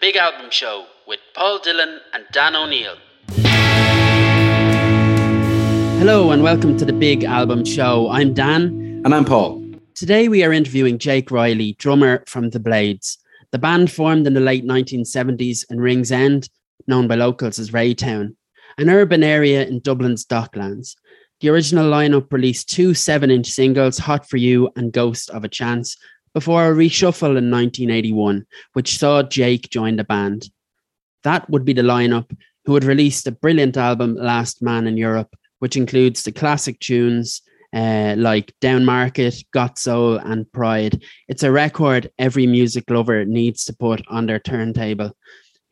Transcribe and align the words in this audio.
Big 0.00 0.14
Album 0.14 0.48
Show 0.50 0.86
with 1.08 1.18
Paul 1.34 1.58
Dillon 1.58 1.98
and 2.14 2.24
Dan 2.30 2.54
O'Neill. 2.54 2.94
Hello 5.98 6.30
and 6.30 6.40
welcome 6.40 6.76
to 6.76 6.84
the 6.84 6.92
Big 6.92 7.24
Album 7.24 7.64
Show. 7.64 8.08
I'm 8.08 8.32
Dan. 8.32 9.02
And 9.04 9.12
I'm 9.12 9.24
Paul. 9.24 9.60
Today 9.96 10.28
we 10.28 10.44
are 10.44 10.52
interviewing 10.52 10.98
Jake 10.98 11.32
Reilly, 11.32 11.72
drummer 11.80 12.22
from 12.28 12.50
The 12.50 12.60
Blades. 12.60 13.18
The 13.50 13.58
band 13.58 13.90
formed 13.90 14.28
in 14.28 14.34
the 14.34 14.40
late 14.40 14.64
1970s 14.64 15.64
in 15.68 15.80
Ringsend, 15.80 16.48
known 16.86 17.08
by 17.08 17.16
locals 17.16 17.58
as 17.58 17.72
Raytown, 17.72 18.36
an 18.78 18.90
urban 18.90 19.24
area 19.24 19.66
in 19.66 19.80
Dublin's 19.80 20.24
Docklands. 20.24 20.94
The 21.40 21.48
original 21.48 21.90
lineup 21.90 22.32
released 22.32 22.70
two 22.70 22.94
seven 22.94 23.32
inch 23.32 23.48
singles, 23.48 23.98
Hot 23.98 24.28
for 24.28 24.36
You 24.36 24.70
and 24.76 24.92
Ghost 24.92 25.28
of 25.30 25.42
a 25.42 25.48
Chance, 25.48 25.96
before 26.38 26.70
a 26.70 26.72
reshuffle 26.72 27.36
in 27.36 27.50
1981, 27.50 28.46
which 28.74 28.96
saw 28.96 29.24
Jake 29.24 29.68
join 29.70 29.96
the 29.96 30.04
band. 30.04 30.48
That 31.24 31.50
would 31.50 31.64
be 31.64 31.72
the 31.72 31.82
lineup 31.82 32.30
who 32.64 32.74
had 32.74 32.84
released 32.84 33.26
a 33.26 33.32
brilliant 33.32 33.76
album, 33.76 34.14
Last 34.14 34.62
Man 34.62 34.86
in 34.86 34.96
Europe, 34.96 35.34
which 35.58 35.76
includes 35.76 36.22
the 36.22 36.30
classic 36.30 36.78
tunes 36.78 37.42
uh, 37.74 38.14
like 38.16 38.54
Down 38.60 38.84
Market, 38.84 39.42
Got 39.52 39.80
Soul, 39.80 40.18
and 40.18 40.50
Pride. 40.52 41.02
It's 41.26 41.42
a 41.42 41.50
record 41.50 42.08
every 42.20 42.46
music 42.46 42.88
lover 42.88 43.24
needs 43.24 43.64
to 43.64 43.72
put 43.72 44.00
on 44.06 44.26
their 44.26 44.38
turntable. 44.38 45.16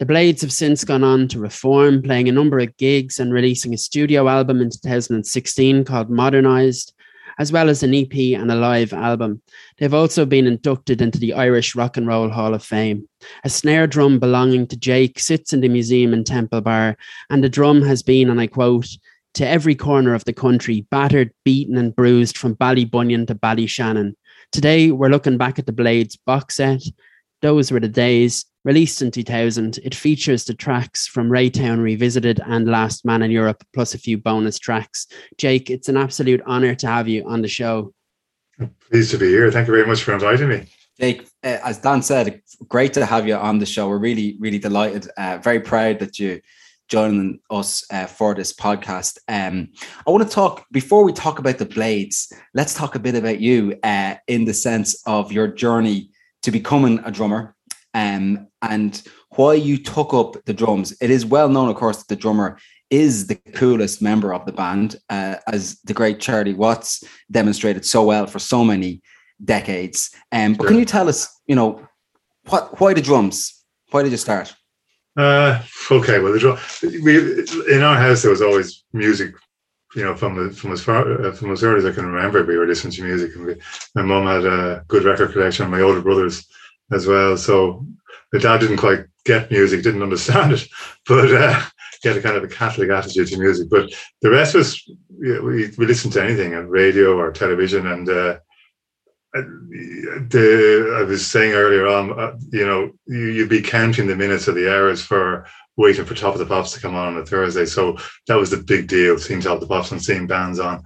The 0.00 0.06
Blades 0.06 0.42
have 0.42 0.52
since 0.52 0.82
gone 0.82 1.04
on 1.04 1.28
to 1.28 1.38
reform, 1.38 2.02
playing 2.02 2.28
a 2.28 2.32
number 2.32 2.58
of 2.58 2.76
gigs 2.76 3.20
and 3.20 3.32
releasing 3.32 3.72
a 3.72 3.78
studio 3.78 4.28
album 4.28 4.60
in 4.60 4.70
2016 4.70 5.84
called 5.84 6.10
Modernized, 6.10 6.92
as 7.38 7.52
well 7.52 7.68
as 7.68 7.82
an 7.82 7.94
EP 7.94 8.14
and 8.38 8.50
a 8.50 8.54
live 8.56 8.92
album. 8.92 9.42
They've 9.78 9.92
also 9.92 10.24
been 10.24 10.46
inducted 10.46 11.02
into 11.02 11.18
the 11.18 11.34
Irish 11.34 11.74
Rock 11.74 11.96
and 11.96 12.06
Roll 12.06 12.30
Hall 12.30 12.54
of 12.54 12.64
Fame. 12.64 13.08
A 13.44 13.48
snare 13.48 13.86
drum 13.86 14.18
belonging 14.18 14.66
to 14.68 14.76
Jake 14.76 15.18
sits 15.18 15.52
in 15.52 15.60
the 15.60 15.68
museum 15.68 16.12
in 16.12 16.24
Temple 16.24 16.60
Bar, 16.60 16.96
and 17.30 17.42
the 17.42 17.48
drum 17.48 17.82
has 17.82 18.02
been, 18.02 18.30
and 18.30 18.40
I 18.40 18.46
quote, 18.46 18.88
to 19.34 19.46
every 19.46 19.74
corner 19.74 20.14
of 20.14 20.24
the 20.24 20.32
country, 20.32 20.86
battered, 20.90 21.30
beaten, 21.44 21.76
and 21.76 21.94
bruised 21.94 22.38
from 22.38 22.56
Ballybunion 22.56 23.26
to 23.26 23.34
Ballyshannon. 23.34 24.14
Today, 24.50 24.90
we're 24.90 25.10
looking 25.10 25.36
back 25.36 25.58
at 25.58 25.66
the 25.66 25.72
Blades 25.72 26.16
box 26.16 26.56
set. 26.56 26.82
Those 27.42 27.70
were 27.70 27.80
the 27.80 27.88
days. 27.88 28.44
Released 28.64 29.00
in 29.00 29.12
2000, 29.12 29.78
it 29.84 29.94
features 29.94 30.44
the 30.44 30.54
tracks 30.54 31.06
from 31.06 31.28
Raytown 31.28 31.80
Revisited 31.80 32.40
and 32.44 32.66
Last 32.66 33.04
Man 33.04 33.22
in 33.22 33.30
Europe, 33.30 33.62
plus 33.72 33.94
a 33.94 33.98
few 33.98 34.18
bonus 34.18 34.58
tracks. 34.58 35.06
Jake, 35.38 35.70
it's 35.70 35.88
an 35.88 35.96
absolute 35.96 36.42
honor 36.46 36.74
to 36.74 36.86
have 36.88 37.06
you 37.06 37.24
on 37.28 37.42
the 37.42 37.48
show. 37.48 37.94
Pleased 38.90 39.12
to 39.12 39.18
be 39.18 39.28
here. 39.28 39.52
Thank 39.52 39.68
you 39.68 39.74
very 39.74 39.86
much 39.86 40.02
for 40.02 40.14
inviting 40.14 40.48
me. 40.48 40.66
Jake, 40.98 41.28
uh, 41.44 41.58
as 41.62 41.78
Dan 41.78 42.02
said, 42.02 42.40
great 42.68 42.92
to 42.94 43.06
have 43.06 43.28
you 43.28 43.36
on 43.36 43.58
the 43.58 43.66
show. 43.66 43.88
We're 43.88 43.98
really, 43.98 44.36
really 44.40 44.58
delighted. 44.58 45.08
Uh, 45.16 45.38
very 45.38 45.60
proud 45.60 46.00
that 46.00 46.18
you 46.18 46.40
joining 46.88 47.40
us 47.50 47.84
uh, 47.92 48.06
for 48.06 48.34
this 48.34 48.52
podcast. 48.52 49.18
Um, 49.28 49.68
I 50.06 50.10
want 50.10 50.24
to 50.24 50.34
talk 50.34 50.64
before 50.72 51.04
we 51.04 51.12
talk 51.12 51.38
about 51.38 51.58
the 51.58 51.66
blades. 51.66 52.32
Let's 52.54 52.74
talk 52.74 52.94
a 52.94 53.00
bit 53.00 53.14
about 53.14 53.40
you 53.40 53.76
uh, 53.82 54.14
in 54.26 54.44
the 54.44 54.54
sense 54.54 55.02
of 55.06 55.32
your 55.32 55.48
journey 55.48 56.10
to 56.46 56.52
becoming 56.52 57.00
a 57.04 57.10
drummer, 57.10 57.56
um, 57.92 58.46
and 58.62 59.02
why 59.30 59.52
you 59.52 59.76
took 59.76 60.14
up 60.14 60.36
the 60.44 60.54
drums. 60.54 60.96
It 61.00 61.10
is 61.10 61.26
well 61.26 61.48
known, 61.48 61.68
of 61.68 61.74
course, 61.74 61.96
that 61.98 62.06
the 62.06 62.14
drummer 62.14 62.56
is 62.88 63.26
the 63.26 63.34
coolest 63.54 64.00
member 64.00 64.32
of 64.32 64.46
the 64.46 64.52
band, 64.52 64.94
uh, 65.10 65.34
as 65.48 65.80
the 65.80 65.92
great 65.92 66.20
Charlie 66.20 66.54
Watts 66.54 67.02
demonstrated 67.32 67.84
so 67.84 68.04
well 68.04 68.28
for 68.28 68.38
so 68.38 68.64
many 68.64 69.02
decades. 69.44 70.14
Um, 70.30 70.52
but 70.54 70.62
sure. 70.62 70.68
can 70.68 70.78
you 70.78 70.84
tell 70.84 71.08
us, 71.08 71.28
you 71.48 71.56
know, 71.56 71.84
what 72.48 72.80
why 72.80 72.94
the 72.94 73.02
drums? 73.02 73.64
Why 73.90 74.04
did 74.04 74.12
you 74.12 74.18
start? 74.18 74.54
Uh, 75.16 75.60
okay, 75.90 76.20
well, 76.20 76.32
the 76.32 76.38
drum. 76.38 76.58
We 77.02 77.42
in 77.74 77.82
our 77.82 77.96
house 77.96 78.22
there 78.22 78.30
was 78.30 78.40
always 78.42 78.84
music. 78.92 79.34
You 79.96 80.04
know, 80.04 80.14
from 80.14 80.52
from 80.52 80.72
as 80.72 80.82
far 80.82 81.26
uh, 81.26 81.32
from 81.32 81.52
as 81.52 81.62
early 81.62 81.78
as 81.78 81.86
I 81.86 81.92
can 81.92 82.06
remember, 82.06 82.44
we 82.44 82.58
were 82.58 82.66
listening 82.66 82.92
to 82.92 83.02
music. 83.02 83.34
And 83.34 83.46
we, 83.46 83.54
my 83.94 84.02
mum 84.02 84.26
had 84.26 84.44
a 84.44 84.84
good 84.88 85.04
record 85.04 85.32
collection. 85.32 85.70
My 85.70 85.80
older 85.80 86.02
brothers 86.02 86.46
as 86.92 87.06
well. 87.06 87.36
So 87.38 87.86
my 88.30 88.38
dad 88.38 88.58
didn't 88.58 88.76
quite 88.76 89.06
get 89.24 89.50
music, 89.50 89.82
didn't 89.82 90.02
understand 90.02 90.52
it, 90.52 90.68
but 91.06 91.32
uh, 91.32 91.62
he 92.02 92.08
had 92.08 92.18
a 92.18 92.22
kind 92.22 92.36
of 92.36 92.44
a 92.44 92.48
Catholic 92.48 92.90
attitude 92.90 93.28
to 93.28 93.38
music. 93.38 93.68
But 93.70 93.90
the 94.20 94.30
rest 94.30 94.54
was 94.54 94.82
we 95.08 95.70
we 95.78 95.86
listened 95.86 96.12
to 96.12 96.22
anything 96.22 96.54
on 96.54 96.68
radio 96.68 97.16
or 97.16 97.32
television, 97.32 97.86
and 97.86 98.08
uh, 98.08 98.38
the 99.42 100.96
I 100.98 101.02
was 101.02 101.26
saying 101.26 101.52
earlier 101.52 101.86
on, 101.86 102.18
uh, 102.18 102.36
you 102.50 102.66
know, 102.66 102.92
you, 103.06 103.26
you'd 103.26 103.48
be 103.48 103.62
counting 103.62 104.06
the 104.06 104.16
minutes 104.16 104.48
or 104.48 104.52
the 104.52 104.72
hours 104.72 105.02
for 105.02 105.46
waiting 105.76 106.04
for 106.04 106.14
Top 106.14 106.34
of 106.34 106.38
the 106.38 106.46
Pops 106.46 106.72
to 106.72 106.80
come 106.80 106.94
on 106.94 107.08
on 107.08 107.20
a 107.20 107.26
Thursday. 107.26 107.66
So 107.66 107.98
that 108.26 108.36
was 108.36 108.50
the 108.50 108.56
big 108.56 108.88
deal, 108.88 109.18
seeing 109.18 109.40
Top 109.40 109.54
of 109.54 109.60
the 109.60 109.66
Pops 109.66 109.92
and 109.92 110.02
seeing 110.02 110.26
bands 110.26 110.58
on. 110.58 110.82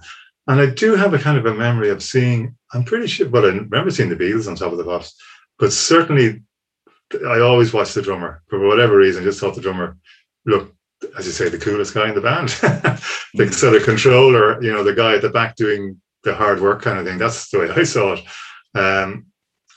And 0.47 0.59
I 0.59 0.67
do 0.67 0.95
have 0.95 1.13
a 1.13 1.19
kind 1.19 1.37
of 1.37 1.45
a 1.45 1.53
memory 1.53 1.89
of 1.89 2.03
seeing, 2.03 2.55
I'm 2.73 2.83
pretty 2.83 3.07
sure, 3.07 3.29
well, 3.29 3.45
I 3.45 3.49
remember 3.49 3.91
seeing 3.91 4.09
the 4.09 4.15
Beatles 4.15 4.47
on 4.47 4.55
Top 4.55 4.71
of 4.71 4.77
the 4.77 4.83
Pops, 4.83 5.15
but 5.59 5.71
certainly 5.71 6.41
I 7.27 7.39
always 7.39 7.73
watched 7.73 7.95
the 7.95 8.01
drummer 8.01 8.41
for 8.47 8.59
whatever 8.67 8.97
reason. 8.97 9.23
Just 9.23 9.39
thought 9.39 9.55
the 9.55 9.61
drummer 9.61 9.97
looked, 10.45 10.75
as 11.17 11.25
you 11.25 11.31
say, 11.31 11.49
the 11.49 11.57
coolest 11.57 11.93
guy 11.93 12.09
in 12.09 12.15
the 12.15 12.21
band, 12.21 12.49
the 13.33 13.43
mm. 13.45 13.53
sort 13.53 13.75
of 13.75 13.83
controller, 13.83 14.61
you 14.61 14.71
know, 14.71 14.83
the 14.83 14.93
guy 14.93 15.15
at 15.15 15.21
the 15.21 15.29
back 15.29 15.55
doing 15.55 16.01
the 16.23 16.33
hard 16.35 16.61
work 16.61 16.81
kind 16.81 16.99
of 16.99 17.05
thing. 17.05 17.17
That's 17.17 17.49
the 17.49 17.59
way 17.59 17.69
I 17.69 17.83
saw 17.95 18.13
it. 18.13 18.23
Um, 18.75 19.27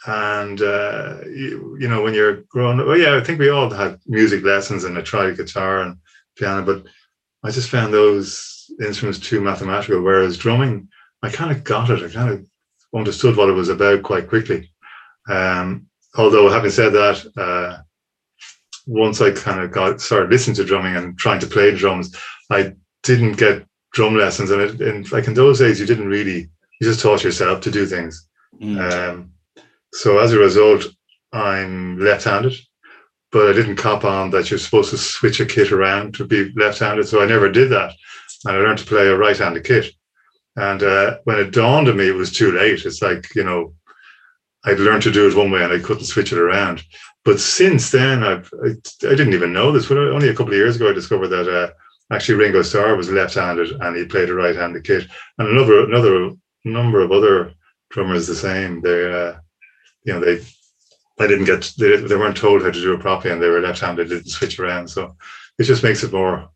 and 0.06 0.60
uh, 0.60 1.20
you, 1.24 1.76
you, 1.80 1.88
know, 1.88 2.02
when 2.02 2.14
you're 2.14 2.42
growing, 2.48 2.78
up 2.78 2.86
well, 2.86 2.98
yeah, 2.98 3.16
I 3.16 3.24
think 3.24 3.38
we 3.38 3.48
all 3.48 3.70
had 3.70 3.98
music 4.06 4.44
lessons 4.44 4.84
and 4.84 4.98
I 4.98 5.00
tried 5.00 5.36
guitar 5.36 5.80
and 5.80 5.96
piano, 6.36 6.62
but 6.62 6.84
I 7.42 7.50
just 7.50 7.70
found 7.70 7.92
those 7.92 8.66
instruments 8.84 9.18
too 9.18 9.40
mathematical. 9.40 10.02
Whereas 10.02 10.36
drumming, 10.36 10.88
I 11.22 11.30
kind 11.30 11.50
of 11.50 11.64
got 11.64 11.90
it. 11.90 12.02
I 12.02 12.12
kind 12.12 12.30
of 12.30 12.46
understood 12.94 13.36
what 13.36 13.48
it 13.48 13.52
was 13.52 13.70
about 13.70 14.02
quite 14.02 14.28
quickly. 14.28 14.70
Um, 15.28 15.86
although, 16.16 16.50
having 16.50 16.70
said 16.70 16.92
that, 16.92 17.26
uh, 17.36 17.82
once 18.86 19.22
I 19.22 19.30
kind 19.30 19.60
of 19.60 19.72
got 19.72 20.00
started 20.00 20.30
listening 20.30 20.56
to 20.56 20.64
drumming 20.64 20.96
and 20.96 21.18
trying 21.18 21.40
to 21.40 21.46
play 21.46 21.74
drums, 21.74 22.14
I 22.50 22.74
didn't 23.02 23.38
get 23.38 23.66
drum 23.94 24.16
lessons, 24.16 24.50
and, 24.50 24.60
it, 24.60 24.80
and 24.80 25.10
like 25.10 25.26
in 25.26 25.34
those 25.34 25.60
days, 25.60 25.80
you 25.80 25.86
didn't 25.86 26.08
really 26.08 26.50
you 26.80 26.90
just 26.90 27.00
taught 27.00 27.24
yourself 27.24 27.60
to 27.62 27.70
do 27.70 27.86
things. 27.86 28.28
Mm. 28.60 28.92
Um, 28.92 29.32
so 29.92 30.18
as 30.18 30.32
a 30.32 30.38
result, 30.38 30.84
I'm 31.32 31.98
left-handed, 31.98 32.54
but 33.32 33.48
I 33.48 33.52
didn't 33.52 33.76
cop 33.76 34.04
on 34.04 34.30
that 34.30 34.50
you're 34.50 34.58
supposed 34.58 34.90
to 34.90 34.98
switch 34.98 35.40
a 35.40 35.46
kit 35.46 35.72
around 35.72 36.14
to 36.16 36.24
be 36.24 36.52
left-handed. 36.56 37.08
So 37.08 37.22
I 37.22 37.26
never 37.26 37.50
did 37.50 37.70
that, 37.70 37.94
and 38.44 38.56
I 38.56 38.58
learned 38.58 38.78
to 38.80 38.86
play 38.86 39.06
a 39.06 39.16
right-handed 39.16 39.64
kit. 39.64 39.92
And 40.56 40.82
uh, 40.82 41.18
when 41.24 41.38
it 41.38 41.52
dawned 41.52 41.88
on 41.88 41.96
me, 41.96 42.08
it 42.08 42.14
was 42.14 42.32
too 42.32 42.52
late. 42.52 42.84
It's 42.84 43.02
like 43.02 43.34
you 43.34 43.44
know, 43.44 43.74
I'd 44.64 44.78
learned 44.78 45.02
to 45.04 45.12
do 45.12 45.28
it 45.28 45.36
one 45.36 45.50
way 45.50 45.62
and 45.62 45.72
I 45.72 45.78
couldn't 45.78 46.04
switch 46.04 46.32
it 46.32 46.38
around. 46.38 46.82
But 47.24 47.40
since 47.40 47.90
then, 47.90 48.22
I've 48.22 48.50
I, 48.64 48.70
I 49.06 49.14
didn't 49.14 49.34
even 49.34 49.52
know 49.52 49.72
this. 49.72 49.88
But 49.88 49.98
only 49.98 50.28
a 50.28 50.34
couple 50.34 50.52
of 50.52 50.58
years 50.58 50.76
ago, 50.76 50.90
I 50.90 50.92
discovered 50.92 51.28
that 51.28 51.48
uh, 51.48 51.70
actually 52.12 52.36
Ringo 52.36 52.62
Starr 52.62 52.96
was 52.96 53.10
left-handed 53.10 53.70
and 53.80 53.96
he 53.96 54.04
played 54.04 54.30
a 54.30 54.34
right-handed 54.34 54.84
kit, 54.84 55.06
and 55.38 55.48
another 55.48 55.84
another 55.84 56.32
number 56.64 57.00
of 57.00 57.12
other 57.12 57.54
drummers 57.90 58.26
the 58.26 58.34
same. 58.34 58.80
They, 58.80 59.12
uh, 59.12 59.36
you 60.04 60.12
know, 60.12 60.20
they 60.20 60.44
they 61.18 61.28
didn't 61.28 61.46
get 61.46 61.72
they, 61.78 61.96
they 61.96 62.16
weren't 62.16 62.36
told 62.36 62.62
how 62.62 62.70
to 62.70 62.80
do 62.80 62.94
it 62.94 63.00
properly, 63.00 63.32
and 63.32 63.42
they 63.42 63.48
were 63.48 63.60
left-handed. 63.60 64.08
They 64.08 64.16
didn't 64.16 64.30
switch 64.30 64.58
around, 64.58 64.88
so 64.88 65.16
it 65.58 65.64
just 65.64 65.82
makes 65.82 66.02
it 66.02 66.12
more. 66.12 66.48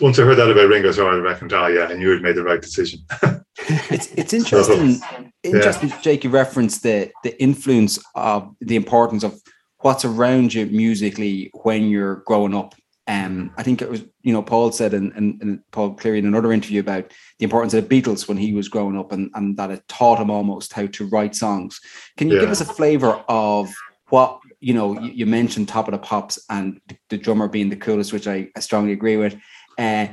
Once 0.00 0.18
I 0.18 0.22
heard 0.22 0.36
that 0.36 0.50
about 0.50 0.68
Ringo 0.68 0.90
Starr, 0.90 1.12
I 1.12 1.16
reckoned, 1.16 1.52
oh 1.52 1.68
yeah, 1.68 1.84
I 1.84 1.94
knew 1.94 2.12
he'd 2.12 2.22
made 2.22 2.34
the 2.34 2.42
right 2.42 2.60
decision. 2.60 3.00
it's 3.58 4.12
it's 4.12 4.32
interesting. 4.32 4.94
So, 4.94 5.30
interesting, 5.44 5.88
yeah. 5.90 6.00
Jake. 6.00 6.24
You 6.24 6.30
referenced 6.30 6.82
the 6.82 7.10
the 7.22 7.40
influence 7.40 7.98
of 8.14 8.54
the 8.60 8.76
importance 8.76 9.22
of 9.22 9.40
what's 9.78 10.04
around 10.04 10.54
you 10.54 10.66
musically 10.66 11.50
when 11.62 11.88
you're 11.88 12.16
growing 12.26 12.54
up 12.54 12.74
um, 13.06 13.52
I 13.58 13.62
think 13.62 13.82
it 13.82 13.90
was, 13.90 14.02
you 14.22 14.32
know, 14.32 14.42
Paul 14.42 14.72
said, 14.72 14.94
and, 14.94 15.12
and, 15.12 15.40
and, 15.42 15.60
Paul 15.72 15.94
Cleary 15.94 16.20
in 16.20 16.26
another 16.26 16.52
interview 16.52 16.80
about 16.80 17.12
the 17.38 17.44
importance 17.44 17.74
of 17.74 17.86
the 17.86 18.02
Beatles 18.02 18.26
when 18.26 18.38
he 18.38 18.54
was 18.54 18.68
growing 18.68 18.96
up 18.96 19.12
and, 19.12 19.30
and 19.34 19.56
that 19.58 19.70
it 19.70 19.86
taught 19.88 20.20
him 20.20 20.30
almost 20.30 20.72
how 20.72 20.86
to 20.86 21.08
write 21.08 21.34
songs. 21.34 21.80
Can 22.16 22.28
you 22.28 22.36
yeah. 22.36 22.42
give 22.42 22.50
us 22.50 22.62
a 22.62 22.64
flavor 22.64 23.22
of 23.28 23.70
what, 24.08 24.40
you 24.60 24.72
know, 24.72 24.98
you, 24.98 25.10
you, 25.10 25.26
mentioned 25.26 25.68
Top 25.68 25.86
of 25.86 25.92
the 25.92 25.98
Pops 25.98 26.38
and 26.48 26.80
the, 26.86 26.96
the 27.10 27.18
drummer 27.18 27.46
being 27.46 27.68
the 27.68 27.76
coolest, 27.76 28.12
which 28.12 28.26
I, 28.26 28.48
I 28.56 28.60
strongly 28.60 28.92
agree 28.92 29.18
with. 29.18 29.36
Uh, 29.76 30.06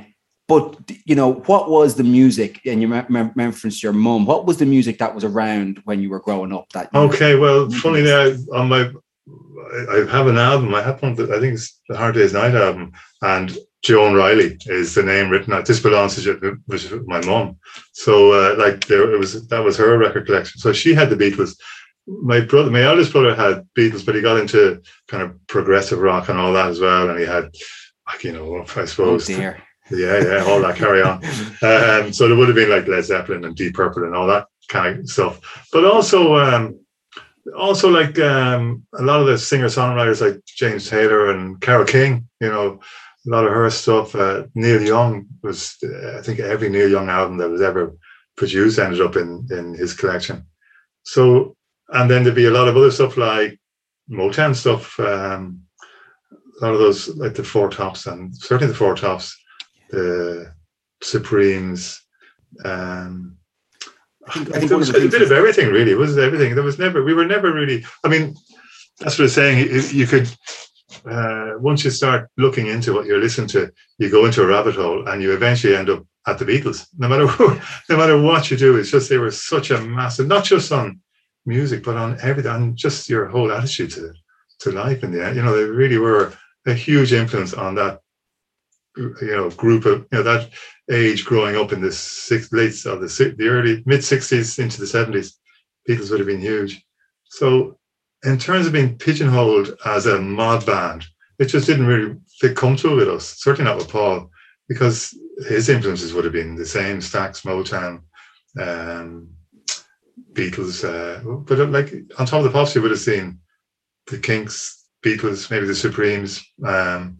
but, 0.46 0.78
you 1.06 1.14
know, 1.14 1.32
what 1.32 1.70
was 1.70 1.94
the 1.94 2.04
music, 2.04 2.60
and 2.66 2.82
you 2.82 2.88
referenced 2.88 3.82
your 3.82 3.94
mum, 3.94 4.26
what 4.26 4.44
was 4.44 4.58
the 4.58 4.66
music 4.66 4.98
that 4.98 5.14
was 5.14 5.24
around 5.24 5.80
when 5.84 6.02
you 6.02 6.10
were 6.10 6.20
growing 6.20 6.52
up? 6.52 6.68
That 6.74 6.90
Okay, 6.94 7.36
well, 7.36 7.70
funny 7.70 8.02
that 8.02 8.46
on 8.52 8.68
my 8.68 8.90
I 9.28 10.04
have 10.10 10.26
an 10.26 10.38
album. 10.38 10.74
I 10.74 10.82
have 10.82 11.00
one. 11.02 11.14
That 11.14 11.30
I 11.30 11.40
think 11.40 11.54
it's 11.54 11.80
the 11.88 11.96
Hard 11.96 12.14
Day's 12.14 12.32
Night 12.32 12.54
album, 12.54 12.92
and 13.22 13.56
Joan 13.82 14.14
Reilly 14.14 14.58
is 14.66 14.94
the 14.94 15.02
name 15.02 15.30
written 15.30 15.52
out. 15.52 15.66
This 15.66 15.80
belongs 15.80 16.16
to 16.16 17.04
my 17.06 17.24
mom. 17.24 17.56
So, 17.92 18.32
uh, 18.32 18.56
like, 18.56 18.86
there 18.86 19.12
it 19.12 19.18
was. 19.18 19.46
That 19.48 19.64
was 19.64 19.76
her 19.76 19.98
record 19.98 20.26
collection. 20.26 20.60
So 20.60 20.72
she 20.72 20.94
had 20.94 21.10
the 21.10 21.16
Beatles. 21.16 21.56
my 22.06 22.40
brother, 22.40 22.70
my 22.70 22.82
eldest 22.82 23.12
brother 23.12 23.34
had 23.34 23.66
Beatles, 23.76 24.04
but 24.04 24.14
he 24.14 24.20
got 24.20 24.38
into 24.38 24.82
kind 25.08 25.22
of 25.22 25.46
progressive 25.46 26.00
rock 26.00 26.28
and 26.28 26.38
all 26.38 26.52
that 26.52 26.68
as 26.68 26.80
well. 26.80 27.10
And 27.10 27.18
he 27.18 27.26
had, 27.26 27.52
like, 28.06 28.24
you 28.24 28.32
know, 28.32 28.64
I 28.76 28.84
suppose. 28.84 29.28
Oh 29.30 29.34
dear. 29.34 29.62
Yeah, 29.90 30.22
yeah, 30.22 30.44
all 30.46 30.60
that 30.62 30.76
carry 30.76 31.02
on. 31.02 31.22
Um, 31.62 32.12
so 32.12 32.26
there 32.26 32.36
would 32.36 32.48
have 32.48 32.56
been 32.56 32.70
like 32.70 32.88
Led 32.88 33.04
Zeppelin 33.04 33.44
and 33.44 33.54
Deep 33.54 33.74
Purple 33.74 34.02
and 34.02 34.16
all 34.16 34.26
that 34.26 34.46
kind 34.68 35.00
of 35.00 35.08
stuff. 35.08 35.68
But 35.72 35.84
also, 35.84 36.36
um, 36.36 36.81
also 37.56 37.90
like 37.90 38.18
um, 38.18 38.86
a 38.94 39.02
lot 39.02 39.20
of 39.20 39.26
the 39.26 39.38
singer 39.38 39.66
songwriters 39.66 40.20
like 40.20 40.40
James 40.46 40.88
Taylor 40.88 41.30
and 41.30 41.60
Carole 41.60 41.84
King, 41.84 42.28
you 42.40 42.48
know, 42.48 42.80
a 43.26 43.30
lot 43.30 43.44
of 43.44 43.52
her 43.52 43.70
stuff. 43.70 44.14
Uh, 44.14 44.44
Neil 44.54 44.82
Young 44.82 45.26
was, 45.42 45.76
uh, 45.84 46.18
I 46.18 46.22
think, 46.22 46.40
every 46.40 46.68
Neil 46.68 46.88
Young 46.88 47.08
album 47.08 47.38
that 47.38 47.50
was 47.50 47.62
ever 47.62 47.96
produced 48.36 48.78
ended 48.78 49.00
up 49.00 49.16
in 49.16 49.46
in 49.50 49.74
his 49.74 49.94
collection. 49.94 50.46
So, 51.04 51.56
and 51.88 52.10
then 52.10 52.22
there'd 52.22 52.34
be 52.34 52.46
a 52.46 52.50
lot 52.50 52.68
of 52.68 52.76
other 52.76 52.90
stuff 52.90 53.16
like 53.16 53.58
Motown 54.10 54.54
stuff. 54.54 54.98
Um, 55.00 55.62
a 56.60 56.64
lot 56.64 56.74
of 56.74 56.78
those, 56.80 57.08
like 57.16 57.34
the 57.34 57.44
Four 57.44 57.70
Tops, 57.70 58.06
and 58.06 58.34
certainly 58.36 58.72
the 58.72 58.78
Four 58.78 58.94
Tops, 58.94 59.36
the 59.90 60.52
Supremes. 61.02 62.00
Um, 62.64 63.38
I 64.28 64.32
think, 64.32 64.54
I 64.54 64.60
think 64.60 64.70
it 64.70 64.76
was 64.76 64.90
a 64.90 64.92
bit 64.92 65.22
of 65.22 65.32
everything, 65.32 65.68
really. 65.68 65.92
It 65.92 65.98
was 65.98 66.16
everything. 66.16 66.54
There 66.54 66.64
was 66.64 66.78
never, 66.78 67.02
we 67.02 67.14
were 67.14 67.24
never 67.24 67.52
really. 67.52 67.84
I 68.04 68.08
mean, 68.08 68.36
that's 69.00 69.18
what 69.18 69.24
I'm 69.24 69.30
saying. 69.30 69.58
You, 69.58 69.80
you 69.80 70.06
could 70.06 70.28
uh, 71.06 71.52
once 71.58 71.84
you 71.84 71.90
start 71.90 72.30
looking 72.36 72.66
into 72.66 72.92
what 72.92 73.06
you're 73.06 73.20
listening 73.20 73.48
to, 73.48 73.72
you 73.98 74.10
go 74.10 74.26
into 74.26 74.42
a 74.42 74.46
rabbit 74.46 74.74
hole 74.74 75.08
and 75.08 75.22
you 75.22 75.32
eventually 75.32 75.74
end 75.74 75.90
up 75.90 76.04
at 76.26 76.38
the 76.38 76.44
Beatles. 76.44 76.86
No 76.98 77.08
matter 77.08 77.26
who, 77.26 77.58
no 77.88 77.96
matter 77.96 78.20
what 78.20 78.50
you 78.50 78.56
do, 78.56 78.76
it's 78.76 78.90
just 78.90 79.08
they 79.08 79.18
were 79.18 79.30
such 79.30 79.70
a 79.70 79.80
massive, 79.80 80.28
not 80.28 80.44
just 80.44 80.72
on 80.72 81.00
music, 81.46 81.82
but 81.82 81.96
on 81.96 82.18
everything, 82.22 82.52
on 82.52 82.76
just 82.76 83.08
your 83.08 83.26
whole 83.26 83.50
attitude 83.52 83.90
to 83.92 84.12
to 84.60 84.70
life. 84.70 85.02
In 85.02 85.10
the 85.10 85.24
end, 85.24 85.36
you 85.36 85.42
know, 85.42 85.56
they 85.56 85.64
really 85.64 85.98
were 85.98 86.32
a 86.66 86.74
huge 86.74 87.12
influence 87.12 87.52
on 87.54 87.74
that, 87.74 88.00
you 88.96 89.16
know, 89.22 89.50
group 89.50 89.84
of 89.86 90.06
you 90.12 90.18
know 90.18 90.22
that 90.22 90.50
age 90.90 91.24
growing 91.24 91.56
up 91.56 91.72
in 91.72 91.80
the 91.80 91.92
six, 91.92 92.52
late 92.52 92.84
of 92.86 93.00
the 93.00 93.34
the 93.38 93.48
early 93.48 93.82
mid 93.86 94.00
'60s 94.00 94.58
into 94.58 94.80
the 94.80 94.86
'70s. 94.86 95.34
Beatles 95.88 96.10
would 96.10 96.20
have 96.20 96.28
been 96.28 96.40
huge. 96.40 96.84
So 97.24 97.78
in 98.24 98.38
terms 98.38 98.66
of 98.66 98.72
being 98.72 98.96
pigeonholed 98.98 99.76
as 99.84 100.06
a 100.06 100.20
mod 100.20 100.64
band, 100.64 101.06
it 101.38 101.46
just 101.46 101.66
didn't 101.66 101.86
really 101.86 102.16
fit 102.38 102.56
comfortable 102.56 102.96
with 102.96 103.08
us. 103.08 103.40
Certainly 103.40 103.70
not 103.70 103.78
with 103.78 103.88
Paul, 103.88 104.30
because 104.68 105.16
his 105.48 105.68
influences 105.68 106.12
would 106.12 106.24
have 106.24 106.32
been 106.32 106.54
the 106.54 106.66
same: 106.66 106.98
Stax, 106.98 107.44
Motown, 107.44 108.02
um, 108.60 109.28
Beatles. 110.32 110.84
Uh, 110.84 111.22
but 111.40 111.60
uh, 111.60 111.66
like 111.66 111.92
on 112.18 112.26
top 112.26 112.40
of 112.40 112.44
the 112.44 112.50
pops, 112.50 112.74
you 112.74 112.82
would 112.82 112.90
have 112.90 113.00
seen 113.00 113.38
the 114.08 114.18
Kinks, 114.18 114.86
Beatles, 115.04 115.50
maybe 115.50 115.66
the 115.66 115.74
Supremes. 115.74 116.44
Um, 116.64 117.18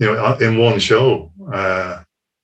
you 0.00 0.06
know, 0.06 0.34
in 0.36 0.58
one 0.58 0.80
show. 0.80 1.30
Uh, 1.52 2.02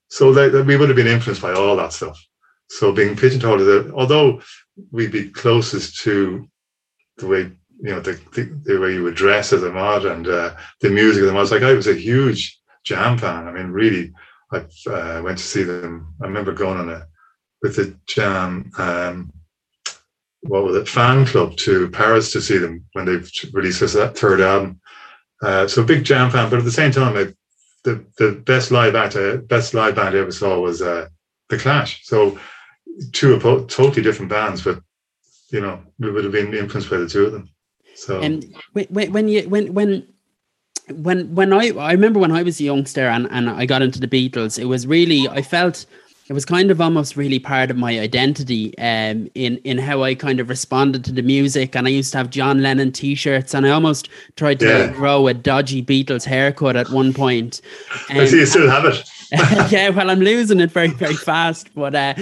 so 0.08 0.32
that, 0.32 0.64
we 0.66 0.76
would 0.76 0.88
have 0.88 0.96
been 0.96 1.06
influenced 1.06 1.42
by 1.42 1.52
all 1.52 1.74
that 1.76 1.92
stuff. 1.92 2.22
So 2.68 2.92
being 2.92 3.16
pigeonholed, 3.16 3.90
although 3.92 4.40
we'd 4.92 5.12
be 5.12 5.30
closest 5.30 6.00
to 6.02 6.48
the 7.16 7.26
way 7.26 7.50
you 7.80 7.90
know 7.90 8.00
the, 8.00 8.12
the, 8.32 8.44
the, 8.64 8.80
way 8.80 8.94
you 8.94 9.02
would 9.02 9.14
dress 9.14 9.52
as 9.52 9.62
a 9.62 9.70
mod 9.70 10.06
and 10.06 10.26
uh, 10.28 10.54
the 10.80 10.90
music 10.90 11.22
of 11.22 11.28
the 11.28 11.32
mods. 11.32 11.50
Like 11.50 11.62
I 11.62 11.72
was 11.72 11.86
a 11.86 11.94
huge 11.94 12.58
Jam 12.84 13.18
fan. 13.18 13.46
I 13.46 13.52
mean, 13.52 13.68
really, 13.68 14.12
I 14.52 14.64
uh, 14.90 15.22
went 15.22 15.38
to 15.38 15.44
see 15.44 15.62
them. 15.62 16.14
I 16.22 16.26
remember 16.26 16.52
going 16.52 16.78
on 16.78 16.88
a 16.88 17.06
with 17.62 17.76
the 17.76 17.96
Jam. 18.06 18.70
Um, 18.78 19.32
what 20.42 20.64
was 20.64 20.76
it? 20.76 20.88
Fan 20.88 21.26
club 21.26 21.56
to 21.56 21.90
Paris 21.90 22.32
to 22.32 22.40
see 22.40 22.58
them 22.58 22.84
when 22.92 23.04
they 23.04 23.20
released 23.52 23.80
that 23.80 24.16
third 24.16 24.40
album. 24.40 24.80
Uh, 25.42 25.66
so 25.66 25.84
big 25.84 26.04
Jam 26.04 26.30
fan, 26.30 26.48
but 26.48 26.58
at 26.58 26.64
the 26.64 26.72
same 26.72 26.92
time, 26.92 27.16
I, 27.16 27.32
the 27.86 28.04
the 28.18 28.32
best 28.32 28.70
live 28.70 28.94
act, 28.94 29.16
best 29.48 29.72
live 29.72 29.94
band 29.94 30.16
I 30.16 30.18
ever 30.18 30.32
saw 30.32 30.60
was 30.60 30.82
uh, 30.82 31.06
the 31.48 31.56
Clash. 31.56 32.04
So 32.04 32.38
two 33.12 33.38
totally 33.38 34.02
different 34.02 34.30
bands, 34.30 34.62
but 34.62 34.82
you 35.50 35.60
know, 35.60 35.80
we 35.98 36.10
would 36.10 36.24
have 36.24 36.32
been 36.32 36.52
influenced 36.52 36.90
by 36.90 36.98
the 36.98 37.08
two 37.08 37.26
of 37.26 37.32
them. 37.32 37.48
So 37.94 38.20
and 38.20 38.44
when, 38.72 39.12
when 39.12 39.28
you 39.28 39.48
when 39.48 39.72
when 39.72 40.06
when 40.90 41.34
when 41.34 41.52
I 41.52 41.70
I 41.70 41.92
remember 41.92 42.18
when 42.18 42.32
I 42.32 42.42
was 42.42 42.60
a 42.60 42.64
youngster 42.64 43.06
and 43.06 43.28
and 43.30 43.48
I 43.48 43.64
got 43.66 43.82
into 43.82 44.00
the 44.00 44.08
Beatles, 44.08 44.58
it 44.58 44.66
was 44.66 44.86
really 44.86 45.28
I 45.28 45.40
felt 45.40 45.86
it 46.28 46.32
was 46.32 46.44
kind 46.44 46.70
of 46.70 46.80
almost 46.80 47.16
really 47.16 47.38
part 47.38 47.70
of 47.70 47.76
my 47.76 48.00
identity 48.00 48.76
um, 48.78 49.28
in 49.34 49.58
in 49.58 49.78
how 49.78 50.02
I 50.02 50.14
kind 50.14 50.40
of 50.40 50.48
responded 50.48 51.04
to 51.04 51.12
the 51.12 51.22
music. 51.22 51.76
And 51.76 51.86
I 51.86 51.90
used 51.90 52.12
to 52.12 52.18
have 52.18 52.30
John 52.30 52.62
Lennon 52.62 52.92
T-shirts, 52.92 53.54
and 53.54 53.66
I 53.66 53.70
almost 53.70 54.08
tried 54.36 54.58
to 54.60 54.66
yeah. 54.66 54.92
grow 54.92 55.28
a 55.28 55.34
dodgy 55.34 55.82
Beatles 55.82 56.24
haircut 56.24 56.76
at 56.76 56.90
one 56.90 57.12
point. 57.12 57.60
Um, 58.10 58.18
I 58.18 58.24
see 58.26 58.38
you 58.38 58.46
still 58.46 58.70
have 58.70 58.84
it. 58.84 59.08
yeah, 59.72 59.90
well, 59.90 60.10
I'm 60.10 60.20
losing 60.20 60.60
it 60.60 60.70
very 60.70 60.88
very 60.88 61.14
fast. 61.14 61.72
But 61.74 61.94
uh, 61.94 62.14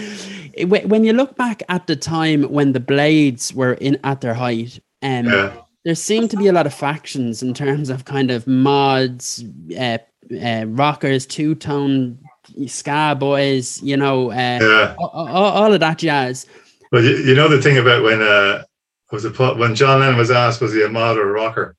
it, 0.53 0.67
when 0.67 1.05
you 1.05 1.12
look 1.12 1.37
back 1.37 1.62
at 1.69 1.87
the 1.87 1.97
time 1.97 2.45
when 2.45 2.73
the 2.73 2.81
Blades 2.81 3.55
were 3.55 3.75
in 3.75 3.99
at 4.05 4.21
their 4.21 4.35
height, 4.35 4.81
um, 5.03 5.27
yeah 5.27 5.57
there 5.85 5.95
seemed 5.95 6.31
to 6.31 6.37
be 6.39 6.47
a 6.47 6.53
lot 6.53 6.67
of 6.67 6.73
factions 6.73 7.43
in 7.43 7.53
terms 7.53 7.91
of 7.91 8.07
kind 8.07 8.31
of 8.31 8.47
mods, 8.47 9.45
uh, 9.79 9.99
uh, 10.43 10.65
rockers, 10.67 11.27
two 11.27 11.55
tone 11.55 12.19
ska 12.67 13.17
boys, 13.19 13.83
you 13.83 13.97
know, 13.97 14.31
uh, 14.31 14.59
yeah. 14.61 14.95
all, 14.99 15.35
all, 15.35 15.73
of 15.73 15.81
that 15.81 15.99
jazz. 15.99 16.47
Well, 16.93 17.03
you, 17.03 17.17
you 17.17 17.35
know 17.35 17.49
the 17.49 17.61
thing 17.61 17.79
about 17.79 18.03
when 18.03 18.23
uh, 18.23 18.65
was 19.12 19.25
it 19.25 19.39
when 19.39 19.75
John 19.75 20.01
Lennon 20.01 20.17
was 20.17 20.31
asked 20.31 20.61
was 20.61 20.73
he 20.73 20.83
a 20.83 20.89
mod 20.89 21.17
or 21.17 21.29
a 21.29 21.33
rocker, 21.33 21.77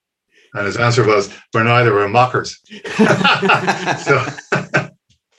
and 0.53 0.65
his 0.65 0.77
answer 0.77 1.05
was 1.05 1.33
we're 1.53 1.63
neither, 1.63 1.93
we're 1.93 2.07
mockers. 2.07 2.59
so, 2.97 4.25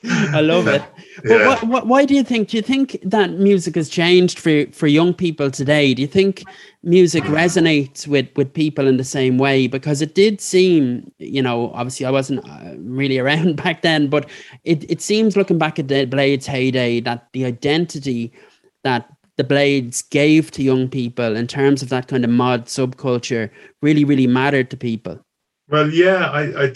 I 0.32 0.40
love 0.40 0.68
it. 0.68 0.82
But 1.22 1.40
yeah. 1.40 1.48
what, 1.48 1.62
what, 1.64 1.86
why 1.86 2.04
do 2.04 2.14
you 2.14 2.22
think? 2.22 2.48
Do 2.48 2.56
you 2.56 2.62
think 2.62 2.98
that 3.02 3.32
music 3.32 3.74
has 3.74 3.88
changed 3.88 4.38
for 4.38 4.66
for 4.72 4.86
young 4.86 5.14
people 5.14 5.50
today? 5.50 5.94
Do 5.94 6.02
you 6.02 6.08
think 6.08 6.44
music 6.82 7.24
resonates 7.24 8.06
with 8.06 8.28
with 8.36 8.52
people 8.52 8.86
in 8.86 8.96
the 8.96 9.04
same 9.04 9.38
way? 9.38 9.66
Because 9.66 10.02
it 10.02 10.14
did 10.14 10.40
seem, 10.40 11.10
you 11.18 11.42
know, 11.42 11.72
obviously 11.72 12.06
I 12.06 12.10
wasn't 12.10 12.46
uh, 12.48 12.74
really 12.78 13.18
around 13.18 13.56
back 13.64 13.82
then, 13.82 14.08
but 14.08 14.28
it 14.64 14.88
it 14.90 15.00
seems 15.00 15.36
looking 15.36 15.58
back 15.58 15.78
at 15.78 15.88
the 15.88 16.04
Blades 16.04 16.46
heyday 16.46 17.00
that 17.00 17.28
the 17.32 17.44
identity 17.44 18.32
that 18.84 19.08
the 19.36 19.44
Blades 19.44 20.02
gave 20.02 20.50
to 20.52 20.62
young 20.62 20.88
people 20.88 21.36
in 21.36 21.46
terms 21.46 21.82
of 21.82 21.88
that 21.90 22.08
kind 22.08 22.24
of 22.24 22.30
mod 22.30 22.66
subculture 22.66 23.50
really 23.82 24.04
really 24.04 24.26
mattered 24.26 24.70
to 24.70 24.76
people. 24.76 25.18
Well, 25.68 25.90
yeah, 25.90 26.30
I, 26.30 26.64
I 26.64 26.72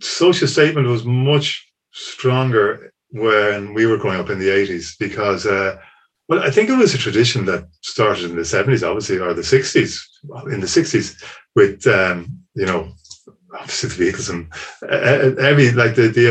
social 0.00 0.48
statement 0.48 0.86
was 0.86 1.04
much 1.04 1.71
stronger 1.92 2.92
when 3.10 3.74
we 3.74 3.86
were 3.86 3.98
growing 3.98 4.20
up 4.20 4.30
in 4.30 4.38
the 4.38 4.48
80s 4.48 4.98
because 4.98 5.46
uh, 5.46 5.78
well 6.28 6.40
i 6.40 6.50
think 6.50 6.68
it 6.68 6.76
was 6.76 6.94
a 6.94 6.98
tradition 6.98 7.44
that 7.44 7.66
started 7.82 8.30
in 8.30 8.36
the 8.36 8.42
70s 8.42 8.86
obviously 8.86 9.18
or 9.18 9.34
the 9.34 9.42
60s 9.42 10.00
in 10.52 10.60
the 10.60 10.66
60s 10.66 11.22
with 11.54 11.86
um, 11.86 12.38
you 12.54 12.66
know 12.66 12.92
obviously 13.54 13.88
the 13.90 14.12
Beatles 14.12 14.30
and 14.30 14.52
uh, 14.82 15.40
every 15.42 15.70
like 15.72 15.94
the 15.94 16.08
the 16.08 16.28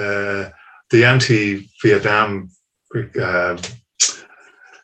uh, 0.00 0.50
the 0.90 1.04
anti-vietnam 1.04 2.50
uh, 3.20 3.56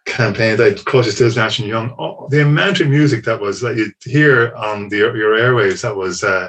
campaign 0.07 0.57
that 0.57 0.83
Crosby, 0.87 1.13
Stills, 1.13 1.37
Nash 1.37 1.59
and 1.59 1.69
Young, 1.69 1.95
oh, 1.99 2.29
the 2.31 2.43
amount 2.43 2.81
of 2.81 2.89
music 2.89 3.25
that 3.25 3.41
was 3.41 3.61
that 3.61 3.77
you 3.77 3.93
hear 4.05 4.55
on 4.57 4.89
the, 4.89 4.97
your 4.97 5.37
airwaves 5.37 5.83
that 5.83 5.95
was 5.95 6.25
uh, 6.25 6.49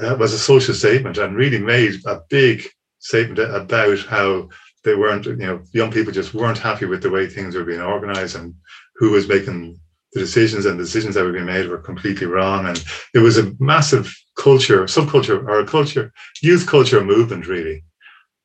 that 0.00 0.18
was 0.18 0.32
a 0.32 0.38
social 0.38 0.74
statement 0.74 1.18
and 1.18 1.36
really 1.36 1.58
made 1.58 1.94
a 2.06 2.20
big 2.28 2.66
statement 3.04 3.38
about 3.38 3.98
how 4.06 4.48
they 4.82 4.94
weren't, 4.94 5.26
you 5.26 5.36
know, 5.36 5.62
young 5.72 5.90
people 5.90 6.12
just 6.12 6.34
weren't 6.34 6.58
happy 6.58 6.86
with 6.86 7.02
the 7.02 7.10
way 7.10 7.26
things 7.26 7.54
were 7.54 7.64
being 7.64 7.80
organized 7.80 8.34
and 8.36 8.54
who 8.96 9.10
was 9.10 9.28
making 9.28 9.78
the 10.14 10.20
decisions 10.20 10.64
and 10.64 10.78
the 10.78 10.84
decisions 10.84 11.14
that 11.14 11.24
were 11.24 11.32
being 11.32 11.44
made 11.44 11.68
were 11.68 11.78
completely 11.78 12.26
wrong. 12.26 12.66
And 12.66 12.82
it 13.12 13.18
was 13.18 13.36
a 13.36 13.52
massive 13.58 14.14
culture, 14.38 14.84
subculture 14.84 15.38
or 15.46 15.60
a 15.60 15.66
culture, 15.66 16.12
youth 16.40 16.66
culture 16.66 17.04
movement, 17.04 17.46
really. 17.46 17.84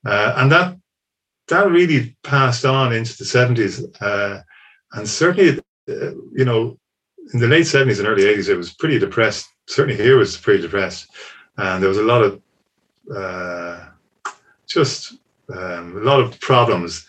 Uh, 0.05 0.33
and 0.37 0.51
that 0.51 0.77
that 1.47 1.71
really 1.71 2.17
passed 2.23 2.65
on 2.65 2.93
into 2.93 3.17
the 3.17 3.23
70s. 3.23 3.83
Uh, 4.01 4.41
and 4.93 5.07
certainly, 5.07 5.59
uh, 5.89 6.11
you 6.33 6.45
know, 6.45 6.77
in 7.33 7.39
the 7.39 7.47
late 7.47 7.65
70s 7.65 7.99
and 7.99 8.07
early 8.07 8.23
80s, 8.23 8.49
it 8.49 8.55
was 8.55 8.73
pretty 8.73 8.99
depressed. 8.99 9.47
Certainly 9.67 10.01
here 10.01 10.17
was 10.17 10.37
pretty 10.37 10.61
depressed. 10.61 11.07
And 11.57 11.81
there 11.81 11.89
was 11.89 11.97
a 11.97 12.03
lot 12.03 12.23
of 12.23 12.41
uh, 13.15 13.88
just 14.69 15.13
um, 15.53 15.97
a 15.97 16.01
lot 16.01 16.19
of 16.19 16.39
problems, 16.39 17.07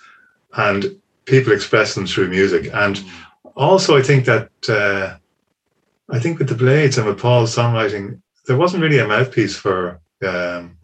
and 0.56 0.96
people 1.26 1.52
express 1.52 1.94
them 1.94 2.06
through 2.06 2.28
music. 2.28 2.70
And 2.72 3.02
also, 3.54 3.96
I 3.96 4.02
think 4.02 4.24
that 4.24 4.50
uh, 4.68 5.16
I 6.14 6.18
think 6.18 6.38
with 6.38 6.48
the 6.48 6.54
Blades 6.54 6.98
and 6.98 7.06
with 7.06 7.20
Paul's 7.20 7.54
songwriting, 7.54 8.20
there 8.46 8.56
wasn't 8.56 8.82
really 8.82 8.98
a 8.98 9.06
mouthpiece 9.06 9.56
for 9.56 10.00
um, 10.26 10.76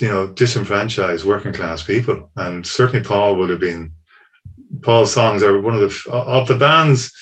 you 0.00 0.08
know 0.08 0.28
disenfranchised 0.28 1.24
working 1.24 1.52
class 1.52 1.82
people, 1.82 2.30
and 2.36 2.66
certainly 2.66 3.04
Paul 3.04 3.36
would 3.36 3.50
have 3.50 3.60
been 3.60 3.92
Paul's 4.80 5.12
songs 5.12 5.42
are 5.42 5.60
one 5.60 5.74
of 5.74 5.80
the 5.80 6.10
of 6.10 6.48
the 6.48 6.56
bands 6.56 7.12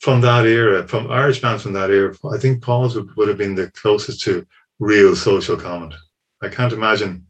from 0.00 0.20
that 0.22 0.46
era, 0.46 0.86
from 0.88 1.10
Irish 1.10 1.40
bands 1.40 1.62
from 1.62 1.74
that 1.74 1.90
era. 1.90 2.14
I 2.30 2.38
think 2.38 2.62
Paul's 2.62 2.96
would, 2.96 3.14
would 3.16 3.28
have 3.28 3.38
been 3.38 3.54
the 3.54 3.70
closest 3.70 4.22
to 4.22 4.46
real 4.78 5.14
social 5.14 5.56
comment. 5.56 5.94
I 6.42 6.48
can't 6.48 6.72
imagine. 6.72 7.26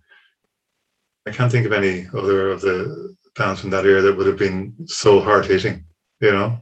I 1.27 1.31
can't 1.31 1.53
think 1.53 1.67
of 1.67 1.73
any 1.73 2.07
other 2.15 2.50
of 2.50 2.61
the 2.61 3.17
bands 3.37 3.61
from 3.61 3.71
that 3.71 3.87
era 3.87 4.03
that 4.03 4.17
would 4.17 4.27
have 4.27 4.39
been 4.39 4.75
so 4.87 5.21
hard 5.21 5.47
hitting. 5.47 5.85
You 6.21 6.33
know. 6.33 6.59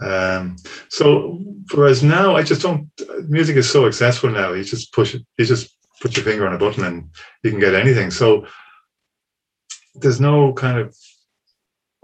Um, 0.00 0.56
so 0.88 1.40
whereas 1.72 2.02
now 2.02 2.34
I 2.34 2.42
just 2.42 2.62
don't 2.62 2.90
music 3.28 3.56
is 3.56 3.70
so 3.70 3.86
accessible 3.86 4.30
now. 4.30 4.52
You 4.52 4.64
just 4.64 4.92
push 4.92 5.14
it, 5.14 5.22
you 5.38 5.44
just 5.44 5.76
put 6.00 6.16
your 6.16 6.24
finger 6.24 6.46
on 6.46 6.54
a 6.54 6.58
button 6.58 6.84
and 6.84 7.10
you 7.42 7.50
can 7.50 7.60
get 7.60 7.74
anything. 7.74 8.10
So 8.10 8.46
there's 9.94 10.20
no 10.20 10.52
kind 10.52 10.78
of 10.78 10.96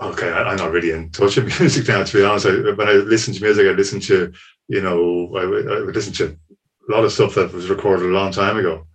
okay, 0.00 0.30
I, 0.30 0.52
am 0.52 0.56
not 0.56 0.70
really 0.70 0.92
in 0.92 1.10
touch 1.10 1.36
with 1.36 1.46
music 1.60 1.88
now, 1.88 2.02
to 2.02 2.16
be 2.16 2.24
honest. 2.24 2.46
I, 2.46 2.70
when 2.72 2.88
I 2.88 2.92
listen 2.92 3.34
to 3.34 3.42
music, 3.42 3.66
I 3.66 3.70
listen 3.70 4.00
to, 4.00 4.32
you 4.68 4.80
know, 4.80 5.30
I, 5.36 5.42
I 5.42 5.78
listen 5.80 6.12
to 6.14 6.36
a 6.88 6.92
lot 6.92 7.04
of 7.04 7.12
stuff 7.12 7.34
that 7.34 7.52
was 7.52 7.68
recorded 7.68 8.06
a 8.06 8.14
long 8.14 8.32
time 8.32 8.56
ago. 8.56 8.86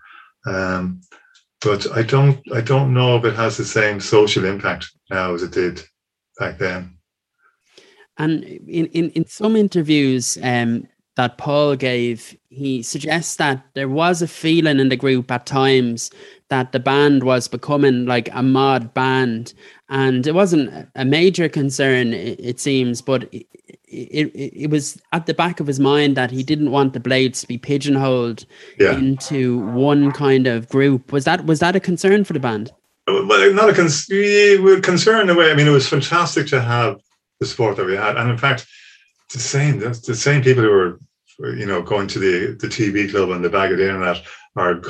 Um, 0.47 1.01
but 1.65 1.91
I 1.91 2.03
don't, 2.03 2.39
I 2.53 2.61
don't 2.61 2.93
know 2.93 3.17
if 3.17 3.25
it 3.25 3.35
has 3.35 3.57
the 3.57 3.65
same 3.65 3.99
social 3.99 4.45
impact 4.45 4.91
now 5.09 5.33
as 5.33 5.41
it 5.41 5.51
did 5.51 5.81
back 6.39 6.59
then. 6.59 6.97
And 8.17 8.43
in, 8.43 8.85
in, 8.87 9.09
in 9.09 9.25
some 9.25 9.55
interviews 9.55 10.37
um, 10.43 10.87
that 11.15 11.39
Paul 11.39 11.75
gave, 11.75 12.37
he 12.49 12.83
suggests 12.83 13.37
that 13.37 13.65
there 13.73 13.89
was 13.89 14.21
a 14.21 14.27
feeling 14.27 14.79
in 14.79 14.89
the 14.89 14.95
group 14.95 15.31
at 15.31 15.47
times 15.47 16.11
that 16.49 16.71
the 16.71 16.79
band 16.79 17.23
was 17.23 17.47
becoming 17.47 18.05
like 18.05 18.29
a 18.33 18.43
mod 18.43 18.93
band. 18.93 19.53
And 19.89 20.25
it 20.25 20.33
wasn't 20.33 20.89
a 20.95 21.05
major 21.05 21.49
concern 21.49 22.13
it, 22.13 22.39
it 22.39 22.59
seems 22.59 23.01
but 23.01 23.31
it, 23.33 23.47
it, 23.87 24.31
it, 24.35 24.69
was 24.69 25.01
at 25.11 25.25
the 25.25 25.33
back 25.33 25.59
of 25.59 25.67
his 25.67 25.79
mind 25.79 26.17
that 26.17 26.31
he 26.31 26.43
didn't 26.43 26.71
want 26.71 26.93
the 26.93 26.99
blades 26.99 27.41
to 27.41 27.47
be 27.47 27.57
pigeonholed 27.57 28.45
yeah. 28.79 28.97
into 28.97 29.59
one 29.69 30.11
kind 30.11 30.47
of 30.47 30.69
group. 30.69 31.11
Was 31.11 31.25
that 31.25 31.45
was 31.45 31.59
that 31.59 31.75
a 31.75 31.79
concern 31.79 32.23
for 32.23 32.33
the 32.33 32.39
band? 32.39 32.71
Well 33.07 33.53
not 33.53 33.69
a 33.69 33.73
con- 33.73 34.81
concern 34.81 35.21
in 35.21 35.29
a 35.29 35.35
way. 35.35 35.51
I 35.51 35.55
mean 35.55 35.67
it 35.67 35.71
was 35.71 35.87
fantastic 35.87 36.47
to 36.47 36.61
have 36.61 36.99
the 37.39 37.45
support 37.45 37.77
that 37.77 37.85
we 37.85 37.95
had. 37.95 38.17
And 38.17 38.29
in 38.29 38.37
fact 38.37 38.65
the 39.33 39.39
same 39.39 39.79
the, 39.79 39.89
the 40.05 40.15
same 40.15 40.43
people 40.43 40.63
who 40.63 40.69
were 40.69 40.99
you 41.39 41.65
know 41.65 41.81
going 41.81 42.07
to 42.07 42.19
the 42.19 42.57
the 42.59 42.67
tv 42.67 43.09
club 43.11 43.29
and 43.29 43.43
the 43.43 43.49
bag 43.49 43.71
of 43.71 43.77
the 43.77 43.87
internet 43.87 44.23
are 44.55 44.81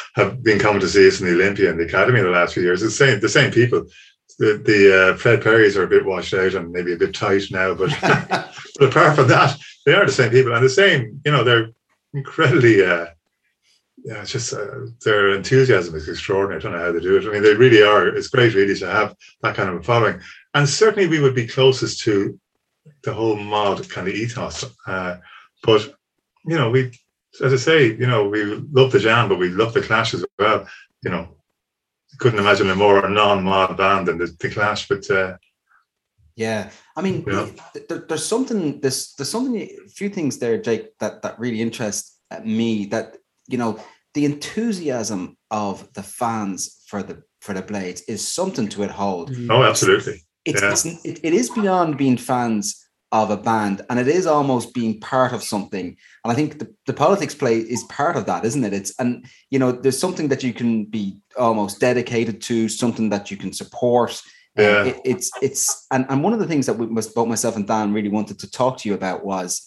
have 0.14 0.42
been 0.42 0.58
coming 0.58 0.80
to 0.80 0.88
see 0.88 1.06
us 1.06 1.20
in 1.20 1.26
the 1.26 1.34
Olympia 1.34 1.70
and 1.70 1.78
the 1.78 1.84
Academy 1.84 2.20
in 2.20 2.24
the 2.24 2.30
last 2.30 2.54
few 2.54 2.62
years. 2.62 2.82
It's 2.82 2.98
the 2.98 3.06
same 3.06 3.20
the 3.20 3.28
same 3.28 3.52
people. 3.52 3.86
The 4.38 4.62
the 4.64 5.12
uh, 5.12 5.16
Fred 5.16 5.42
Perrys 5.42 5.76
are 5.76 5.84
a 5.84 5.88
bit 5.88 6.04
washed 6.04 6.34
out 6.34 6.54
and 6.54 6.72
maybe 6.72 6.92
a 6.92 6.96
bit 6.98 7.14
tight 7.14 7.42
now, 7.50 7.74
but 7.74 7.90
but 8.00 8.88
apart 8.88 9.16
from 9.16 9.28
that, 9.28 9.58
they 9.86 9.92
are 9.92 10.06
the 10.06 10.12
same 10.12 10.30
people 10.30 10.54
and 10.54 10.64
the 10.64 10.70
same. 10.70 11.20
You 11.24 11.32
know, 11.32 11.44
they're 11.44 11.70
incredibly. 12.14 12.84
Uh, 12.84 13.06
yeah, 14.02 14.22
it's 14.22 14.32
just 14.32 14.54
uh, 14.54 14.86
their 15.04 15.34
enthusiasm 15.34 15.94
is 15.94 16.08
extraordinary. 16.08 16.58
I 16.58 16.62
don't 16.62 16.72
know 16.72 16.86
how 16.86 16.92
they 16.92 17.00
do 17.00 17.18
it. 17.18 17.26
I 17.26 17.32
mean, 17.32 17.42
they 17.42 17.52
really 17.52 17.82
are. 17.82 18.08
It's 18.08 18.28
great, 18.28 18.54
really, 18.54 18.74
to 18.76 18.86
have 18.86 19.14
that 19.42 19.54
kind 19.54 19.68
of 19.68 19.74
a 19.74 19.82
following. 19.82 20.18
And 20.54 20.66
certainly, 20.66 21.06
we 21.06 21.20
would 21.20 21.34
be 21.34 21.46
closest 21.46 22.00
to 22.04 22.40
the 23.02 23.12
whole 23.12 23.36
mod 23.36 23.90
kind 23.90 24.08
of 24.08 24.14
ethos. 24.14 24.64
Uh, 24.86 25.18
but 25.62 25.94
you 26.46 26.56
know, 26.56 26.70
we 26.70 26.92
as 27.42 27.52
I 27.52 27.56
say, 27.56 27.86
you 27.86 28.06
know, 28.06 28.28
we 28.28 28.44
love 28.44 28.92
the 28.92 28.98
jam, 28.98 29.28
but 29.28 29.38
we 29.38 29.48
love 29.48 29.72
the 29.72 29.82
Clash 29.82 30.14
as 30.14 30.24
well. 30.38 30.66
You 31.02 31.10
know, 31.10 31.28
couldn't 32.18 32.38
imagine 32.38 32.70
a 32.70 32.74
more 32.74 33.08
non-mod 33.08 33.76
band 33.76 34.08
than 34.08 34.18
the, 34.18 34.26
the 34.38 34.50
Clash. 34.50 34.88
But 34.88 35.08
uh, 35.10 35.36
yeah, 36.36 36.70
I 36.96 37.02
mean, 37.02 37.24
you 37.26 37.32
know. 37.32 37.50
there, 37.88 38.04
there's 38.08 38.26
something. 38.26 38.80
There's 38.80 39.14
there's 39.14 39.30
something. 39.30 39.56
A 39.60 39.88
few 39.88 40.08
things 40.08 40.38
there, 40.38 40.60
Jake, 40.60 40.98
that 40.98 41.22
that 41.22 41.38
really 41.38 41.60
interest 41.60 42.18
me. 42.44 42.86
That 42.86 43.16
you 43.48 43.58
know, 43.58 43.80
the 44.14 44.24
enthusiasm 44.24 45.36
of 45.50 45.92
the 45.92 46.02
fans 46.02 46.82
for 46.86 47.02
the 47.02 47.22
for 47.40 47.54
the 47.54 47.62
Blades 47.62 48.02
is 48.02 48.26
something 48.26 48.68
to 48.70 48.82
it 48.82 48.90
hold. 48.90 49.34
Oh, 49.48 49.62
absolutely. 49.62 50.24
It's, 50.44 50.62
yeah. 50.62 50.70
it's 50.70 50.84
it, 51.04 51.20
it 51.22 51.34
is 51.34 51.50
beyond 51.50 51.96
being 51.96 52.16
fans 52.16 52.86
of 53.12 53.30
a 53.30 53.36
band 53.36 53.82
and 53.90 53.98
it 53.98 54.06
is 54.06 54.26
almost 54.26 54.72
being 54.72 55.00
part 55.00 55.32
of 55.32 55.42
something. 55.42 55.96
And 56.24 56.32
i 56.32 56.34
think 56.34 56.58
the, 56.58 56.72
the 56.86 56.92
politics 56.92 57.34
play 57.34 57.58
is 57.58 57.84
part 57.84 58.16
of 58.16 58.26
that 58.26 58.44
isn't 58.44 58.64
it? 58.64 58.72
It's 58.72 58.92
and 58.98 59.26
you 59.50 59.58
know 59.58 59.72
there's 59.72 59.98
something 59.98 60.28
that 60.28 60.42
you 60.42 60.52
can 60.52 60.84
be 60.84 61.18
almost 61.38 61.80
dedicated 61.80 62.40
to 62.42 62.68
something 62.68 63.08
that 63.10 63.30
you 63.30 63.36
can 63.36 63.52
support. 63.52 64.20
Yeah. 64.56 64.84
It, 64.84 65.00
it's 65.04 65.30
it's 65.42 65.86
and, 65.90 66.06
and 66.08 66.22
one 66.22 66.32
of 66.32 66.38
the 66.38 66.46
things 66.46 66.66
that 66.66 66.74
we, 66.74 66.86
both 66.86 67.28
myself 67.28 67.56
and 67.56 67.66
dan 67.66 67.92
really 67.92 68.08
wanted 68.08 68.38
to 68.40 68.50
talk 68.50 68.78
to 68.78 68.88
you 68.88 68.94
about 68.94 69.24
was 69.24 69.64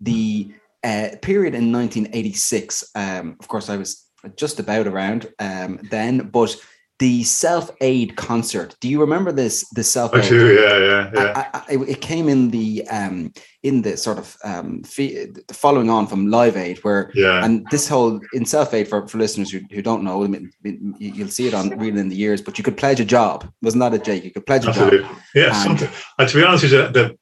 the 0.00 0.52
uh, 0.84 1.08
period 1.22 1.54
in 1.54 1.72
1986 1.72 2.92
um, 2.94 3.36
of 3.40 3.48
course 3.48 3.70
i 3.70 3.76
was 3.76 4.06
just 4.36 4.60
about 4.60 4.86
around 4.86 5.26
um, 5.38 5.80
then 5.90 6.28
but 6.28 6.54
the 6.98 7.24
Self 7.24 7.70
Aid 7.80 8.16
concert. 8.16 8.74
Do 8.80 8.88
you 8.88 9.00
remember 9.00 9.30
this? 9.30 9.68
The 9.70 9.84
Self 9.84 10.14
Aid. 10.14 10.24
I 10.24 10.28
do. 10.28 10.54
Yeah, 10.54 10.78
yeah, 10.78 11.10
yeah. 11.14 11.50
I, 11.52 11.74
I, 11.74 11.84
it 11.88 12.00
came 12.00 12.28
in 12.28 12.50
the 12.50 12.86
um 12.88 13.32
in 13.62 13.82
the 13.82 13.96
sort 13.96 14.18
of 14.18 14.36
um 14.44 14.82
fee, 14.82 15.26
following 15.52 15.90
on 15.90 16.06
from 16.06 16.30
Live 16.30 16.56
Aid, 16.56 16.78
where 16.84 17.10
yeah, 17.14 17.44
and 17.44 17.66
this 17.70 17.88
whole 17.88 18.20
in 18.32 18.46
Self 18.46 18.72
Aid 18.72 18.88
for, 18.88 19.06
for 19.08 19.18
listeners 19.18 19.50
who, 19.50 19.60
who 19.70 19.82
don't 19.82 20.04
know, 20.04 20.24
I 20.24 20.28
mean, 20.28 20.50
you'll 20.98 21.28
see 21.28 21.46
it 21.46 21.54
on 21.54 21.70
really 21.78 22.00
in 22.00 22.08
the 22.08 22.16
years, 22.16 22.40
but 22.40 22.56
you 22.56 22.64
could 22.64 22.76
pledge 22.76 23.00
a 23.00 23.04
job. 23.04 23.50
Wasn't 23.62 23.80
that 23.80 23.94
a 23.94 23.98
Jake? 23.98 24.24
You 24.24 24.30
could 24.30 24.46
pledge 24.46 24.64
a 24.64 24.68
Absolutely. 24.68 25.00
job. 25.00 25.16
Yeah, 25.34 25.46
and, 25.46 25.78
something. 25.78 25.90
And 26.18 26.28
to 26.28 26.36
be 26.36 26.44
honest 26.44 26.62
with 26.64 26.72
you, 26.72 26.88
the 26.88 27.18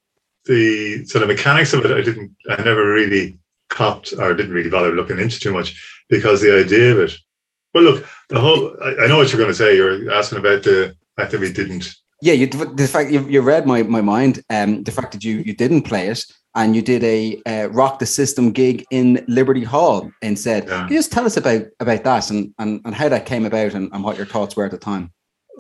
the 0.46 1.04
sort 1.06 1.22
of 1.22 1.28
mechanics 1.28 1.72
of 1.72 1.84
it, 1.84 1.90
I 1.90 2.02
didn't, 2.02 2.36
I 2.48 2.62
never 2.62 2.92
really 2.92 3.38
copped 3.70 4.12
or 4.12 4.34
didn't 4.34 4.52
really 4.52 4.70
bother 4.70 4.92
looking 4.92 5.18
into 5.18 5.40
too 5.40 5.52
much 5.52 6.04
because 6.08 6.40
the 6.40 6.56
idea 6.56 6.92
of 6.92 6.98
it 6.98 7.16
well, 7.74 7.84
look, 7.84 8.06
the 8.28 8.40
whole, 8.40 8.76
I, 8.82 9.04
I 9.04 9.06
know 9.06 9.18
what 9.18 9.32
you're 9.32 9.40
going 9.40 9.50
to 9.50 9.54
say. 9.54 9.76
You're 9.76 10.12
asking 10.12 10.38
about 10.38 10.62
the 10.62 10.96
fact 11.16 11.32
that 11.32 11.40
we 11.40 11.52
didn't. 11.52 11.94
Yeah, 12.22 12.32
you, 12.32 12.46
the 12.46 12.86
fact 12.86 13.10
you, 13.10 13.28
you 13.28 13.42
read 13.42 13.66
my, 13.66 13.82
my 13.82 14.00
mind, 14.00 14.42
um, 14.48 14.84
the 14.84 14.92
fact 14.92 15.12
that 15.12 15.24
you, 15.24 15.38
you 15.38 15.54
didn't 15.54 15.82
play 15.82 16.08
it 16.08 16.24
and 16.54 16.76
you 16.76 16.82
did 16.82 17.02
a 17.04 17.42
uh, 17.46 17.68
rock 17.70 17.98
the 17.98 18.06
system 18.06 18.52
gig 18.52 18.84
in 18.90 19.24
Liberty 19.28 19.64
Hall 19.64 20.10
instead. 20.22 20.64
Yeah. 20.64 20.84
Can 20.84 20.88
you 20.92 20.98
just 20.98 21.12
tell 21.12 21.26
us 21.26 21.36
about 21.36 21.64
about 21.80 22.04
that 22.04 22.30
and, 22.30 22.54
and, 22.58 22.80
and 22.84 22.94
how 22.94 23.08
that 23.08 23.26
came 23.26 23.44
about 23.44 23.74
and, 23.74 23.92
and 23.92 24.04
what 24.04 24.16
your 24.16 24.26
thoughts 24.26 24.56
were 24.56 24.64
at 24.64 24.70
the 24.70 24.78
time? 24.78 25.12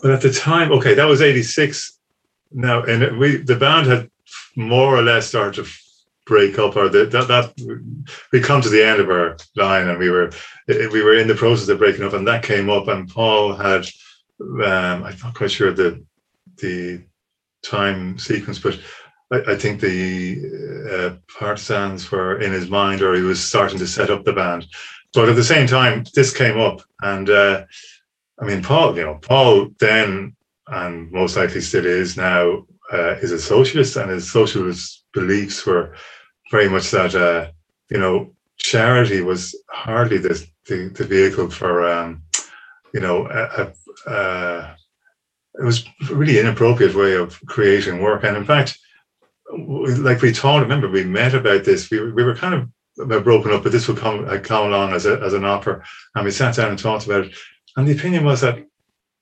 Well, 0.02 0.14
at 0.14 0.22
the 0.22 0.32
time, 0.32 0.72
okay, 0.72 0.94
that 0.94 1.08
was 1.08 1.20
86. 1.20 1.98
Now, 2.52 2.82
and 2.84 3.18
we 3.18 3.38
the 3.38 3.56
band 3.56 3.88
had 3.88 4.08
more 4.56 4.96
or 4.96 5.02
less 5.02 5.26
started 5.26 5.64
to 5.64 5.70
break 6.26 6.58
up 6.58 6.76
or 6.76 6.88
the, 6.88 7.04
that 7.06 7.28
that 7.28 8.06
we 8.32 8.40
come 8.40 8.62
to 8.62 8.68
the 8.68 8.84
end 8.84 9.00
of 9.00 9.10
our 9.10 9.36
line 9.56 9.88
and 9.88 9.98
we 9.98 10.10
were 10.10 10.30
we 10.66 11.02
were 11.02 11.16
in 11.16 11.28
the 11.28 11.34
process 11.34 11.68
of 11.68 11.78
breaking 11.78 12.04
up 12.04 12.14
and 12.14 12.26
that 12.26 12.42
came 12.42 12.70
up 12.70 12.88
and 12.88 13.08
Paul 13.08 13.54
had 13.54 13.86
um, 14.40 15.04
I'm 15.04 15.16
not 15.22 15.34
quite 15.34 15.50
sure 15.50 15.72
the 15.72 16.04
the 16.58 17.02
time 17.62 18.18
sequence 18.18 18.58
but 18.58 18.80
I, 19.30 19.52
I 19.52 19.56
think 19.56 19.80
the 19.80 20.40
uh, 20.90 21.38
partisans 21.38 22.10
were 22.10 22.40
in 22.40 22.52
his 22.52 22.70
mind 22.70 23.02
or 23.02 23.14
he 23.14 23.22
was 23.22 23.42
starting 23.42 23.78
to 23.78 23.86
set 23.86 24.10
up 24.10 24.24
the 24.24 24.32
band. 24.32 24.66
But 25.12 25.28
at 25.28 25.36
the 25.36 25.44
same 25.44 25.66
time 25.66 26.04
this 26.14 26.34
came 26.34 26.58
up 26.58 26.82
and 27.02 27.28
uh, 27.28 27.64
I 28.40 28.44
mean 28.46 28.62
Paul 28.62 28.96
you 28.96 29.04
know 29.04 29.18
Paul 29.20 29.68
then 29.78 30.34
and 30.68 31.12
most 31.12 31.36
likely 31.36 31.60
still 31.60 31.84
is 31.84 32.16
now 32.16 32.64
uh, 32.92 33.16
is 33.20 33.32
a 33.32 33.38
socialist 33.38 33.96
and 33.96 34.10
his 34.10 34.30
socialist 34.30 35.03
beliefs 35.14 35.64
were 35.64 35.94
very 36.50 36.68
much 36.68 36.90
that 36.90 37.14
uh, 37.14 37.50
you 37.90 37.98
know 37.98 38.34
charity 38.58 39.20
was 39.20 39.54
hardly 39.70 40.18
the 40.18 40.46
the, 40.66 40.88
the 40.94 41.04
vehicle 41.04 41.50
for 41.50 41.88
um, 41.88 42.22
you 42.92 43.00
know 43.00 43.26
a, 43.26 43.72
a, 44.10 44.12
a, 44.12 44.76
it 45.54 45.64
was 45.64 45.84
really 46.10 46.38
inappropriate 46.38 46.94
way 46.94 47.14
of 47.14 47.40
creating 47.46 48.00
work. 48.00 48.24
And 48.24 48.36
in 48.36 48.44
fact 48.44 48.78
like 49.98 50.20
we 50.22 50.32
talked 50.32 50.62
remember 50.62 50.88
we 50.88 51.04
met 51.04 51.34
about 51.34 51.64
this 51.64 51.90
we, 51.90 52.00
we 52.12 52.24
were 52.24 52.34
kind 52.34 52.54
of 52.54 53.24
broken 53.24 53.52
up 53.52 53.62
but 53.62 53.72
this 53.72 53.86
would 53.86 53.98
come 53.98 54.26
come 54.40 54.66
along 54.66 54.92
as, 54.92 55.06
a, 55.06 55.20
as 55.20 55.34
an 55.34 55.44
offer. 55.44 55.84
And 56.14 56.24
we 56.24 56.30
sat 56.30 56.56
down 56.56 56.70
and 56.70 56.78
talked 56.78 57.06
about 57.06 57.26
it. 57.26 57.36
And 57.76 57.86
the 57.86 57.92
opinion 57.92 58.24
was 58.24 58.40
that 58.40 58.64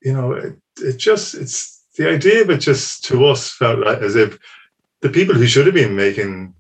you 0.03 0.13
know 0.13 0.33
it, 0.33 0.55
it 0.79 0.97
just 0.99 1.35
it's 1.35 1.85
the 1.97 2.09
idea 2.09 2.43
of 2.43 2.51
it 2.51 2.59
just 2.59 3.05
to 3.05 3.27
us 3.27 3.51
felt 3.51 3.81
like 3.81 3.99
as 3.99 4.17
if 4.17 4.39
the 5.03 5.11
people 5.11 5.35
who 5.35 5.47
should 5.47 5.67
have 5.67 5.75
been 5.75 5.95
making 5.95 6.55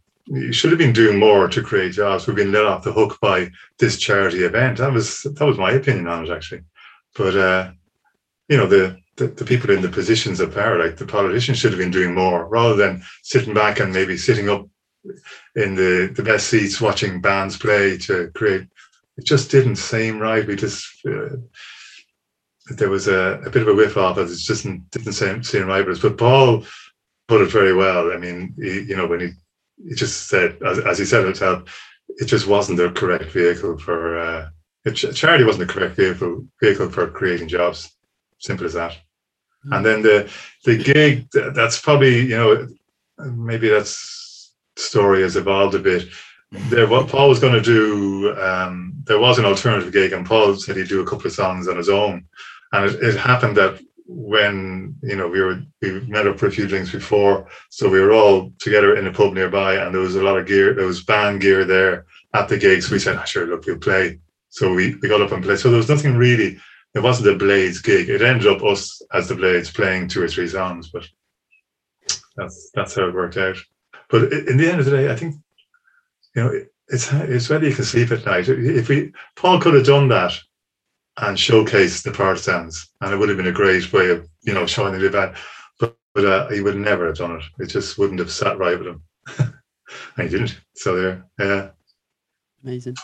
should 0.50 0.70
have 0.70 0.78
been 0.78 0.92
doing 0.92 1.18
more 1.18 1.48
to 1.48 1.62
create 1.62 1.92
jobs. 1.92 2.26
We've 2.26 2.36
been 2.36 2.52
let 2.52 2.66
off 2.66 2.84
the 2.84 2.92
hook 2.92 3.18
by 3.20 3.50
this 3.78 3.98
charity 3.98 4.44
event. 4.44 4.78
That 4.78 4.92
was 4.92 5.22
that 5.22 5.44
was 5.44 5.58
my 5.58 5.72
opinion 5.72 6.08
on 6.08 6.26
it 6.26 6.30
actually. 6.30 6.62
But 7.16 7.36
uh, 7.36 7.70
you 8.48 8.56
know, 8.56 8.66
the, 8.66 8.98
the, 9.16 9.28
the 9.28 9.44
people 9.44 9.70
in 9.70 9.82
the 9.82 9.88
positions 9.88 10.40
of 10.40 10.54
power, 10.54 10.78
like 10.78 10.96
the 10.96 11.06
politicians, 11.06 11.58
should 11.58 11.72
have 11.72 11.78
been 11.78 11.90
doing 11.90 12.14
more 12.14 12.46
rather 12.48 12.76
than 12.76 13.02
sitting 13.22 13.54
back 13.54 13.80
and 13.80 13.92
maybe 13.92 14.16
sitting 14.16 14.48
up 14.48 14.68
in 15.56 15.74
the 15.74 16.12
the 16.14 16.22
best 16.22 16.48
seats 16.48 16.80
watching 16.80 17.20
bands 17.20 17.56
play 17.56 17.96
to 17.98 18.30
create. 18.34 18.66
It 19.18 19.24
just 19.24 19.50
didn't 19.50 19.76
seem 19.76 20.18
right. 20.18 20.46
We 20.46 20.56
just 20.56 20.86
uh, 21.06 21.36
there 22.68 22.90
was 22.90 23.08
a, 23.08 23.40
a 23.44 23.50
bit 23.50 23.62
of 23.62 23.68
a 23.68 23.74
whiff 23.74 23.96
off. 23.96 24.18
It 24.18 24.26
just 24.26 24.62
didn't, 24.62 24.90
didn't 24.90 25.12
seem, 25.12 25.42
seem 25.42 25.66
right. 25.66 25.84
But 25.84 26.16
Paul 26.16 26.64
put 27.32 27.40
it 27.40 27.50
very 27.50 27.74
well. 27.84 28.12
I 28.12 28.18
mean, 28.18 28.54
he, 28.60 28.82
you 28.88 28.96
know, 28.96 29.06
when 29.06 29.20
he, 29.20 29.30
he 29.88 29.94
just 29.94 30.28
said, 30.28 30.58
as, 30.70 30.78
as 30.80 30.98
he 30.98 31.06
said 31.06 31.24
himself, 31.24 31.58
it 32.20 32.26
just 32.26 32.46
wasn't 32.46 32.76
the 32.76 32.90
correct 32.90 33.30
vehicle 33.32 33.78
for, 33.78 34.18
uh, 34.18 34.48
it, 34.84 34.92
charity 34.92 35.44
wasn't 35.44 35.66
the 35.66 35.72
correct 35.72 35.96
vehicle, 35.96 36.46
vehicle 36.62 36.90
for 36.90 37.10
creating 37.10 37.48
jobs. 37.48 37.90
Simple 38.38 38.66
as 38.66 38.74
that. 38.74 38.92
Mm-hmm. 38.92 39.72
And 39.72 39.86
then 39.86 40.02
the, 40.02 40.30
the 40.66 40.76
gig, 40.76 41.30
that's 41.32 41.80
probably, 41.80 42.20
you 42.20 42.36
know, 42.36 42.68
maybe 43.18 43.68
that's 43.70 44.52
story 44.76 45.22
has 45.22 45.36
evolved 45.36 45.74
a 45.74 45.78
bit. 45.78 46.08
There, 46.68 46.86
what 46.86 47.08
Paul 47.08 47.30
was 47.30 47.40
going 47.40 47.54
to 47.54 47.62
do, 47.62 48.36
um, 48.38 48.92
there 49.04 49.18
was 49.18 49.38
an 49.38 49.46
alternative 49.46 49.90
gig, 49.90 50.12
and 50.12 50.26
Paul 50.26 50.54
said 50.56 50.76
he'd 50.76 50.88
do 50.88 51.00
a 51.00 51.06
couple 51.06 51.28
of 51.28 51.32
songs 51.32 51.66
on 51.66 51.78
his 51.78 51.88
own. 51.88 52.26
And 52.72 52.90
it, 52.90 53.02
it 53.02 53.16
happened 53.16 53.56
that 53.56 53.80
when 54.14 54.94
you 55.02 55.16
know 55.16 55.28
we 55.28 55.40
were 55.40 55.62
we 55.80 56.00
met 56.00 56.26
up 56.26 56.38
for 56.38 56.46
a 56.46 56.50
few 56.50 56.66
drinks 56.66 56.92
before, 56.92 57.48
so 57.70 57.88
we 57.88 58.00
were 58.00 58.12
all 58.12 58.52
together 58.58 58.96
in 58.96 59.06
a 59.06 59.12
pub 59.12 59.32
nearby, 59.32 59.76
and 59.76 59.94
there 59.94 60.02
was 60.02 60.16
a 60.16 60.22
lot 60.22 60.38
of 60.38 60.46
gear, 60.46 60.74
there 60.74 60.86
was 60.86 61.04
band 61.04 61.40
gear 61.40 61.64
there 61.64 62.04
at 62.34 62.48
the 62.48 62.58
gigs. 62.58 62.86
So 62.86 62.92
we 62.92 62.98
said, 62.98 63.16
oh, 63.16 63.24
"Sure, 63.24 63.46
look, 63.46 63.66
we'll 63.66 63.78
play." 63.78 64.18
So 64.50 64.74
we, 64.74 64.96
we 64.96 65.08
got 65.08 65.22
up 65.22 65.32
and 65.32 65.42
played. 65.42 65.58
So 65.58 65.70
there 65.70 65.78
was 65.78 65.88
nothing 65.88 66.16
really. 66.16 66.58
It 66.94 67.02
wasn't 67.02 67.34
a 67.34 67.38
Blades 67.38 67.80
gig. 67.80 68.10
It 68.10 68.20
ended 68.20 68.46
up 68.46 68.62
us 68.62 69.00
as 69.14 69.28
the 69.28 69.34
Blades 69.34 69.70
playing 69.70 70.08
two 70.08 70.22
or 70.22 70.28
three 70.28 70.48
songs, 70.48 70.90
but 70.90 71.08
that's 72.36 72.70
that's 72.74 72.94
how 72.94 73.08
it 73.08 73.14
worked 73.14 73.38
out. 73.38 73.56
But 74.10 74.30
in 74.32 74.58
the 74.58 74.70
end 74.70 74.80
of 74.80 74.84
the 74.84 74.90
day, 74.90 75.10
I 75.10 75.16
think 75.16 75.36
you 76.36 76.42
know 76.42 76.64
it's 76.88 77.10
it's 77.12 77.48
whether 77.48 77.66
you 77.66 77.74
can 77.74 77.84
sleep 77.84 78.10
at 78.10 78.26
night. 78.26 78.48
If 78.48 78.88
we 78.88 79.12
Paul 79.36 79.60
could 79.60 79.74
have 79.74 79.86
done 79.86 80.08
that 80.08 80.38
and 81.18 81.38
showcase 81.38 82.02
the 82.02 82.12
partisans, 82.12 82.88
and 83.00 83.12
it 83.12 83.16
would 83.16 83.28
have 83.28 83.38
been 83.38 83.48
a 83.48 83.52
great 83.52 83.92
way 83.92 84.10
of 84.10 84.28
you 84.42 84.52
know 84.52 84.66
showing 84.66 84.98
the 84.98 85.06
event. 85.06 85.36
But, 85.78 85.96
but 86.14 86.24
uh, 86.24 86.48
he 86.48 86.60
would 86.60 86.76
never 86.76 87.06
have 87.06 87.16
done 87.16 87.36
it. 87.36 87.44
It 87.58 87.66
just 87.66 87.98
wouldn't 87.98 88.20
have 88.20 88.30
sat 88.30 88.58
right 88.58 88.78
with 88.78 88.88
him, 88.88 89.02
and 89.38 89.52
he 90.16 90.28
didn't. 90.28 90.58
So 90.74 90.96
there, 90.96 91.26
yeah. 91.38 91.70
Amazing. 92.64 92.94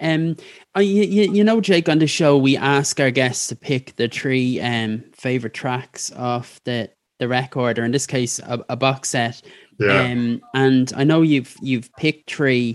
Um, 0.00 0.36
uh, 0.76 0.80
you, 0.80 1.04
you, 1.04 1.32
you 1.32 1.44
know, 1.44 1.60
Jake, 1.60 1.88
on 1.88 2.00
the 2.00 2.06
show, 2.08 2.36
we 2.36 2.56
ask 2.56 2.98
our 2.98 3.12
guests 3.12 3.46
to 3.46 3.56
pick 3.56 3.94
the 3.96 4.08
three 4.08 4.60
um 4.60 5.04
favorite 5.12 5.54
tracks 5.54 6.12
off 6.12 6.60
the 6.64 6.90
the 7.20 7.28
record, 7.28 7.78
or 7.78 7.84
in 7.84 7.92
this 7.92 8.06
case, 8.06 8.38
a, 8.40 8.64
a 8.68 8.76
box 8.76 9.10
set. 9.10 9.40
Yeah. 9.78 10.02
Um, 10.02 10.40
and 10.54 10.92
I 10.96 11.04
know 11.04 11.22
you've 11.22 11.56
you've 11.62 11.90
picked 11.96 12.30
three. 12.30 12.74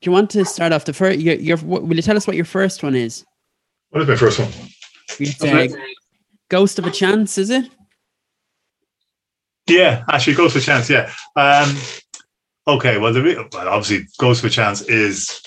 Do 0.00 0.08
you 0.08 0.12
want 0.12 0.30
to 0.30 0.44
start 0.44 0.72
off 0.72 0.84
the 0.84 0.92
first? 0.92 1.18
Your, 1.18 1.34
your, 1.34 1.56
will 1.56 1.96
you 1.96 2.02
tell 2.02 2.16
us 2.16 2.26
what 2.26 2.36
your 2.36 2.44
first 2.44 2.82
one 2.82 2.94
is? 2.94 3.24
What 3.90 4.02
is 4.02 4.08
my 4.08 4.16
first 4.16 4.38
one? 4.38 4.50
It's, 5.18 5.42
uh, 5.42 5.66
Ghost 6.48 6.78
of 6.78 6.86
a 6.86 6.90
Chance, 6.90 7.38
is 7.38 7.50
it? 7.50 7.70
Yeah, 9.66 10.04
actually, 10.10 10.34
Ghost 10.34 10.56
of 10.56 10.62
a 10.62 10.64
Chance. 10.64 10.90
Yeah. 10.90 11.12
Um, 11.36 11.76
okay. 12.66 12.98
Well, 12.98 13.12
the 13.12 13.48
well, 13.52 13.68
obviously, 13.68 14.06
Ghost 14.18 14.44
of 14.44 14.50
a 14.50 14.52
Chance 14.52 14.82
is 14.82 15.42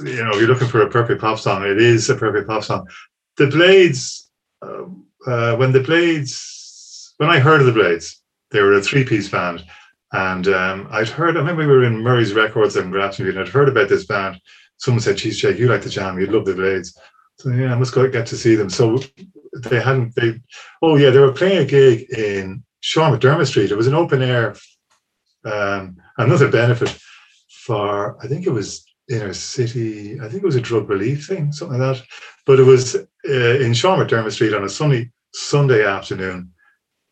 you 0.00 0.24
know, 0.24 0.34
you're 0.34 0.48
looking 0.48 0.68
for 0.68 0.82
a 0.82 0.90
perfect 0.90 1.20
pop 1.20 1.38
song. 1.38 1.64
It 1.64 1.80
is 1.80 2.08
a 2.08 2.14
perfect 2.14 2.48
pop 2.48 2.64
song. 2.64 2.88
The 3.36 3.46
Blades, 3.46 4.30
uh, 4.62 4.84
uh, 5.26 5.56
when 5.56 5.72
the 5.72 5.82
Blades, 5.82 7.14
when 7.18 7.30
I 7.30 7.38
heard 7.38 7.60
of 7.60 7.66
the 7.66 7.72
Blades, 7.72 8.20
they 8.50 8.60
were 8.60 8.74
a 8.74 8.82
three-piece 8.82 9.28
band, 9.28 9.64
and 10.12 10.48
um, 10.48 10.88
I'd 10.90 11.08
heard. 11.08 11.36
I 11.36 11.40
remember 11.40 11.62
we 11.62 11.68
were 11.68 11.84
in 11.84 11.98
Murray's 11.98 12.34
Records 12.34 12.76
in 12.76 12.90
Grafton, 12.90 13.28
and 13.28 13.38
I'd 13.38 13.48
heard 13.48 13.68
about 13.68 13.88
this 13.88 14.06
band. 14.06 14.40
Someone 14.76 15.00
said, 15.00 15.16
"Geez, 15.16 15.38
Jake, 15.38 15.58
you 15.58 15.68
like 15.68 15.82
the 15.82 15.88
jam? 15.88 16.18
You'd 16.18 16.32
love 16.32 16.44
the 16.44 16.54
Blades." 16.54 16.96
So 17.42 17.50
yeah, 17.50 17.72
I 17.72 17.78
must 17.78 17.92
go 17.92 18.08
get 18.08 18.26
to 18.26 18.36
see 18.36 18.54
them. 18.54 18.70
So 18.70 19.00
they 19.64 19.80
hadn't. 19.80 20.14
They 20.14 20.40
oh 20.80 20.94
yeah, 20.94 21.10
they 21.10 21.18
were 21.18 21.32
playing 21.32 21.58
a 21.58 21.64
gig 21.64 22.08
in 22.10 22.62
Sean 22.80 23.12
McDermott 23.12 23.48
Street. 23.48 23.72
It 23.72 23.76
was 23.76 23.88
an 23.88 23.94
open 23.94 24.22
air. 24.22 24.54
Um, 25.44 25.96
another 26.18 26.48
benefit 26.48 26.96
for 27.64 28.16
I 28.22 28.28
think 28.28 28.46
it 28.46 28.50
was 28.50 28.84
inner 29.10 29.34
city. 29.34 30.20
I 30.20 30.28
think 30.28 30.44
it 30.44 30.46
was 30.46 30.54
a 30.54 30.60
drug 30.60 30.88
relief 30.88 31.26
thing, 31.26 31.50
something 31.50 31.80
like 31.80 31.96
that. 31.96 32.06
But 32.46 32.60
it 32.60 32.64
was 32.64 32.94
uh, 32.94 33.58
in 33.58 33.74
Sean 33.74 33.98
McDermott 33.98 34.32
Street 34.32 34.54
on 34.54 34.62
a 34.62 34.68
sunny 34.68 35.10
Sunday 35.34 35.84
afternoon, 35.84 36.52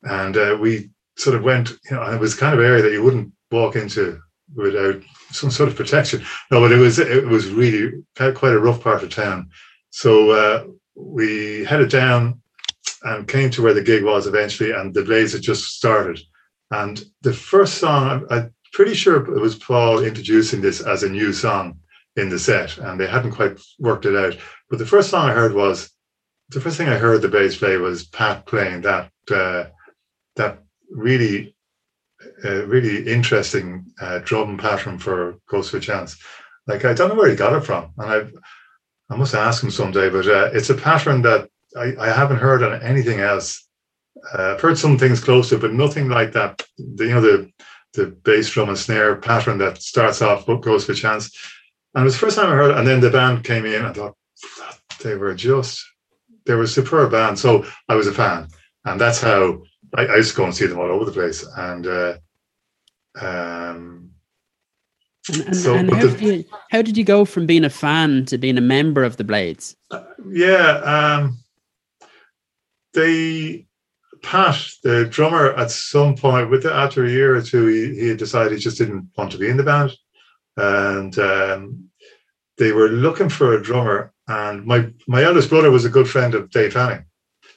and 0.04 0.36
uh, 0.36 0.56
we 0.60 0.90
sort 1.18 1.34
of 1.34 1.42
went. 1.42 1.70
You 1.90 1.96
know, 1.96 2.02
it 2.04 2.20
was 2.20 2.36
kind 2.36 2.54
of 2.54 2.64
area 2.64 2.82
that 2.82 2.92
you 2.92 3.02
wouldn't 3.02 3.32
walk 3.50 3.74
into 3.74 4.20
without 4.54 5.02
some 5.32 5.50
sort 5.50 5.68
of 5.68 5.76
protection. 5.76 6.24
No, 6.52 6.60
but 6.60 6.70
it 6.70 6.78
was 6.78 7.00
it 7.00 7.26
was 7.26 7.48
really 7.48 8.04
quite 8.16 8.52
a 8.52 8.60
rough 8.60 8.80
part 8.80 9.02
of 9.02 9.10
town. 9.10 9.50
So 9.90 10.30
uh, 10.30 10.66
we 10.94 11.64
headed 11.64 11.90
down 11.90 12.40
and 13.02 13.28
came 13.28 13.50
to 13.50 13.62
where 13.62 13.74
the 13.74 13.82
gig 13.82 14.04
was 14.04 14.26
eventually, 14.26 14.72
and 14.72 14.94
the 14.94 15.04
Blades 15.04 15.32
had 15.32 15.42
just 15.42 15.76
started. 15.76 16.20
And 16.70 17.02
the 17.22 17.32
first 17.32 17.78
song, 17.78 18.26
I, 18.30 18.36
I'm 18.36 18.54
pretty 18.72 18.94
sure 18.94 19.16
it 19.16 19.40
was 19.40 19.56
Paul 19.56 20.04
introducing 20.04 20.60
this 20.60 20.80
as 20.80 21.02
a 21.02 21.08
new 21.08 21.32
song 21.32 21.78
in 22.16 22.28
the 22.28 22.38
set, 22.38 22.78
and 22.78 22.98
they 22.98 23.06
hadn't 23.06 23.32
quite 23.32 23.60
worked 23.78 24.06
it 24.06 24.16
out. 24.16 24.36
But 24.68 24.78
the 24.78 24.86
first 24.86 25.10
song 25.10 25.28
I 25.28 25.32
heard 25.32 25.54
was 25.54 25.90
the 26.50 26.60
first 26.60 26.76
thing 26.76 26.88
I 26.88 26.98
heard 26.98 27.22
the 27.22 27.28
bass 27.28 27.56
play 27.56 27.76
was 27.76 28.06
Pat 28.06 28.46
playing 28.46 28.82
that 28.82 29.10
uh, 29.30 29.64
that 30.36 30.62
really 30.90 31.54
uh, 32.44 32.66
really 32.66 33.06
interesting 33.10 33.86
uh, 34.00 34.18
drum 34.18 34.58
pattern 34.58 34.98
for 34.98 35.36
Ghost 35.48 35.72
of 35.74 35.82
Chance. 35.82 36.18
Like 36.66 36.84
I 36.84 36.92
don't 36.92 37.08
know 37.08 37.14
where 37.14 37.30
he 37.30 37.36
got 37.36 37.54
it 37.54 37.64
from, 37.64 37.92
and 37.98 38.10
I 38.10 38.26
I 39.10 39.16
must 39.16 39.34
ask 39.34 39.62
him 39.62 39.70
someday. 39.70 40.08
But 40.08 40.26
uh, 40.26 40.50
it's 40.52 40.70
a 40.70 40.74
pattern 40.74 41.22
that 41.22 41.48
I, 41.76 41.94
I 41.98 42.08
haven't 42.08 42.38
heard 42.38 42.62
on 42.62 42.82
anything 42.82 43.20
else. 43.20 43.66
Uh, 44.34 44.54
I've 44.54 44.60
heard 44.60 44.78
some 44.78 44.98
things 44.98 45.22
close 45.22 45.48
to, 45.48 45.58
but 45.58 45.72
nothing 45.72 46.08
like 46.08 46.32
that. 46.32 46.62
The, 46.78 47.04
you 47.06 47.14
know 47.14 47.20
the 47.20 47.50
the 47.94 48.06
bass 48.06 48.48
drum 48.50 48.68
and 48.68 48.78
snare 48.78 49.16
pattern 49.16 49.58
that 49.58 49.82
starts 49.82 50.22
off 50.22 50.46
Ghost 50.46 50.88
of 50.88 50.94
a 50.94 50.98
Chance 50.98 51.36
and 51.94 52.02
it 52.02 52.04
was 52.04 52.14
the 52.14 52.20
first 52.20 52.36
time 52.36 52.46
I 52.46 52.54
heard 52.54 52.70
it. 52.70 52.78
And 52.78 52.86
then 52.86 53.00
the 53.00 53.10
band 53.10 53.44
came 53.44 53.66
in. 53.66 53.84
I 53.84 53.92
thought 53.92 54.16
they 55.02 55.16
were 55.16 55.34
just, 55.34 55.84
they 56.46 56.54
were 56.54 56.62
a 56.62 56.68
superb 56.68 57.10
band. 57.10 57.38
So 57.38 57.66
I 57.88 57.96
was 57.96 58.06
a 58.06 58.12
fan. 58.12 58.48
And 58.84 59.00
that's 59.00 59.20
how 59.20 59.62
I, 59.94 60.06
I 60.06 60.16
used 60.16 60.30
to 60.30 60.36
go 60.36 60.44
and 60.44 60.54
see 60.54 60.66
them 60.66 60.78
all 60.78 60.90
over 60.90 61.04
the 61.04 61.12
place. 61.12 61.44
And, 61.56 61.86
uh, 61.86 62.18
um, 63.20 64.09
and, 65.34 65.46
and, 65.46 65.56
so, 65.56 65.74
and 65.74 65.90
how, 65.90 66.00
the, 66.00 66.08
did 66.08 66.20
you, 66.20 66.44
how, 66.70 66.82
did 66.82 66.96
you, 66.96 67.04
go 67.04 67.24
from 67.24 67.46
being 67.46 67.64
a 67.64 67.70
fan 67.70 68.24
to 68.26 68.38
being 68.38 68.58
a 68.58 68.62
member 68.62 69.04
of 69.04 69.16
the 69.16 69.24
Blades? 69.24 69.76
Uh, 69.90 70.02
yeah, 70.30 70.80
um, 70.84 71.38
they 72.94 73.66
Pat, 74.22 74.56
the 74.82 75.06
drummer, 75.06 75.52
at 75.54 75.70
some 75.70 76.14
point, 76.14 76.50
with 76.50 76.62
the, 76.62 76.72
after 76.72 77.04
a 77.04 77.10
year 77.10 77.36
or 77.36 77.42
two, 77.42 77.66
he, 77.66 78.08
he 78.08 78.14
decided 78.14 78.52
he 78.52 78.58
just 78.58 78.78
didn't 78.78 79.08
want 79.16 79.32
to 79.32 79.38
be 79.38 79.48
in 79.48 79.56
the 79.56 79.62
band 79.62 79.92
and 80.56 81.18
um, 81.18 81.90
they 82.58 82.72
were 82.72 82.88
looking 82.88 83.28
for 83.28 83.54
a 83.54 83.62
drummer. 83.62 84.12
And 84.28 84.64
my 84.64 84.90
my 85.08 85.24
eldest 85.24 85.50
brother 85.50 85.70
was 85.70 85.84
a 85.84 85.90
good 85.90 86.08
friend 86.08 86.34
of 86.34 86.50
Dave 86.50 86.74
Fanning, 86.74 87.04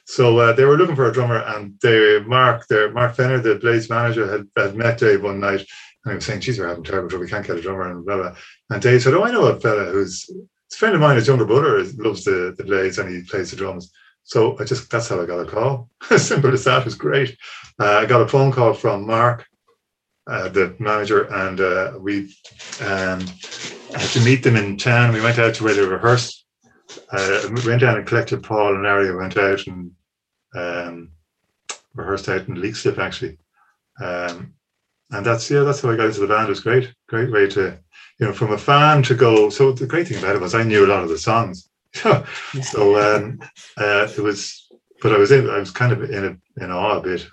so 0.06 0.38
uh, 0.38 0.52
they 0.52 0.64
were 0.64 0.76
looking 0.76 0.96
for 0.96 1.08
a 1.08 1.12
drummer. 1.12 1.38
And 1.38 1.78
they 1.82 2.20
Mark, 2.20 2.66
their 2.66 2.90
Mark 2.90 3.14
Fenner, 3.14 3.40
the 3.40 3.56
Blades 3.56 3.88
manager, 3.88 4.30
had, 4.30 4.48
had 4.56 4.74
met 4.74 4.98
Dave 4.98 5.22
one 5.22 5.40
night, 5.40 5.66
was 6.12 6.26
saying, 6.26 6.40
"Geez, 6.40 6.58
we're 6.58 6.68
having 6.68 6.84
terrible 6.84 7.08
trouble. 7.08 7.24
We 7.24 7.30
can't 7.30 7.46
get 7.46 7.56
a 7.56 7.62
drummer." 7.62 7.90
And 7.90 8.04
blah 8.04 8.16
blah. 8.16 8.36
And 8.70 8.82
Dave 8.82 9.02
said, 9.02 9.14
"Oh, 9.14 9.24
I 9.24 9.30
know 9.30 9.46
a 9.46 9.58
fella 9.58 9.86
who's 9.86 10.28
a 10.30 10.76
friend 10.76 10.94
of 10.94 11.00
mine. 11.00 11.16
His 11.16 11.26
younger 11.26 11.46
brother 11.46 11.82
loves 11.96 12.24
the 12.24 12.54
the 12.56 12.64
Blades, 12.64 12.98
and 12.98 13.08
he 13.08 13.22
plays 13.22 13.50
the 13.50 13.56
drums." 13.56 13.90
So 14.24 14.58
I 14.58 14.64
just 14.64 14.90
that's 14.90 15.08
how 15.08 15.22
I 15.22 15.26
got 15.26 15.40
a 15.40 15.50
call. 15.50 15.88
Simple 16.16 16.52
as 16.52 16.64
that. 16.64 16.80
It 16.80 16.84
was 16.84 16.94
great. 16.94 17.36
Uh, 17.78 17.98
I 17.98 18.06
got 18.06 18.22
a 18.22 18.28
phone 18.28 18.52
call 18.52 18.74
from 18.74 19.06
Mark 19.06 19.46
uh, 20.26 20.48
the 20.48 20.74
manager, 20.78 21.24
and 21.24 21.60
uh, 21.60 21.92
we 21.98 22.34
um, 22.80 23.20
had 23.92 24.10
to 24.12 24.24
meet 24.24 24.42
them 24.42 24.56
in 24.56 24.76
town. 24.76 25.12
We 25.12 25.20
went 25.20 25.38
out 25.38 25.54
to 25.54 25.64
where 25.64 25.74
they 25.74 25.84
rehearsed. 25.84 26.44
Uh, 27.10 27.48
we 27.54 27.66
went 27.66 27.80
down 27.80 27.96
and 27.96 28.06
collected 28.06 28.42
Paul 28.42 28.74
and 28.74 28.86
Ari. 28.86 29.14
Went 29.14 29.36
out 29.36 29.66
and 29.66 29.90
um, 30.54 31.10
rehearsed 31.94 32.28
out 32.28 32.48
in 32.48 32.56
Leixlip 32.56 32.98
actually. 32.98 33.38
Um, 34.00 34.53
and 35.14 35.24
that's 35.24 35.50
yeah, 35.50 35.60
that's 35.60 35.80
how 35.80 35.90
I 35.90 35.96
got 35.96 36.06
into 36.06 36.20
the 36.20 36.26
band. 36.26 36.46
It 36.46 36.50
was 36.50 36.60
great, 36.60 36.92
great 37.08 37.30
way 37.30 37.48
to, 37.50 37.78
you 38.18 38.26
know, 38.26 38.32
from 38.32 38.52
a 38.52 38.58
fan 38.58 39.02
to 39.04 39.14
go. 39.14 39.48
So 39.48 39.72
the 39.72 39.86
great 39.86 40.08
thing 40.08 40.18
about 40.18 40.34
it 40.34 40.40
was 40.40 40.54
I 40.54 40.64
knew 40.64 40.84
a 40.84 40.88
lot 40.88 41.04
of 41.04 41.08
the 41.08 41.18
songs. 41.18 41.68
so 41.94 42.16
um, 42.98 43.38
uh, 43.76 44.08
it 44.16 44.20
was, 44.20 44.66
but 45.00 45.12
I 45.12 45.18
was 45.18 45.30
in, 45.30 45.48
I 45.48 45.58
was 45.58 45.70
kind 45.70 45.92
of 45.92 46.10
in 46.10 46.24
a, 46.24 46.64
in 46.64 46.72
awe 46.72 46.98
a 46.98 47.00
bit, 47.00 47.26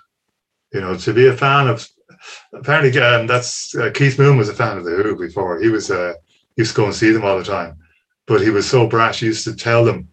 you 0.72 0.80
know, 0.80 0.96
to 0.96 1.12
be 1.12 1.26
a 1.26 1.36
fan 1.36 1.66
of 1.66 1.86
apparently 2.52 3.00
um, 3.00 3.26
that's 3.26 3.74
uh, 3.74 3.90
Keith 3.92 4.18
Moon 4.18 4.36
was 4.36 4.48
a 4.48 4.54
fan 4.54 4.78
of 4.78 4.84
the 4.84 4.92
Who 4.92 5.16
before. 5.16 5.60
He 5.60 5.68
was 5.68 5.90
uh, 5.90 6.14
used 6.56 6.72
to 6.72 6.76
go 6.76 6.84
and 6.86 6.94
see 6.94 7.10
them 7.10 7.24
all 7.24 7.38
the 7.38 7.44
time, 7.44 7.76
but 8.26 8.40
he 8.40 8.50
was 8.50 8.68
so 8.68 8.86
brash. 8.86 9.20
He 9.20 9.26
used 9.26 9.44
to 9.44 9.56
tell 9.56 9.84
them 9.84 10.08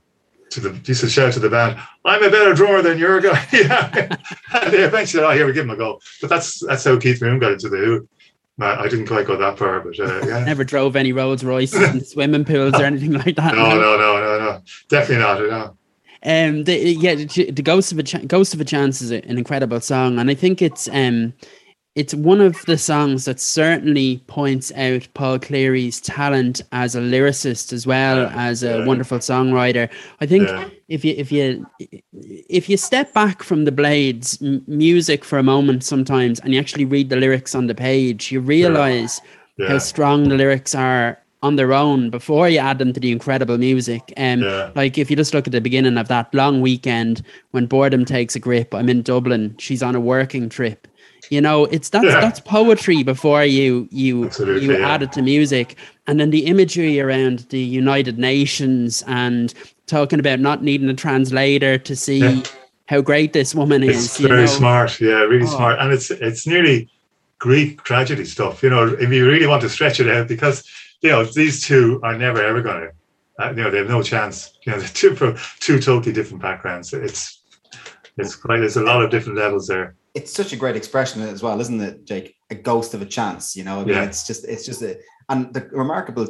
to 0.52 0.60
the 0.60 0.74
he 0.74 0.94
to 0.94 1.10
shout 1.10 1.34
to 1.34 1.40
the 1.40 1.50
band, 1.50 1.80
"I'm 2.06 2.24
a 2.24 2.30
better 2.30 2.54
drummer 2.54 2.82
than 2.82 2.98
your 2.98 3.20
guy." 3.22 3.46
yeah, 3.54 4.18
and 4.54 4.74
they 4.74 4.84
eventually, 4.84 5.06
said, 5.06 5.24
oh, 5.24 5.32
here 5.32 5.46
we 5.46 5.54
give 5.54 5.66
him 5.66 5.72
a 5.72 5.76
go. 5.76 6.00
But 6.22 6.30
that's 6.30 6.66
that's 6.66 6.84
how 6.84 6.98
Keith 7.00 7.22
Moon 7.22 7.40
got 7.40 7.54
into 7.54 7.70
the 7.70 7.78
Who. 7.78 8.08
I 8.62 8.90
didn't 8.90 9.08
quite 9.08 9.26
go 9.26 9.38
that 9.38 9.58
far, 9.58 9.80
but 9.80 9.98
uh, 10.00 10.22
yeah. 10.28 10.44
Never 10.44 10.64
drove 10.64 10.96
any 10.96 11.14
Rolls 11.14 11.44
Royces 11.44 11.82
and 11.82 12.06
swimming 12.06 12.44
pools 12.44 12.74
or 12.74 12.84
anything 12.84 13.14
like 13.14 13.36
that. 13.38 13.56
No, 13.56 13.70
no, 13.70 13.98
no, 13.98 14.20
no, 14.20 14.40
no, 14.40 14.62
definitely 14.90 15.24
not. 15.24 15.40
No. 15.40 15.76
Um, 16.22 16.66
the, 16.66 16.78
yeah, 16.78 17.16
the 17.16 17.62
Ghost 17.64 17.94
of 17.94 18.00
a 18.00 18.04
Ch- 18.04 18.28
Ghost 18.28 18.54
of 18.54 18.60
a 18.60 18.66
Chance 18.66 19.02
is 19.02 19.12
an 19.12 19.38
incredible 19.38 19.80
song, 19.80 20.20
and 20.20 20.30
I 20.30 20.34
think 20.34 20.62
it's 20.62 20.90
um, 20.90 21.34
it's 22.00 22.14
one 22.14 22.40
of 22.40 22.66
the 22.66 22.78
songs 22.78 23.26
that 23.26 23.42
certainly 23.42 24.24
points 24.28 24.72
out 24.78 25.06
Paul 25.16 25.38
Cleary's 25.38 26.00
talent 26.00 26.62
as 26.72 26.96
a 26.96 27.02
lyricist 27.02 27.74
as 27.74 27.86
well 27.86 28.20
yeah, 28.22 28.34
as 28.38 28.64
a 28.64 28.78
yeah. 28.78 28.86
wonderful 28.86 29.18
songwriter. 29.18 29.90
I 30.22 30.26
think 30.26 30.48
yeah. 30.48 30.70
if 30.88 31.04
you 31.04 31.14
if 31.18 31.30
you 31.30 31.68
if 32.22 32.70
you 32.70 32.78
step 32.78 33.14
back 33.14 33.44
from 33.44 33.66
the 33.66 33.74
Blades 33.74 34.42
m- 34.42 34.64
music 34.66 35.26
for 35.26 35.38
a 35.40 35.44
moment 35.44 35.84
sometimes 35.84 36.40
and 36.40 36.54
you 36.54 36.60
actually 36.62 36.86
read 36.86 37.10
the 37.10 37.18
lyrics 37.18 37.54
on 37.54 37.68
the 37.68 37.76
page, 37.76 38.32
you 38.32 38.40
realize 38.40 39.20
how 39.68 39.78
strong 39.78 40.30
the 40.30 40.36
lyrics 40.36 40.74
are 40.74 41.20
on 41.44 41.58
their 41.58 41.74
own 41.74 42.10
before 42.10 42.48
you 42.48 42.60
add 42.60 42.78
them 42.78 42.94
to 42.94 43.00
the 43.02 43.12
incredible 43.12 43.58
music. 43.58 44.14
Um, 44.16 44.42
yeah. 44.42 44.72
Like 44.74 44.98
if 44.98 45.10
you 45.10 45.18
just 45.18 45.34
look 45.34 45.48
at 45.48 45.52
the 45.52 45.60
beginning 45.60 45.98
of 45.98 46.08
that 46.08 46.34
long 46.34 46.62
weekend 46.62 47.24
when 47.52 47.66
boredom 47.66 48.06
takes 48.06 48.38
a 48.38 48.40
grip, 48.40 48.74
I'm 48.74 48.88
in 48.88 49.02
Dublin, 49.02 49.56
she's 49.58 49.84
on 49.84 49.96
a 49.96 50.00
working 50.00 50.48
trip. 50.48 50.88
You 51.30 51.42
know, 51.42 51.66
it's 51.66 51.90
that's 51.90 52.06
yeah. 52.06 52.20
that's 52.20 52.40
poetry 52.40 53.04
before 53.04 53.46
you 53.46 53.88
you 53.92 54.26
Absolutely, 54.26 54.66
you 54.66 54.80
yeah. 54.80 54.90
add 54.90 55.04
it 55.04 55.12
to 55.14 55.22
music, 55.22 55.76
and 56.08 56.20
then 56.20 56.32
the 56.32 56.46
imagery 56.46 57.00
around 57.00 57.40
the 57.50 57.60
United 57.60 58.18
Nations 58.18 59.04
and 59.06 59.54
talking 59.86 60.20
about 60.20 60.40
not 60.40 60.64
needing 60.64 60.90
a 60.90 60.94
translator 60.94 61.78
to 61.78 61.96
see 61.96 62.20
yeah. 62.20 62.42
how 62.88 63.02
great 63.02 63.34
this 63.34 63.54
woman 63.54 63.84
it's 63.84 63.98
is. 63.98 64.18
very 64.18 64.42
know? 64.42 64.46
smart, 64.48 65.00
yeah, 65.00 65.22
really 65.22 65.46
oh. 65.46 65.56
smart, 65.56 65.78
and 65.80 65.94
it's 65.94 66.10
it's 66.10 66.48
nearly 66.48 66.90
Greek 67.38 67.84
tragedy 67.84 68.26
stuff. 68.26 68.64
You 68.64 68.72
know, 68.72 68.88
if 68.88 69.12
you 69.12 69.28
really 69.28 69.48
want 69.48 69.62
to 69.62 69.70
stretch 69.70 70.00
it 70.00 70.10
out, 70.10 70.28
because 70.28 70.68
you 71.02 71.10
know 71.10 71.24
these 71.26 71.64
two 71.64 72.00
are 72.04 72.18
never 72.18 72.44
ever 72.44 72.62
going 72.62 72.82
to. 72.82 72.92
Uh, 73.40 73.52
you 73.52 73.64
know, 73.64 73.72
they 73.72 73.78
have 73.78 73.88
no 73.88 74.02
chance. 74.02 74.54
You 74.66 74.74
know, 74.74 74.80
they're 74.80 74.90
two 74.90 75.16
from 75.16 75.38
two 75.60 75.80
totally 75.80 76.12
different 76.12 76.42
backgrounds. 76.42 76.92
It's 76.92 77.40
it's 78.18 78.36
quite. 78.36 78.60
There's 78.60 78.78
a 78.78 78.84
lot 78.84 79.04
of 79.04 79.12
different 79.12 79.38
levels 79.38 79.68
there 79.68 79.96
it's 80.20 80.34
such 80.34 80.52
a 80.52 80.58
great 80.58 80.76
expression 80.76 81.22
as 81.22 81.42
well, 81.42 81.62
isn't 81.62 81.82
it, 81.82 82.06
Jake? 82.06 82.36
A 82.50 82.56
ghost 82.56 82.94
of 82.94 83.02
a 83.02 83.06
chance. 83.06 83.56
You 83.56 83.64
know, 83.64 83.80
I 83.80 83.86
mean, 83.86 83.96
yeah. 83.96 84.04
it's 84.04 84.28
just 84.28 84.46
it's 84.46 84.66
just 84.66 84.82
a 84.82 85.00
and 85.30 85.54
the 85.54 85.62
remarkable 85.72 86.28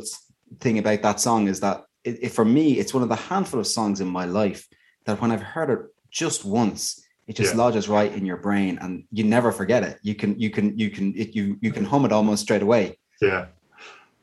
thing 0.60 0.78
about 0.78 1.02
that 1.02 1.19
song 1.19 1.47
is 1.47 1.60
that 1.62 1.86
it, 2.04 2.23
it, 2.25 2.30
for 2.30 2.45
me, 2.45 2.80
it's 2.80 2.93
one 2.93 3.04
of 3.04 3.10
the 3.10 3.15
handful 3.15 3.60
of 3.60 3.67
songs 3.67 3.99
in 3.99 4.08
my 4.08 4.25
life 4.25 4.67
that 5.06 5.19
when 5.21 5.32
I've 5.32 5.41
heard 5.41 5.69
it 5.69 5.80
just 6.12 6.45
once, 6.45 7.04
it 7.28 7.36
just 7.36 7.54
yeah. 7.54 7.62
lodges 7.62 7.89
right 7.89 8.12
in 8.13 8.25
your 8.25 8.38
brain, 8.38 8.78
and 8.82 9.04
you 9.12 9.23
never 9.23 9.52
forget 9.52 9.84
it. 9.84 9.97
You 10.04 10.15
can 10.15 10.39
you 10.39 10.49
can 10.52 10.78
you 10.78 10.89
can 10.91 11.13
it, 11.17 11.36
you 11.36 11.58
you 11.62 11.71
can 11.71 11.84
hum 11.84 12.06
it 12.06 12.12
almost 12.12 12.43
straight 12.43 12.62
away. 12.62 12.99
Yeah, 13.21 13.47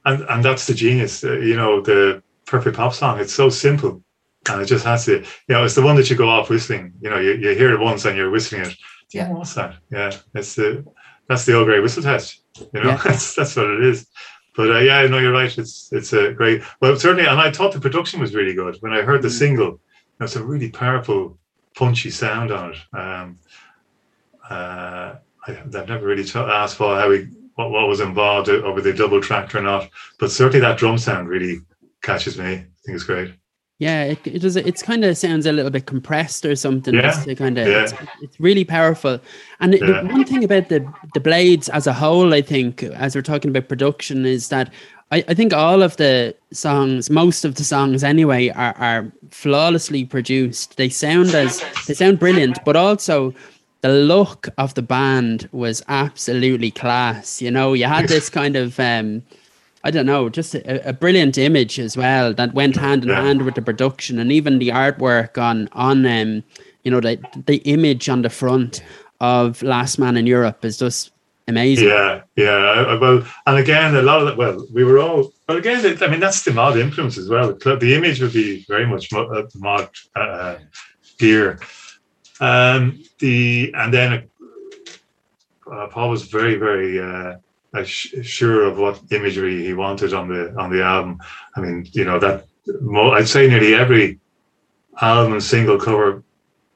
and 0.05 0.23
and 0.31 0.45
that's 0.45 0.67
the 0.67 0.75
genius. 0.75 1.25
Uh, 1.25 1.39
you 1.39 1.57
know, 1.57 1.81
the 1.81 2.23
perfect 2.47 2.77
pop 2.77 2.95
song. 2.95 3.19
It's 3.19 3.35
so 3.35 3.49
simple, 3.49 4.03
and 4.49 4.63
it 4.63 4.67
just 4.67 4.85
has 4.85 5.07
to. 5.07 5.25
You 5.49 5.55
know, 5.55 5.65
it's 5.65 5.75
the 5.75 5.83
one 5.83 5.97
that 5.97 6.09
you 6.09 6.17
go 6.17 6.29
off 6.29 6.51
whistling. 6.51 6.93
You 7.01 7.11
know, 7.11 7.19
you, 7.19 7.33
you 7.35 7.51
hear 7.55 7.75
it 7.75 7.81
once 7.81 8.05
and 8.05 8.17
you're 8.17 8.31
whistling 8.31 8.63
it 8.63 8.77
yeah, 9.13 9.31
what's 9.31 9.55
that? 9.55 9.77
Yeah, 9.91 10.13
it's 10.35 10.55
the 10.55 10.85
that's 11.29 11.45
the 11.45 11.55
old 11.55 11.67
grey 11.67 11.81
whistle 11.81 12.03
test. 12.03 12.43
You 12.73 12.83
know, 12.83 12.91
yeah. 12.91 12.97
that's 13.05 13.35
that's 13.35 13.57
what 13.57 13.71
it 13.71 13.85
is. 13.85 14.07
But 14.57 14.71
uh, 14.71 14.79
yeah, 14.79 15.07
no, 15.07 15.19
you're 15.19 15.33
right. 15.33 15.57
It's 15.57 15.93
it's 15.93 16.13
a 16.13 16.33
great. 16.33 16.63
Well, 16.81 16.97
certainly, 16.97 17.29
and 17.29 17.41
I 17.41 17.51
thought 17.51 17.73
the 17.73 17.81
production 17.81 18.21
was 18.21 18.35
really 18.35 18.55
good 18.55 18.77
when 18.81 18.93
I 18.93 19.03
heard 19.03 19.23
the 19.23 19.29
mm. 19.29 19.39
single. 19.39 19.81
It's 20.21 20.37
a 20.37 20.43
really 20.43 20.71
powerful, 20.71 21.39
punchy 21.75 22.11
sound 22.11 22.51
on 22.51 22.73
it. 22.73 22.79
Um, 22.97 23.39
uh, 24.49 25.17
I, 25.47 25.53
have 25.53 25.89
never 25.89 26.07
really 26.07 26.25
t- 26.25 26.39
asked 26.39 26.77
for 26.77 26.99
how 26.99 27.11
he 27.11 27.27
what, 27.57 27.71
what 27.71 27.89
was 27.89 28.01
involved 28.01 28.49
over 28.49 28.81
the 28.81 28.95
double 28.95 29.21
tracked 29.21 29.55
or 29.55 29.61
not, 29.61 29.91
but 30.19 30.31
certainly 30.31 30.61
that 30.61 30.79
drum 30.79 30.97
sound 30.97 31.29
really 31.29 31.61
catches 32.03 32.39
me. 32.39 32.45
I 32.45 32.55
think 32.55 32.95
it's 32.95 33.05
great. 33.05 33.35
Yeah, 33.79 34.05
it, 34.05 34.27
it 34.27 34.39
does. 34.39 34.57
It's 34.57 34.83
kind 34.83 35.05
of 35.05 35.19
sounds 35.19 35.45
a 35.45 35.53
little 35.53 35.71
bit 35.71 35.85
compressed 35.85 36.47
or 36.47 36.57
something. 36.57 36.95
Yeah. 36.95 37.11
To 37.11 37.35
kind 37.35 37.59
of, 37.59 37.69
yeah. 37.69 37.83
it's, 37.83 37.93
it's, 38.23 38.41
really 38.41 38.65
powerful. 38.65 39.21
And 39.61 39.75
yeah. 39.75 40.03
one 40.03 40.25
thing 40.25 40.45
about 40.45 40.71
the 40.71 40.91
the 41.13 41.21
blades 41.21 41.69
as 41.69 41.87
a 41.87 41.93
whole, 41.93 42.33
I 42.33 42.41
think, 42.41 42.83
as 42.83 43.15
we're 43.15 43.21
talking 43.21 43.51
about 43.51 43.69
production, 43.69 44.25
is 44.25 44.49
that 44.49 44.73
I, 45.13 45.25
I 45.29 45.35
think 45.35 45.53
all 45.53 45.83
of 45.83 45.97
the 45.99 46.35
songs, 46.53 47.11
most 47.11 47.45
of 47.45 47.57
the 47.57 47.65
songs 47.65 48.03
anyway, 48.03 48.49
are, 48.49 48.75
are 48.79 49.13
flawlessly 49.31 50.07
produced. 50.07 50.79
They 50.79 50.89
sound 50.89 51.35
as 51.35 51.63
they 51.87 51.93
sound 51.93 52.19
brilliant, 52.19 52.59
but 52.65 52.77
also 52.77 53.35
the 53.83 53.91
look 53.91 54.49
of 54.57 54.73
the 54.73 54.83
band 54.83 55.51
was 55.53 55.83
absolutely 55.89 56.71
class. 56.71 57.43
You 57.43 57.51
know, 57.51 57.75
you 57.75 57.85
had 57.85 58.09
this 58.09 58.31
kind 58.41 58.57
of 58.57 58.81
um 58.81 59.23
I 59.85 59.91
don't 59.91 60.07
know, 60.07 60.29
just 60.29 60.55
a, 60.55 60.89
a, 60.89 60.93
brilliant 60.93 61.39
image 61.39 61.79
as 61.79 61.97
well 61.97 62.35
that 62.35 62.55
went 62.55 62.77
hand 62.77 63.05
in 63.05 63.11
yeah. 63.11 63.23
hand 63.23 63.43
with 63.43 63.55
the 63.55 63.63
production 63.63 64.19
and 64.19 64.33
even 64.33 64.59
the 64.59 64.71
artwork 64.71 65.39
on 65.41 65.69
on 65.73 66.05
um 66.07 66.43
you 66.83 66.91
know 66.91 67.01
the 67.01 67.19
the 67.47 67.59
image 67.59 68.09
on 68.09 68.23
the 68.23 68.31
front 68.31 68.83
of 69.21 69.63
Last 69.63 69.99
Man 69.99 70.17
in 70.17 70.27
Europe 70.27 70.65
is 70.65 70.79
just 70.79 71.13
amazing. 71.49 71.89
Yeah, 71.89 72.23
yeah. 72.37 72.99
Well, 72.99 73.27
and 73.47 73.59
again, 73.59 73.95
a 73.95 74.03
lot 74.03 74.21
of 74.21 74.27
that. 74.27 74.37
Well, 74.37 74.67
we 74.73 74.85
were 74.85 74.99
all. 74.99 75.33
Well, 75.49 75.59
again, 75.59 75.85
I 76.03 76.07
mean, 76.09 76.21
that's 76.21 76.43
the 76.43 76.53
mod 76.53 76.77
influence 76.77 77.19
as 77.19 77.29
well. 77.29 77.55
The 77.55 77.95
image 77.95 78.21
would 78.21 78.33
be 78.33 78.65
very 78.69 78.87
much 78.87 79.13
uh, 79.13 79.43
mod 79.55 79.89
uh, 80.15 80.57
gear. 81.19 81.61
Um, 82.41 83.03
the 83.19 83.73
and 83.75 83.95
then 83.95 84.29
uh, 85.71 85.87
Paul 85.89 86.11
was 86.11 86.25
very, 86.25 86.57
very 86.57 87.01
uh, 87.01 87.37
sure 87.85 88.65
of 88.65 88.79
what 88.79 89.01
imagery 89.11 89.65
he 89.65 89.75
wanted 89.75 90.15
on 90.15 90.29
the 90.29 90.55
on 90.59 90.71
the 90.71 90.83
album. 90.83 91.19
I 91.57 91.61
mean, 91.61 91.89
you 91.93 92.05
know 92.05 92.19
that 92.19 92.47
I'd 93.15 93.29
say 93.29 93.49
nearly 93.49 93.75
every 93.75 94.19
album 95.01 95.35
and 95.35 95.43
single 95.43 95.79
cover, 95.79 96.23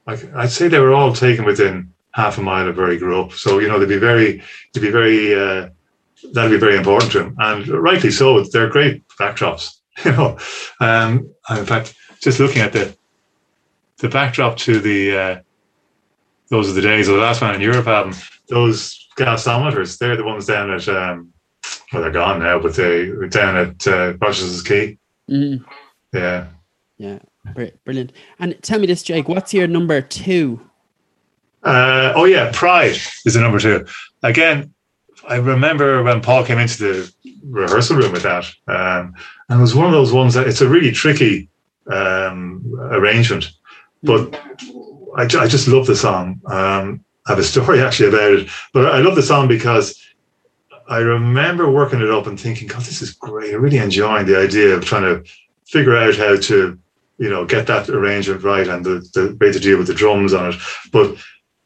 I'd 0.07 0.51
say 0.51 0.67
they 0.67 0.79
were 0.79 0.93
all 0.93 1.13
taken 1.13 1.45
within 1.45 1.93
half 2.13 2.37
a 2.37 2.41
mile 2.41 2.67
of 2.67 2.77
where 2.77 2.91
he 2.91 2.97
grew 2.97 3.21
up. 3.21 3.33
So 3.33 3.59
you 3.59 3.67
know 3.67 3.79
they'd 3.79 3.87
be 3.87 3.97
very, 3.97 4.43
they'd 4.73 4.81
be 4.81 4.91
very, 4.91 5.33
uh, 5.33 5.69
that'd 6.33 6.51
be 6.51 6.57
very 6.57 6.77
important 6.77 7.11
to 7.13 7.23
him, 7.23 7.35
and 7.39 7.67
rightly 7.67 8.11
so. 8.11 8.43
They're 8.43 8.69
great 8.69 9.07
backdrops, 9.19 9.79
you 10.05 10.11
know. 10.11 10.37
Um, 10.79 11.33
in 11.49 11.65
fact, 11.65 11.95
just 12.21 12.39
looking 12.39 12.61
at 12.61 12.73
the 12.73 12.95
the 13.97 14.09
backdrop 14.09 14.57
to 14.57 14.79
the 14.79 15.17
uh, 15.17 15.39
those 16.49 16.69
are 16.69 16.73
the 16.73 16.81
days 16.81 17.07
of 17.07 17.15
the 17.15 17.21
last 17.21 17.41
man 17.41 17.55
in 17.55 17.61
Europe 17.61 17.87
album. 17.87 18.13
Those 18.49 19.00
gasometers. 19.17 19.97
They're 19.97 20.17
the 20.17 20.23
ones 20.23 20.45
down 20.45 20.71
at 20.71 20.87
um, 20.87 21.33
well, 21.91 22.01
they're 22.01 22.11
gone 22.11 22.39
now, 22.39 22.59
but 22.59 22.75
they 22.75 23.09
were 23.09 23.27
down 23.27 23.57
at 23.57 23.87
uh, 23.87 24.13
Rogerson's 24.21 24.61
Quay. 24.61 24.97
Mm. 25.29 25.63
Yeah. 26.13 26.47
Yeah. 26.97 27.19
Brilliant. 27.83 28.13
And 28.39 28.61
tell 28.61 28.79
me 28.79 28.87
this, 28.87 29.03
Jake. 29.03 29.27
What's 29.27 29.53
your 29.53 29.67
number 29.67 30.01
two? 30.01 30.61
Uh, 31.63 32.13
oh 32.15 32.25
yeah, 32.25 32.51
Pride 32.53 32.97
is 33.25 33.33
the 33.33 33.41
number 33.41 33.59
two. 33.59 33.85
Again, 34.23 34.73
I 35.27 35.35
remember 35.35 36.03
when 36.03 36.21
Paul 36.21 36.45
came 36.45 36.57
into 36.57 36.77
the 36.77 37.13
rehearsal 37.43 37.97
room 37.97 38.11
with 38.11 38.23
that, 38.23 38.45
um, 38.67 39.13
and 39.49 39.59
it 39.59 39.61
was 39.61 39.75
one 39.75 39.85
of 39.85 39.91
those 39.91 40.11
ones 40.11 40.33
that 40.33 40.47
it's 40.47 40.61
a 40.61 40.69
really 40.69 40.91
tricky 40.91 41.49
um, 41.91 42.63
arrangement, 42.91 43.51
but. 44.03 44.39
I, 45.13 45.23
I, 45.23 45.47
just 45.47 45.67
love 45.67 45.87
the 45.87 45.95
song. 45.97 46.39
Um, 46.45 47.03
have 47.27 47.39
a 47.39 47.43
story 47.43 47.81
actually 47.83 48.09
about 48.09 48.33
it. 48.33 48.49
But 48.73 48.87
I 48.87 48.99
love 48.99 49.15
the 49.15 49.23
song 49.23 49.47
because 49.47 50.01
I 50.87 50.99
remember 50.99 51.71
working 51.71 52.01
it 52.01 52.09
up 52.09 52.27
and 52.27 52.39
thinking, 52.39 52.67
God, 52.67 52.81
this 52.81 53.01
is 53.01 53.11
great. 53.13 53.53
I'm 53.53 53.61
really 53.61 53.77
enjoying 53.77 54.25
the 54.25 54.37
idea 54.37 54.75
of 54.75 54.83
trying 54.83 55.03
to 55.03 55.23
figure 55.65 55.95
out 55.95 56.15
how 56.15 56.35
to, 56.35 56.77
you 57.17 57.29
know, 57.29 57.45
get 57.45 57.67
that 57.67 57.89
arrangement 57.89 58.43
right 58.43 58.67
and 58.67 58.83
the, 58.83 58.99
the 59.13 59.37
way 59.39 59.51
to 59.51 59.59
deal 59.59 59.77
with 59.77 59.87
the 59.87 59.93
drums 59.93 60.33
on 60.33 60.51
it. 60.51 60.59
But 60.91 61.15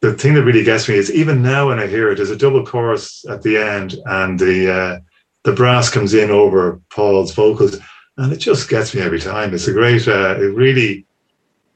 the 0.00 0.12
thing 0.12 0.34
that 0.34 0.44
really 0.44 0.62
gets 0.62 0.88
me 0.88 0.94
is 0.94 1.12
even 1.12 1.42
now 1.42 1.68
when 1.68 1.80
I 1.80 1.86
hear 1.86 2.10
it, 2.10 2.16
there's 2.16 2.30
a 2.30 2.36
double 2.36 2.64
chorus 2.64 3.24
at 3.28 3.42
the 3.42 3.56
end 3.56 3.96
and 4.04 4.38
the 4.38 4.72
uh, 4.72 5.00
the 5.42 5.52
brass 5.52 5.88
comes 5.88 6.12
in 6.12 6.30
over 6.30 6.80
Paul's 6.90 7.32
vocals, 7.32 7.78
and 8.16 8.32
it 8.32 8.38
just 8.38 8.68
gets 8.68 8.94
me 8.94 9.00
every 9.00 9.20
time. 9.20 9.54
It's 9.54 9.68
a 9.68 9.72
great, 9.72 10.08
uh, 10.08 10.34
it 10.40 10.54
really, 10.54 11.06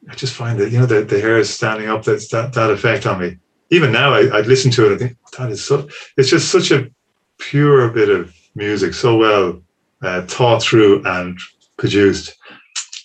I 0.09 0.15
just 0.17 0.35
find 0.35 0.59
that, 0.59 0.73
you 0.73 0.81
know, 0.81 0.87
the, 0.87 1.03
the 1.03 1.21
hair 1.21 1.39
is 1.39 1.55
standing 1.55 1.89
up, 1.89 2.05
that's 2.05 2.29
that, 2.31 2.53
that 2.55 2.71
effect 2.71 3.07
on 3.07 3.21
me 3.21 3.37
even 3.71 3.93
now 3.93 4.13
I, 4.13 4.25
would 4.25 4.47
listen 4.47 4.71
to 4.73 4.87
it 4.87 4.93
and 4.93 5.01
think 5.01 5.17
that 5.39 5.51
is 5.51 5.65
so 5.65 5.89
it's 6.17 6.29
just 6.29 6.51
such 6.51 6.71
a 6.71 6.91
pure 7.39 7.89
bit 7.91 8.09
of 8.09 8.35
music 8.55 8.95
so 8.95 9.17
well 9.17 9.63
uh, 10.03 10.23
thought 10.23 10.63
through 10.63 11.03
and 11.07 11.39
produced. 11.77 12.37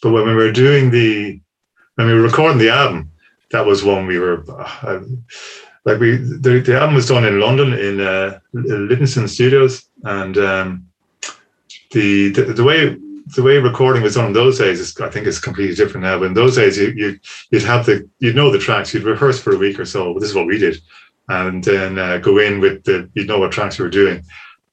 But 0.01 0.11
when 0.11 0.25
we 0.25 0.33
were 0.33 0.51
doing 0.51 0.91
the 0.91 1.39
when 1.95 2.07
we 2.07 2.13
were 2.13 2.21
recording 2.21 2.57
the 2.57 2.69
album 2.69 3.11
that 3.51 3.65
was 3.65 3.83
when 3.83 4.05
we 4.07 4.19
were 4.19 4.43
uh, 4.49 5.01
like 5.85 5.99
we 5.99 6.17
the, 6.17 6.61
the 6.65 6.75
album 6.79 6.95
was 6.95 7.07
done 7.07 7.25
in 7.25 7.39
london 7.39 7.73
in 7.73 8.01
uh, 8.01 8.39
livingston 8.53 9.27
studios. 9.27 9.87
And 10.03 10.37
um, 10.37 10.87
the, 11.91 12.29
the 12.29 12.43
the 12.53 12.63
way 12.63 12.97
the 13.35 13.43
way 13.43 13.57
recording 13.57 14.01
was 14.01 14.15
done 14.15 14.27
in 14.27 14.33
those 14.33 14.57
days 14.57 14.79
is, 14.79 14.99
I 14.99 15.09
think, 15.09 15.27
is 15.27 15.39
completely 15.39 15.75
different 15.75 16.05
now. 16.05 16.19
But 16.19 16.27
in 16.27 16.33
those 16.33 16.55
days, 16.55 16.77
you, 16.77 16.89
you 16.95 17.19
would 17.51 17.63
have 17.63 17.85
the 17.85 18.09
you'd 18.19 18.35
know 18.35 18.49
the 18.49 18.59
tracks, 18.59 18.93
you'd 18.93 19.03
rehearse 19.03 19.39
for 19.39 19.53
a 19.53 19.57
week 19.57 19.79
or 19.79 19.85
so. 19.85 20.13
This 20.13 20.29
is 20.29 20.35
what 20.35 20.47
we 20.47 20.57
did, 20.57 20.81
and 21.29 21.63
then 21.63 21.99
uh, 21.99 22.17
go 22.17 22.37
in 22.39 22.59
with 22.59 22.83
the 22.83 23.09
you'd 23.13 23.27
know 23.27 23.39
what 23.39 23.51
tracks 23.51 23.77
you 23.77 23.83
were 23.85 23.91
doing, 23.91 24.23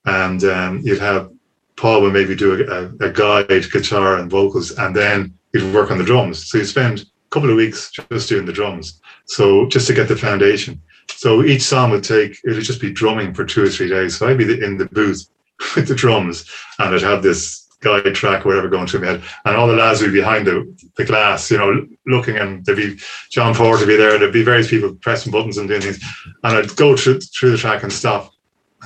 and 0.07 0.45
um, 0.45 0.81
you'd 0.83 1.01
have 1.01 1.31
Paul 1.77 2.03
would 2.03 2.13
maybe 2.13 2.37
do 2.37 2.65
a, 2.69 3.07
a, 3.07 3.11
guide, 3.11 3.49
guitar, 3.49 4.19
and 4.19 4.31
vocals, 4.31 4.71
and 4.79 4.95
then 4.95 5.37
you'd 5.53 5.75
work 5.75 5.91
on 5.91 5.99
the 5.99 6.05
drums. 6.05 6.49
So 6.49 6.59
you 6.59 6.65
spend 6.65 7.01
a 7.01 7.05
couple 7.31 7.51
of 7.51 7.57
weeks 7.57 7.91
just 7.91 8.29
doing 8.29 8.47
the 8.47 8.53
drums. 8.53 9.01
So 9.27 9.67
just 9.67 9.87
to 9.89 9.95
get 9.95 10.09
the 10.09 10.17
foundation. 10.17 10.81
So 11.09 11.43
each 11.43 11.63
song 11.63 11.91
would 11.91 12.05
take, 12.05 12.39
it 12.45 12.55
would 12.55 12.63
just 12.63 12.81
be 12.81 12.93
drumming 12.93 13.35
for 13.35 13.45
two 13.45 13.65
or 13.65 13.69
three 13.69 13.89
days. 13.89 14.17
So 14.17 14.29
I'd 14.29 14.39
be 14.39 14.63
in 14.63 14.77
the 14.77 14.87
booth 14.87 15.29
with 15.77 15.89
the 15.89 15.95
drums 15.95 16.51
and 16.79 16.95
I'd 16.95 17.03
have 17.03 17.23
this 17.23 17.62
guide 17.83 18.15
track 18.15 18.45
whatever 18.45 18.69
going 18.69 18.87
through 18.87 19.01
my 19.01 19.07
head. 19.09 19.23
And 19.45 19.57
all 19.57 19.67
the 19.67 19.75
lads 19.75 20.01
would 20.01 20.13
be 20.13 20.21
behind 20.21 20.47
the, 20.47 20.75
the 20.97 21.05
glass, 21.05 21.51
you 21.51 21.59
know, 21.59 21.87
looking 22.07 22.37
and 22.37 22.65
there'd 22.65 22.79
be 22.79 22.99
John 23.31 23.53
Ford 23.53 23.81
would 23.81 23.87
be 23.87 23.97
there 23.97 24.19
there'd 24.19 24.33
be 24.33 24.45
various 24.45 24.71
people 24.71 24.95
pressing 24.95 25.33
buttons 25.33 25.59
and 25.59 25.69
doing 25.69 25.83
things. 25.83 26.03
And 26.45 26.57
I'd 26.57 26.75
go 26.77 26.97
through, 26.97 27.21
through 27.21 27.51
the 27.51 27.59
track 27.59 27.83
and 27.83 27.93
stop 27.93 28.33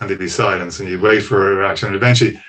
and 0.01 0.09
there'd 0.09 0.19
be 0.19 0.29
silence 0.29 0.81
and 0.81 0.89
you'd 0.89 1.01
wait 1.01 1.21
for 1.21 1.53
a 1.53 1.57
reaction. 1.57 1.89
And 1.89 1.97
eventually, 1.97 2.41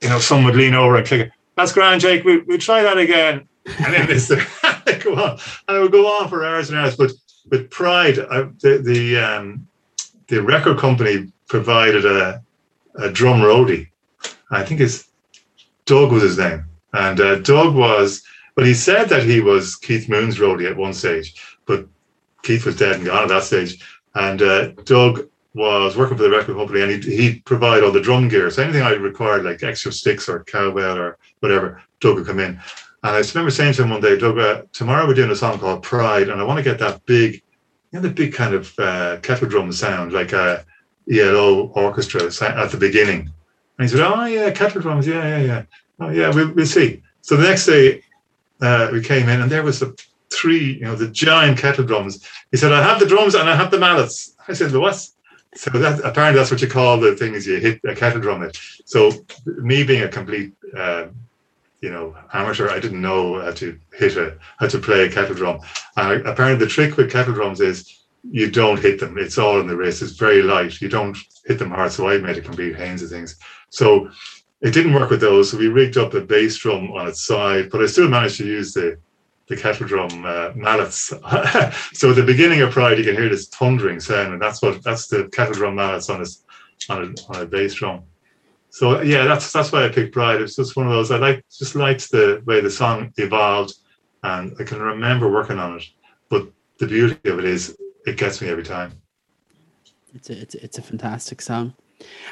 you 0.00 0.08
know, 0.08 0.18
someone 0.18 0.46
would 0.46 0.56
lean 0.56 0.74
over 0.74 0.96
and 0.96 1.06
click, 1.06 1.30
that's 1.56 1.72
grand, 1.72 2.00
Jake, 2.00 2.24
we, 2.24 2.38
we'll 2.40 2.58
try 2.58 2.82
that 2.82 2.98
again. 2.98 3.48
And 3.78 3.94
then 3.94 4.06
this, 4.06 4.28
go 5.02 5.14
on. 5.14 5.38
And 5.68 5.76
it 5.76 5.80
would 5.80 5.92
go 5.92 6.06
on 6.06 6.28
for 6.28 6.44
hours 6.44 6.70
and 6.70 6.78
hours. 6.78 6.96
But 6.96 7.12
with 7.50 7.70
Pride, 7.70 8.18
I, 8.18 8.42
the, 8.60 8.80
the, 8.82 9.18
um, 9.18 9.66
the 10.28 10.42
record 10.42 10.78
company 10.78 11.32
provided 11.48 12.04
a, 12.04 12.42
a 12.96 13.10
drum 13.10 13.40
roadie. 13.40 13.88
I 14.50 14.64
think 14.64 14.80
it's 14.80 15.05
Doug 15.86 16.12
was 16.12 16.22
his 16.22 16.38
name. 16.38 16.66
And 16.92 17.20
uh, 17.20 17.36
Doug 17.36 17.74
was, 17.74 18.22
well, 18.56 18.66
he 18.66 18.74
said 18.74 19.08
that 19.08 19.22
he 19.22 19.40
was 19.40 19.76
Keith 19.76 20.08
Moon's 20.08 20.38
roadie 20.38 20.70
at 20.70 20.76
one 20.76 20.94
stage, 20.94 21.34
but 21.64 21.86
Keith 22.42 22.66
was 22.66 22.76
dead 22.76 22.96
and 22.96 23.06
gone 23.06 23.24
at 23.24 23.28
that 23.28 23.44
stage. 23.44 23.82
And 24.14 24.42
uh, 24.42 24.68
Doug 24.84 25.28
was 25.54 25.96
working 25.96 26.16
for 26.16 26.22
the 26.22 26.30
record 26.30 26.56
company 26.56 26.82
and 26.82 26.90
he'd, 26.90 27.04
he'd 27.04 27.44
provide 27.44 27.82
all 27.82 27.92
the 27.92 28.00
drum 28.00 28.28
gear. 28.28 28.50
So 28.50 28.62
anything 28.62 28.82
I 28.82 28.92
required, 28.92 29.44
like 29.44 29.62
extra 29.62 29.92
sticks 29.92 30.28
or 30.28 30.44
cowbell 30.44 30.98
or 30.98 31.18
whatever, 31.40 31.82
Doug 32.00 32.16
would 32.16 32.26
come 32.26 32.40
in. 32.40 32.60
And 33.02 33.14
I 33.14 33.20
remember 33.20 33.50
saying 33.50 33.74
to 33.74 33.84
him 33.84 33.90
one 33.90 34.00
day, 34.00 34.18
Doug, 34.18 34.38
uh, 34.38 34.62
tomorrow 34.72 35.06
we're 35.06 35.14
doing 35.14 35.30
a 35.30 35.36
song 35.36 35.58
called 35.58 35.82
Pride, 35.82 36.28
and 36.28 36.40
I 36.40 36.44
want 36.44 36.58
to 36.58 36.64
get 36.64 36.78
that 36.80 37.06
big, 37.06 37.34
you 37.34 37.40
know, 37.92 38.00
the 38.00 38.10
big 38.10 38.34
kind 38.34 38.54
of 38.54 38.76
uh, 38.78 39.18
kettle 39.22 39.48
drum 39.48 39.70
sound, 39.70 40.12
like 40.12 40.32
a 40.32 40.64
ELO 41.10 41.68
orchestra 41.68 42.24
at 42.24 42.70
the 42.70 42.76
beginning. 42.78 43.30
And 43.78 43.88
he 43.88 43.94
said, 43.94 44.06
Oh, 44.06 44.24
yeah, 44.24 44.50
kettle 44.50 44.82
drums. 44.82 45.06
Yeah, 45.06 45.38
yeah, 45.38 45.44
yeah. 45.44 45.62
Oh, 46.00 46.10
yeah, 46.10 46.32
we'll, 46.34 46.52
we'll 46.52 46.66
see. 46.66 47.02
So 47.22 47.36
the 47.36 47.48
next 47.48 47.66
day 47.66 48.02
uh, 48.60 48.88
we 48.92 49.02
came 49.02 49.28
in 49.28 49.40
and 49.40 49.50
there 49.50 49.62
was 49.62 49.80
the 49.80 49.98
three, 50.30 50.74
you 50.74 50.82
know, 50.82 50.94
the 50.94 51.08
giant 51.08 51.58
kettle 51.58 51.84
drums. 51.84 52.26
He 52.50 52.56
said, 52.56 52.72
I 52.72 52.82
have 52.82 53.00
the 53.00 53.06
drums 53.06 53.34
and 53.34 53.48
I 53.48 53.56
have 53.56 53.70
the 53.70 53.78
mallets. 53.78 54.34
I 54.48 54.52
said, 54.52 54.72
what? 54.74 54.94
So 55.54 55.70
that 55.70 56.00
apparently 56.04 56.38
that's 56.38 56.50
what 56.50 56.60
you 56.60 56.68
call 56.68 57.00
the 57.00 57.16
thing 57.16 57.34
is 57.34 57.46
you 57.46 57.56
hit 57.56 57.80
a 57.84 57.94
kettle 57.94 58.20
drum. 58.20 58.42
It. 58.42 58.58
So 58.84 59.10
me 59.46 59.84
being 59.84 60.02
a 60.02 60.08
complete, 60.08 60.52
uh, 60.76 61.06
you 61.80 61.90
know, 61.90 62.14
amateur, 62.32 62.68
I 62.68 62.78
didn't 62.78 63.00
know 63.00 63.40
how 63.40 63.52
to 63.52 63.78
hit 63.94 64.16
a, 64.16 64.36
how 64.58 64.68
to 64.68 64.78
play 64.78 65.06
a 65.06 65.10
kettle 65.10 65.34
drum. 65.34 65.60
And 65.96 66.26
apparently 66.26 66.64
the 66.64 66.70
trick 66.70 66.96
with 66.96 67.10
kettle 67.10 67.34
drums 67.34 67.60
is 67.60 68.00
you 68.30 68.50
don't 68.50 68.80
hit 68.80 69.00
them. 69.00 69.18
It's 69.18 69.38
all 69.38 69.60
in 69.60 69.66
the 69.66 69.76
wrist. 69.76 70.02
It's 70.02 70.12
very 70.12 70.42
light. 70.42 70.80
You 70.80 70.88
don't 70.88 71.16
hit 71.44 71.58
them 71.58 71.70
hard. 71.70 71.92
So 71.92 72.08
I 72.08 72.18
made 72.18 72.38
a 72.38 72.40
complete 72.40 72.76
hands 72.76 73.02
of 73.02 73.10
things. 73.10 73.36
So 73.70 74.10
it 74.60 74.72
didn't 74.72 74.94
work 74.94 75.10
with 75.10 75.20
those. 75.20 75.50
So 75.50 75.58
we 75.58 75.68
rigged 75.68 75.96
up 75.96 76.14
a 76.14 76.20
bass 76.20 76.56
drum 76.56 76.90
on 76.92 77.08
its 77.08 77.24
side, 77.24 77.70
but 77.70 77.82
I 77.82 77.86
still 77.86 78.08
managed 78.08 78.38
to 78.38 78.46
use 78.46 78.72
the 78.74 78.98
the 79.48 79.56
kettle 79.56 79.86
drum 79.86 80.24
uh, 80.24 80.50
mallets. 80.56 81.04
so 81.92 82.10
at 82.10 82.16
the 82.16 82.24
beginning 82.26 82.62
of 82.62 82.72
Pride, 82.72 82.98
you 82.98 83.04
can 83.04 83.14
hear 83.14 83.28
this 83.28 83.46
thundering 83.48 84.00
sound, 84.00 84.32
and 84.32 84.42
that's 84.42 84.60
what 84.60 84.82
that's 84.82 85.06
the 85.06 85.28
kettle 85.28 85.54
drum 85.54 85.76
mallets 85.76 86.10
on 86.10 86.20
a 86.20 86.92
on 86.92 87.02
a, 87.02 87.32
on 87.32 87.42
a 87.42 87.46
bass 87.46 87.74
drum. 87.74 88.02
So 88.70 89.02
yeah, 89.02 89.24
that's 89.24 89.52
that's 89.52 89.72
why 89.72 89.84
I 89.84 89.88
picked 89.88 90.12
Pride. 90.12 90.40
It's 90.40 90.56
just 90.56 90.76
one 90.76 90.86
of 90.86 90.92
those. 90.92 91.10
I 91.10 91.18
like 91.18 91.44
just 91.50 91.74
liked 91.74 92.10
the 92.10 92.42
way 92.44 92.60
the 92.60 92.70
song 92.70 93.12
evolved, 93.18 93.74
and 94.22 94.54
I 94.58 94.64
can 94.64 94.80
remember 94.80 95.30
working 95.30 95.58
on 95.58 95.78
it. 95.78 95.84
But 96.28 96.48
the 96.78 96.86
beauty 96.86 97.30
of 97.30 97.38
it 97.38 97.44
is, 97.44 97.76
it 98.06 98.16
gets 98.16 98.40
me 98.40 98.48
every 98.48 98.62
time. 98.62 98.92
It's 100.14 100.30
a, 100.30 100.40
it's 100.40 100.54
a, 100.54 100.64
it's 100.64 100.78
a 100.78 100.82
fantastic 100.82 101.42
song. 101.42 101.74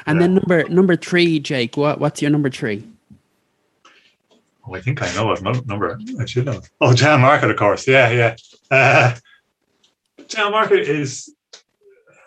And 0.05 0.17
yeah. 0.17 0.27
then 0.27 0.35
number 0.35 0.69
number 0.69 0.95
three, 0.95 1.39
Jake. 1.39 1.77
What 1.77 1.99
what's 1.99 2.21
your 2.21 2.31
number 2.31 2.49
three? 2.49 2.87
Oh, 4.67 4.73
I 4.73 4.81
think 4.81 5.01
I 5.01 5.13
know 5.13 5.27
what 5.27 5.41
number 5.67 5.99
I 6.19 6.25
should 6.25 6.45
know. 6.45 6.61
Oh, 6.81 6.93
Down 6.93 7.21
Market, 7.21 7.51
of 7.51 7.57
course. 7.57 7.87
Yeah, 7.87 8.09
yeah. 8.09 8.35
Uh, 8.71 9.15
Down 10.27 10.51
Market 10.51 10.79
is 10.79 11.35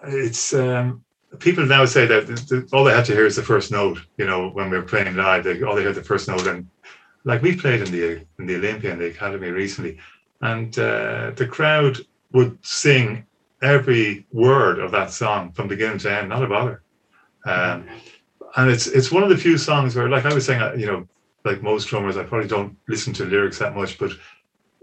it's 0.05 0.55
um, 0.55 1.05
people 1.39 1.67
now 1.67 1.85
say 1.85 2.07
that 2.07 2.27
the, 2.27 2.35
the, 2.35 2.69
all 2.73 2.85
they 2.85 2.95
have 2.95 3.07
to 3.07 3.13
hear 3.13 3.27
is 3.27 3.37
the 3.37 3.43
first 3.43 3.71
note. 3.71 3.99
You 4.17 4.27
know, 4.27 4.51
when 4.51 4.71
we're 4.71 4.83
playing 4.83 5.17
live, 5.17 5.45
they 5.45 5.63
all 5.63 5.75
they 5.75 5.83
hear 5.83 5.93
the 5.93 6.03
first 6.03 6.29
note, 6.29 6.47
and 6.47 6.69
like 7.25 7.43
we 7.43 7.57
played 7.57 7.83
in 7.83 7.91
the 7.91 8.25
in 8.39 8.47
the 8.47 8.57
Olympia 8.57 8.93
and 8.93 9.01
the 9.01 9.07
Academy 9.07 9.51
recently, 9.51 9.99
and 10.41 10.79
uh, 10.79 11.33
the 11.37 11.47
crowd 11.47 11.99
would 12.33 12.59
sing 12.65 13.27
every 13.63 14.27
word 14.33 14.79
of 14.79 14.91
that 14.93 15.11
song 15.11 15.53
from 15.53 15.69
beginning 15.69 15.99
to 15.99 16.13
end, 16.13 16.29
not 16.29 16.43
a 16.43 16.47
bother. 16.47 16.83
Um, 17.45 17.89
and 18.57 18.71
it's 18.71 18.87
it's 18.87 19.13
one 19.13 19.23
of 19.23 19.29
the 19.29 19.37
few 19.37 19.59
songs 19.59 19.95
where, 19.95 20.09
like 20.09 20.25
I 20.25 20.35
was 20.35 20.47
saying, 20.47 20.61
uh, 20.61 20.75
you 20.75 20.87
know, 20.87 21.07
like 21.45 21.63
most 21.63 21.89
drummers, 21.89 22.17
I 22.17 22.25
probably 22.25 22.49
don't 22.49 22.77
listen 22.89 23.13
to 23.15 23.25
lyrics 23.25 23.59
that 23.59 23.75
much, 23.75 23.99
but 23.99 24.13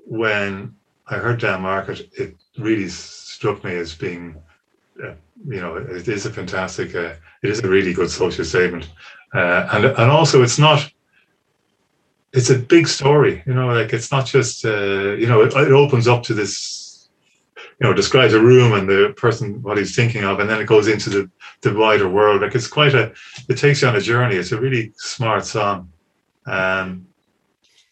when 0.06 0.76
I 1.08 1.16
heard 1.16 1.40
Down 1.40 1.62
Market, 1.62 2.10
it 2.14 2.36
really 2.58 2.88
struck 2.90 3.64
me 3.64 3.76
as 3.76 3.94
being, 3.94 4.36
uh, 5.04 5.14
you 5.48 5.62
know, 5.62 5.76
it 5.78 6.08
is 6.08 6.26
a 6.26 6.32
fantastic, 6.32 6.96
uh, 6.96 7.14
it 7.44 7.50
is 7.50 7.60
a 7.60 7.68
really 7.68 7.94
good 7.94 8.10
social 8.10 8.46
statement, 8.46 8.90
uh, 9.34 9.68
and 9.72 9.86
and 9.86 10.12
also 10.12 10.42
it's 10.42 10.60
not. 10.60 10.92
It's 12.34 12.50
a 12.50 12.60
big 12.60 12.86
story, 12.90 13.42
you 13.46 13.54
know. 13.54 13.68
Like 13.68 13.94
it's 13.94 14.12
not 14.12 14.26
just, 14.26 14.66
uh, 14.66 15.14
you 15.14 15.26
know, 15.26 15.42
it, 15.42 15.54
it 15.54 15.72
opens 15.72 16.06
up 16.06 16.22
to 16.24 16.34
this 16.34 16.85
you 17.80 17.88
know 17.88 17.94
describes 17.94 18.34
a 18.34 18.40
room 18.40 18.74
and 18.74 18.88
the 18.88 19.14
person 19.18 19.62
what 19.62 19.78
he's 19.78 19.96
thinking 19.96 20.24
of 20.24 20.40
and 20.40 20.50
then 20.50 20.62
it 20.62 20.68
goes 20.68 20.88
into 20.88 21.10
the 21.10 21.30
the 21.62 21.74
wider 21.74 22.08
world. 22.08 22.42
Like 22.42 22.56
it's 22.56 22.68
quite 22.68 22.94
a 22.94 23.14
it 23.50 23.58
takes 23.58 23.82
you 23.82 23.88
on 23.88 23.96
a 23.96 24.02
journey. 24.02 24.36
It's 24.36 24.52
a 24.52 24.60
really 24.60 24.94
smart 24.96 25.46
song. 25.46 25.92
Um 26.46 27.08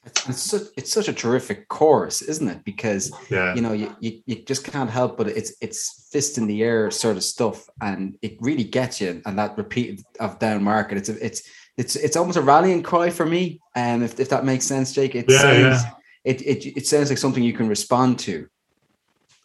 it's, 0.06 0.28
it's, 0.28 0.42
such, 0.42 0.62
it's 0.76 0.92
such 0.92 1.08
a 1.08 1.14
terrific 1.14 1.70
chorus 1.70 2.22
isn't 2.22 2.48
it? 2.48 2.64
Because 2.66 3.12
yeah. 3.30 3.56
you 3.56 3.62
know 3.62 3.74
you, 3.74 3.96
you, 4.00 4.22
you 4.26 4.36
just 4.44 4.64
can't 4.66 4.90
help 4.90 5.18
but 5.18 5.28
it's 5.28 5.54
it's 5.62 6.10
fist 6.12 6.38
in 6.38 6.48
the 6.48 6.62
air 6.62 6.92
sort 6.92 7.18
of 7.18 7.24
stuff 7.24 7.70
and 7.82 8.18
it 8.22 8.38
really 8.42 8.66
gets 8.66 9.02
you 9.02 9.22
and 9.26 9.40
that 9.40 9.58
repeat 9.58 10.04
of 10.20 10.40
down 10.40 10.64
market 10.64 10.98
it's 10.98 11.10
a, 11.10 11.26
it's 11.26 11.44
it's 11.78 11.96
it's 11.96 12.16
almost 12.16 12.38
a 12.38 12.42
rallying 12.42 12.84
cry 12.84 13.10
for 13.10 13.26
me 13.26 13.60
and 13.76 14.02
um, 14.02 14.04
if, 14.04 14.20
if 14.20 14.30
that 14.30 14.46
makes 14.46 14.66
sense 14.66 14.94
jake. 14.94 15.16
It 15.16 15.26
yeah, 15.28 15.40
sounds 15.40 15.84
yeah. 15.84 15.92
It, 16.24 16.42
it 16.42 16.78
it 16.78 16.88
sounds 16.88 17.10
like 17.10 17.18
something 17.18 17.44
you 17.44 17.54
can 17.54 17.68
respond 17.68 18.20
to 18.20 18.48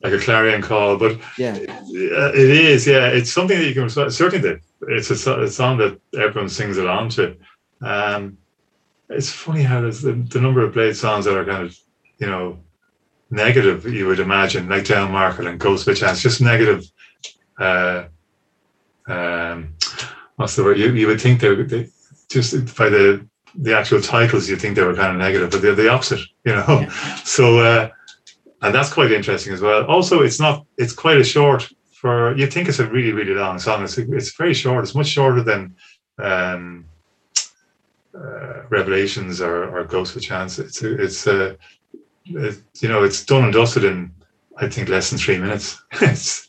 like 0.02 0.12
a 0.12 0.18
clarion 0.18 0.62
call. 0.62 0.96
But 0.96 1.18
yeah, 1.36 1.56
it 1.56 2.50
is. 2.50 2.86
Yeah, 2.86 3.08
it's 3.08 3.32
something 3.32 3.58
that 3.58 3.66
you 3.66 3.74
can 3.74 3.88
certainly. 3.90 4.60
It's 4.82 5.10
a, 5.10 5.40
a 5.40 5.48
song 5.48 5.78
that 5.78 6.00
everyone 6.14 6.48
sings 6.48 6.78
along 6.78 7.10
to. 7.10 7.36
Um, 7.80 8.38
it's 9.08 9.30
funny 9.30 9.62
how 9.62 9.80
there's 9.80 10.02
the, 10.02 10.12
the 10.12 10.40
number 10.40 10.62
of 10.62 10.74
Blade 10.74 10.96
songs 10.96 11.24
that 11.24 11.36
are 11.36 11.44
kind 11.44 11.64
of, 11.64 11.76
you 12.18 12.26
know, 12.26 12.58
negative. 13.30 13.86
You 13.86 14.06
would 14.06 14.20
imagine, 14.20 14.68
like 14.68 14.84
Down 14.84 15.10
Market 15.10 15.46
and 15.46 15.58
Ghost 15.58 15.86
by 15.86 15.94
Chance, 15.94 16.22
just 16.22 16.40
negative. 16.40 16.84
Uh, 17.58 18.04
um, 19.08 19.74
what's 20.36 20.54
the 20.54 20.64
word? 20.64 20.78
You, 20.78 20.92
you 20.92 21.06
would 21.06 21.20
think 21.20 21.40
they, 21.40 21.54
they 21.54 21.88
just 22.28 22.76
by 22.76 22.88
the 22.88 23.26
the 23.54 23.76
actual 23.76 24.00
titles, 24.00 24.48
you 24.48 24.56
think 24.56 24.76
they 24.76 24.82
were 24.82 24.94
kind 24.94 25.12
of 25.12 25.18
negative, 25.18 25.50
but 25.50 25.62
they're 25.62 25.74
the 25.74 25.90
opposite, 25.90 26.20
you 26.44 26.54
know. 26.54 26.64
Yeah. 26.68 27.18
So 27.24 27.58
uh, 27.58 27.90
and 28.62 28.74
that's 28.74 28.92
quite 28.92 29.12
interesting 29.12 29.52
as 29.52 29.60
well. 29.60 29.84
Also, 29.86 30.22
it's 30.22 30.40
not 30.40 30.66
it's 30.76 30.92
quite 30.92 31.18
a 31.18 31.24
short 31.24 31.68
for 31.92 32.36
you 32.36 32.46
think 32.46 32.68
it's 32.68 32.78
a 32.78 32.86
really 32.86 33.12
really 33.12 33.34
long 33.34 33.58
song. 33.58 33.84
It's 33.84 33.98
it's 33.98 34.32
very 34.34 34.54
short. 34.54 34.84
It's 34.84 34.94
much 34.94 35.08
shorter 35.08 35.42
than 35.42 35.74
um, 36.18 36.84
uh, 38.14 38.62
Revelations 38.68 39.40
or, 39.40 39.68
or 39.68 39.84
Ghost 39.84 40.16
of 40.16 40.22
Chance. 40.22 40.58
It's 40.58 40.82
it's 40.82 41.26
uh, 41.26 41.54
it, 42.24 42.62
you 42.80 42.88
know 42.88 43.04
it's 43.04 43.24
done 43.24 43.44
and 43.44 43.52
dusted 43.52 43.84
in 43.84 44.12
I 44.56 44.68
think 44.68 44.88
less 44.88 45.10
than 45.10 45.18
three 45.18 45.38
minutes. 45.38 45.80
it's 45.92 46.48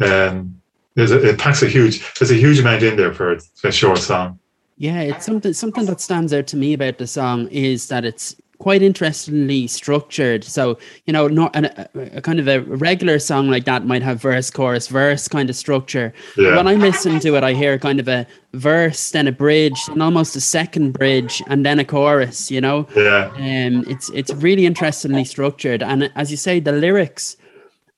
um, 0.00 0.60
there's 0.94 1.12
a, 1.12 1.28
it 1.28 1.38
packs 1.38 1.62
a 1.62 1.68
huge 1.68 2.14
there's 2.14 2.30
a 2.30 2.34
huge 2.34 2.58
amount 2.58 2.82
in 2.82 2.96
there 2.96 3.12
for 3.12 3.32
a, 3.32 3.40
a 3.64 3.72
short 3.72 3.98
song. 3.98 4.38
Yeah, 4.78 5.02
it's 5.02 5.26
something 5.26 5.52
something 5.52 5.84
that 5.86 6.00
stands 6.00 6.32
out 6.32 6.46
to 6.48 6.56
me 6.56 6.72
about 6.72 6.96
the 6.96 7.06
song 7.06 7.48
is 7.48 7.88
that 7.88 8.06
it's 8.06 8.34
quite 8.60 8.82
interestingly 8.82 9.66
structured. 9.66 10.44
So, 10.44 10.78
you 11.06 11.12
know, 11.12 11.26
not 11.26 11.56
an, 11.56 11.64
a, 11.64 11.88
a, 12.18 12.20
kind 12.20 12.38
of 12.38 12.46
a 12.46 12.60
regular 12.60 13.18
song 13.18 13.50
like 13.50 13.64
that 13.64 13.86
might 13.86 14.02
have 14.02 14.20
verse, 14.20 14.50
chorus, 14.50 14.86
verse 14.86 15.26
kind 15.26 15.50
of 15.50 15.56
structure. 15.56 16.12
Yeah. 16.36 16.56
When 16.56 16.68
I 16.68 16.74
listen 16.74 17.18
to 17.20 17.36
it, 17.36 17.42
I 17.42 17.54
hear 17.54 17.78
kind 17.78 17.98
of 17.98 18.06
a 18.06 18.26
verse, 18.52 19.10
then 19.10 19.26
a 19.26 19.32
bridge, 19.32 19.80
and 19.88 20.02
almost 20.02 20.36
a 20.36 20.40
second 20.40 20.92
bridge, 20.92 21.42
and 21.48 21.64
then 21.66 21.80
a 21.80 21.84
chorus. 21.84 22.50
You 22.50 22.60
know, 22.60 22.86
yeah. 22.94 23.32
Um, 23.34 23.84
it's 23.88 24.10
it's 24.10 24.32
really 24.34 24.66
interestingly 24.66 25.24
structured, 25.24 25.82
and 25.82 26.12
as 26.14 26.30
you 26.30 26.36
say, 26.36 26.60
the 26.60 26.72
lyrics 26.72 27.36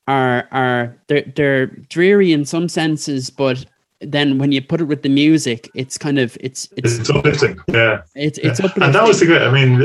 are 0.06 0.48
are 0.52 0.96
they're 1.08 1.30
they're 1.34 1.66
dreary 1.66 2.32
in 2.32 2.44
some 2.44 2.68
senses, 2.68 3.30
but 3.30 3.66
then 4.00 4.38
when 4.38 4.52
you 4.52 4.60
put 4.62 4.80
it 4.80 4.84
with 4.84 5.02
the 5.02 5.08
music, 5.08 5.70
it's 5.74 5.98
kind 5.98 6.18
of 6.18 6.36
it's 6.40 6.68
it's, 6.76 6.98
it's 6.98 7.10
uplifting. 7.10 7.58
Yeah, 7.68 8.02
it's 8.14 8.38
it's 8.38 8.60
yeah. 8.60 8.66
uplifting. 8.66 8.82
And 8.84 8.94
that 8.94 9.06
was 9.06 9.20
the 9.20 9.26
great. 9.26 9.42
I 9.42 9.50
mean, 9.50 9.80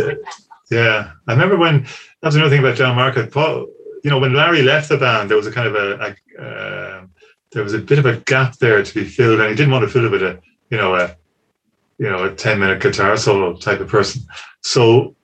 yeah, 0.69 1.11
I 1.27 1.31
remember 1.31 1.57
when 1.57 1.83
that 1.83 2.27
was 2.27 2.35
another 2.35 2.49
thing 2.49 2.59
about 2.59 2.77
Down 2.77 2.95
Market. 2.95 3.31
Paul, 3.31 3.67
you 4.03 4.09
know, 4.09 4.19
when 4.19 4.33
Larry 4.33 4.61
left 4.61 4.89
the 4.89 4.97
band, 4.97 5.29
there 5.29 5.37
was 5.37 5.47
a 5.47 5.51
kind 5.51 5.67
of 5.67 5.75
a, 5.75 6.15
a 6.37 6.43
uh, 6.43 7.05
there 7.51 7.63
was 7.63 7.73
a 7.73 7.79
bit 7.79 7.99
of 7.99 8.05
a 8.05 8.17
gap 8.17 8.57
there 8.57 8.83
to 8.83 8.93
be 8.93 9.05
filled, 9.05 9.39
and 9.39 9.49
he 9.49 9.55
didn't 9.55 9.71
want 9.71 9.83
to 9.83 9.89
fill 9.89 10.05
it 10.05 10.11
with 10.11 10.23
a 10.23 10.39
you 10.69 10.77
know 10.77 10.95
a 10.95 11.15
you 11.97 12.09
know 12.09 12.25
a 12.25 12.35
ten 12.35 12.59
minute 12.59 12.81
guitar 12.81 13.15
solo 13.17 13.55
type 13.55 13.79
of 13.79 13.87
person. 13.87 14.21
So 14.61 15.15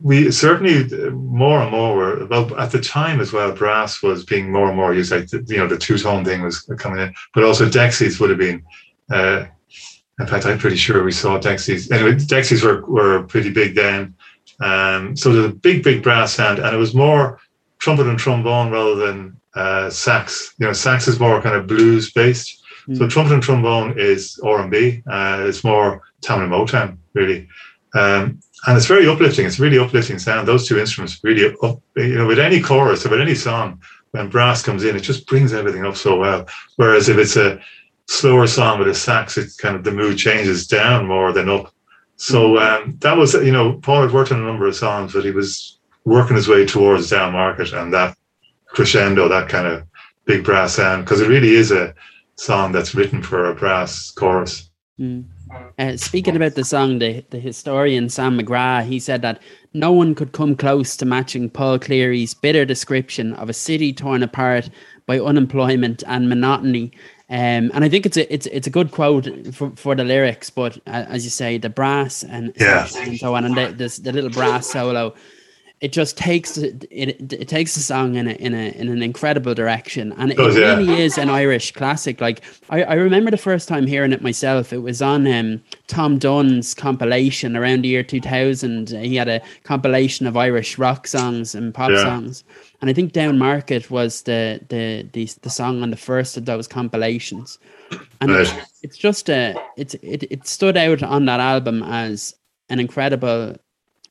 we 0.00 0.30
certainly 0.30 0.84
more 1.10 1.60
and 1.60 1.70
more 1.70 1.96
were 1.96 2.26
well 2.26 2.56
at 2.58 2.70
the 2.70 2.80
time 2.80 3.20
as 3.20 3.32
well. 3.32 3.52
Brass 3.52 4.02
was 4.02 4.24
being 4.24 4.50
more 4.50 4.68
and 4.68 4.76
more 4.76 4.94
used. 4.94 5.12
Like 5.12 5.30
you 5.32 5.58
know 5.58 5.66
the 5.66 5.76
two 5.76 5.98
tone 5.98 6.24
thing 6.24 6.42
was 6.42 6.60
coming 6.78 7.00
in, 7.00 7.14
but 7.34 7.44
also 7.44 7.68
Dexys 7.68 8.20
would 8.20 8.30
have 8.30 8.38
been. 8.38 8.62
Uh, 9.10 9.46
in 10.20 10.26
fact, 10.26 10.46
I'm 10.46 10.58
pretty 10.58 10.76
sure 10.76 11.02
we 11.02 11.12
saw 11.12 11.38
Dexys. 11.38 11.90
Anyway, 11.90 12.12
Dexys 12.12 12.62
were 12.62 12.84
were 12.86 13.24
pretty 13.24 13.50
big 13.50 13.74
then. 13.74 14.14
Um, 14.60 15.16
so 15.16 15.32
there's 15.32 15.46
a 15.46 15.54
big, 15.54 15.82
big 15.82 16.02
brass 16.02 16.34
sound, 16.34 16.58
and 16.58 16.74
it 16.74 16.78
was 16.78 16.94
more 16.94 17.40
trumpet 17.78 18.06
and 18.06 18.18
trombone 18.18 18.70
rather 18.70 18.94
than 18.94 19.36
uh, 19.54 19.90
sax. 19.90 20.54
You 20.58 20.66
know, 20.66 20.72
sax 20.72 21.08
is 21.08 21.18
more 21.18 21.40
kind 21.42 21.56
of 21.56 21.66
blues 21.66 22.12
based. 22.12 22.62
Mm. 22.86 22.98
So 22.98 23.08
trumpet 23.08 23.34
and 23.34 23.42
trombone 23.42 23.98
is 23.98 24.38
R 24.44 24.60
and 24.60 24.70
B. 24.70 25.02
Uh, 25.10 25.44
it's 25.46 25.64
more 25.64 26.02
and 26.28 26.52
Motown 26.52 26.98
really, 27.14 27.48
um, 27.94 28.38
and 28.66 28.76
it's 28.76 28.86
very 28.86 29.08
uplifting. 29.08 29.46
It's 29.46 29.58
really 29.58 29.78
uplifting 29.78 30.18
sound. 30.18 30.46
Those 30.46 30.68
two 30.68 30.78
instruments 30.78 31.18
really 31.22 31.54
up. 31.62 31.80
You 31.96 32.16
know, 32.16 32.26
with 32.26 32.38
any 32.38 32.60
chorus 32.60 33.06
or 33.06 33.10
with 33.10 33.20
any 33.20 33.34
song, 33.34 33.80
when 34.12 34.28
brass 34.28 34.62
comes 34.62 34.84
in, 34.84 34.96
it 34.96 35.00
just 35.00 35.26
brings 35.26 35.52
everything 35.52 35.84
up 35.84 35.96
so 35.96 36.18
well. 36.18 36.46
Whereas 36.76 37.08
if 37.08 37.16
it's 37.16 37.36
a 37.36 37.60
slower 38.06 38.46
song 38.46 38.78
with 38.78 38.88
a 38.88 38.94
sax, 38.94 39.38
it's 39.38 39.56
kind 39.56 39.76
of 39.76 39.84
the 39.84 39.92
mood 39.92 40.18
changes 40.18 40.66
down 40.66 41.06
more 41.06 41.32
than 41.32 41.48
up. 41.48 41.72
So 42.20 42.58
um, 42.58 42.98
that 43.00 43.16
was, 43.16 43.32
you 43.32 43.50
know, 43.50 43.78
Paul 43.78 44.02
had 44.02 44.12
worked 44.12 44.30
on 44.30 44.42
a 44.42 44.44
number 44.44 44.66
of 44.66 44.76
songs, 44.76 45.14
but 45.14 45.24
he 45.24 45.30
was 45.30 45.78
working 46.04 46.36
his 46.36 46.48
way 46.48 46.66
towards 46.66 47.08
down 47.08 47.32
market 47.32 47.72
and 47.72 47.94
that 47.94 48.14
crescendo, 48.66 49.26
that 49.26 49.48
kind 49.48 49.66
of 49.66 49.84
big 50.26 50.44
brass 50.44 50.74
sound, 50.74 51.06
because 51.06 51.22
it 51.22 51.28
really 51.28 51.52
is 51.54 51.72
a 51.72 51.94
song 52.34 52.72
that's 52.72 52.94
written 52.94 53.22
for 53.22 53.46
a 53.46 53.54
brass 53.54 54.10
chorus. 54.10 54.68
Mm. 55.00 55.24
Uh, 55.78 55.96
speaking 55.96 56.36
about 56.36 56.56
the 56.56 56.64
song, 56.64 56.98
the, 56.98 57.24
the 57.30 57.40
historian 57.40 58.10
Sam 58.10 58.38
McGrath, 58.38 58.84
he 58.84 59.00
said 59.00 59.22
that 59.22 59.40
no 59.72 59.90
one 59.90 60.14
could 60.14 60.32
come 60.32 60.54
close 60.54 60.98
to 60.98 61.06
matching 61.06 61.48
Paul 61.48 61.78
Cleary's 61.78 62.34
bitter 62.34 62.66
description 62.66 63.32
of 63.32 63.48
a 63.48 63.54
city 63.54 63.94
torn 63.94 64.22
apart 64.22 64.68
by 65.06 65.18
unemployment 65.18 66.04
and 66.06 66.28
monotony. 66.28 66.92
Um, 67.30 67.70
and 67.72 67.84
I 67.84 67.88
think 67.88 68.06
it's 68.06 68.16
a 68.16 68.32
it's 68.32 68.46
it's 68.46 68.66
a 68.66 68.70
good 68.70 68.90
quote 68.90 69.28
for, 69.54 69.70
for 69.76 69.94
the 69.94 70.02
lyrics, 70.02 70.50
but 70.50 70.76
uh, 70.86 71.06
as 71.08 71.22
you 71.22 71.30
say, 71.30 71.58
the 71.58 71.70
brass 71.70 72.24
and, 72.24 72.52
yeah. 72.58 72.88
and 72.96 73.18
so 73.18 73.36
on, 73.36 73.44
and 73.44 73.56
the, 73.56 73.72
this, 73.72 73.98
the 73.98 74.12
little 74.12 74.30
brass 74.30 74.66
solo 74.66 75.14
it 75.80 75.92
just 75.92 76.18
takes 76.18 76.58
it, 76.58 76.84
it, 76.90 77.48
takes 77.48 77.74
the 77.74 77.80
song 77.80 78.14
in 78.14 78.28
a 78.28 78.32
in 78.32 78.52
a 78.52 78.68
in 78.72 78.88
an 78.88 79.02
incredible 79.02 79.54
direction 79.54 80.12
and 80.18 80.30
it, 80.30 80.38
it 80.38 80.42
really 80.42 80.84
yeah. 80.84 80.98
is 80.98 81.16
an 81.16 81.30
irish 81.30 81.72
classic 81.72 82.20
like 82.20 82.42
I, 82.68 82.82
I 82.82 82.94
remember 82.94 83.30
the 83.30 83.38
first 83.38 83.66
time 83.66 83.86
hearing 83.86 84.12
it 84.12 84.20
myself 84.20 84.72
it 84.72 84.78
was 84.78 85.00
on 85.00 85.26
um, 85.26 85.62
Tom 85.86 86.18
Dunne's 86.18 86.74
compilation 86.74 87.56
around 87.56 87.82
the 87.82 87.88
year 87.88 88.02
2000 88.02 88.90
he 88.90 89.16
had 89.16 89.28
a 89.28 89.40
compilation 89.64 90.26
of 90.26 90.36
irish 90.36 90.76
rock 90.76 91.06
songs 91.06 91.54
and 91.54 91.72
pop 91.72 91.90
yeah. 91.90 92.02
songs 92.02 92.44
and 92.80 92.90
i 92.90 92.92
think 92.92 93.12
down 93.12 93.38
market 93.38 93.90
was 93.90 94.22
the, 94.22 94.60
the 94.68 95.08
the 95.12 95.32
the 95.42 95.50
song 95.50 95.82
on 95.82 95.90
the 95.90 95.96
first 95.96 96.36
of 96.36 96.44
those 96.44 96.66
compilations 96.66 97.58
and 98.20 98.30
it's, 98.30 98.52
it's 98.82 98.96
just 98.96 99.28
a 99.28 99.54
it's 99.76 99.94
it, 99.94 100.24
it 100.30 100.46
stood 100.46 100.76
out 100.76 101.02
on 101.02 101.24
that 101.26 101.40
album 101.40 101.82
as 101.82 102.34
an 102.68 102.80
incredible 102.80 103.56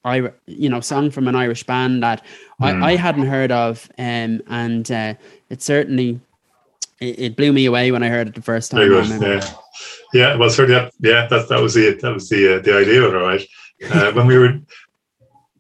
I 0.06 0.32
you 0.46 0.70
know 0.70 0.80
song 0.80 1.12
from 1.12 1.28
an 1.28 1.36
Irish 1.36 1.64
band 1.64 2.04
that 2.04 2.24
mm. 2.62 2.84
I, 2.84 2.92
I 2.92 2.96
hadn't 2.96 3.26
heard 3.26 3.52
of, 3.52 3.90
um, 3.98 4.42
and 4.48 4.90
uh, 4.90 5.16
it 5.50 5.62
certainly 5.62 6.20
it, 7.02 7.20
it, 7.20 7.36
blew 7.36 7.52
me 7.52 7.66
away 7.66 7.92
when 7.92 8.02
I 8.02 8.08
heard 8.08 8.28
it 8.28 8.36
the 8.36 8.42
first 8.42 8.72
time. 8.72 8.80
yeah, 9.22 9.54
yeah. 10.14 10.36
Well, 10.36 10.50
certainly, 10.50 10.80
that, 10.80 10.94
yeah, 11.02 11.28
that 11.28 11.50
that 11.50 11.62
was 11.62 11.74
the 11.74 11.98
that 12.02 12.14
was 12.14 12.30
the 12.30 12.56
uh, 12.56 12.60
the 12.60 12.78
idea 12.78 13.04
of 13.04 13.14
it, 13.14 13.18
right? 13.18 13.48
Uh, 13.92 14.12
when 14.12 14.28
we 14.28 14.38
were, 14.38 14.60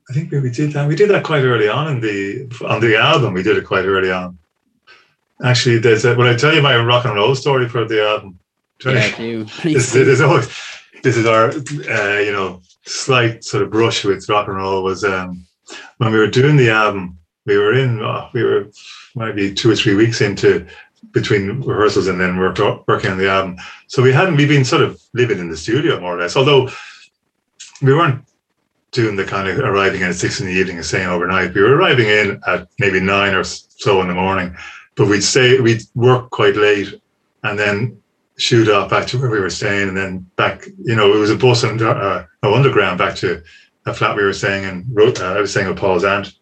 I 0.09 0.13
think 0.13 0.31
we, 0.31 0.39
we 0.39 0.49
did 0.49 0.73
that. 0.73 0.87
We 0.87 0.95
did 0.95 1.09
that 1.11 1.23
quite 1.23 1.43
early 1.43 1.69
on 1.69 1.87
in 1.87 1.99
the 2.01 2.65
on 2.67 2.81
the 2.81 2.97
album. 2.97 3.33
We 3.33 3.43
did 3.43 3.57
it 3.57 3.65
quite 3.65 3.85
early 3.85 4.11
on. 4.11 4.37
Actually, 5.43 5.77
there's 5.77 6.03
a, 6.03 6.15
when 6.15 6.27
I 6.27 6.35
tell 6.35 6.53
you 6.53 6.61
my 6.61 6.77
rock 6.77 7.05
and 7.05 7.15
roll 7.15 7.35
story 7.35 7.69
for 7.69 7.85
the 7.85 8.03
album. 8.03 8.39
Yeah, 8.83 9.15
do. 9.15 9.45
This, 9.63 9.91
this, 9.91 10.07
is 10.07 10.21
always 10.21 10.47
this 11.03 11.17
is 11.17 11.25
our 11.25 11.49
uh, 11.49 12.19
you 12.19 12.31
know 12.31 12.61
slight 12.85 13.43
sort 13.43 13.63
of 13.63 13.69
brush 13.69 14.03
with 14.03 14.27
rock 14.29 14.47
and 14.47 14.57
roll 14.57 14.83
was 14.83 15.03
um, 15.03 15.45
when 15.97 16.11
we 16.11 16.17
were 16.17 16.27
doing 16.27 16.57
the 16.57 16.69
album. 16.69 17.17
We 17.45 17.57
were 17.57 17.73
in, 17.73 18.01
oh, 18.01 18.29
we 18.33 18.43
were 18.43 18.69
maybe 19.15 19.53
two 19.53 19.71
or 19.71 19.75
three 19.75 19.95
weeks 19.95 20.21
into 20.21 20.67
between 21.11 21.61
rehearsals 21.61 22.07
and 22.07 22.19
then 22.19 22.37
work, 22.37 22.59
working 22.87 23.11
on 23.11 23.17
the 23.17 23.29
album. 23.29 23.57
So 23.87 24.03
we 24.03 24.11
hadn't, 24.11 24.35
we've 24.35 24.49
been 24.49 24.65
sort 24.65 24.83
of 24.83 25.01
living 25.13 25.39
in 25.39 25.49
the 25.49 25.57
studio 25.57 25.99
more 25.99 26.15
or 26.15 26.21
less, 26.21 26.35
although 26.35 26.69
we 27.81 27.93
weren't 27.93 28.23
doing 28.91 29.15
the 29.15 29.25
kind 29.25 29.47
of 29.47 29.59
arriving 29.59 30.01
in 30.01 30.07
at 30.07 30.15
six 30.15 30.39
in 30.39 30.47
the 30.47 30.53
evening 30.53 30.77
and 30.77 30.85
staying 30.85 31.07
overnight. 31.07 31.53
We 31.53 31.61
were 31.61 31.75
arriving 31.75 32.07
in 32.07 32.41
at 32.47 32.67
maybe 32.79 32.99
nine 32.99 33.33
or 33.33 33.43
so 33.43 34.01
in 34.01 34.07
the 34.07 34.13
morning, 34.13 34.55
but 34.95 35.07
we'd 35.07 35.23
stay, 35.23 35.59
we'd 35.59 35.83
work 35.95 36.29
quite 36.31 36.55
late 36.55 36.99
and 37.43 37.57
then 37.57 38.01
shoot 38.37 38.69
off 38.69 38.89
back 38.89 39.05
to 39.07 39.19
where 39.19 39.29
we 39.29 39.39
were 39.39 39.49
staying 39.49 39.89
and 39.89 39.97
then 39.97 40.19
back, 40.35 40.65
you 40.83 40.95
know, 40.95 41.13
it 41.13 41.17
was 41.17 41.29
a 41.29 41.35
bus 41.35 41.63
and 41.63 41.81
uh, 41.81 42.23
no 42.41 42.53
underground 42.53 42.97
back 42.97 43.15
to 43.17 43.43
a 43.85 43.93
flat 43.93 44.15
we 44.15 44.23
were 44.23 44.33
staying 44.33 44.63
in. 44.63 44.95
Uh, 44.97 45.25
I 45.25 45.39
was 45.39 45.51
staying 45.51 45.67
with 45.67 45.77
Paul's 45.77 46.03
aunt, 46.03 46.33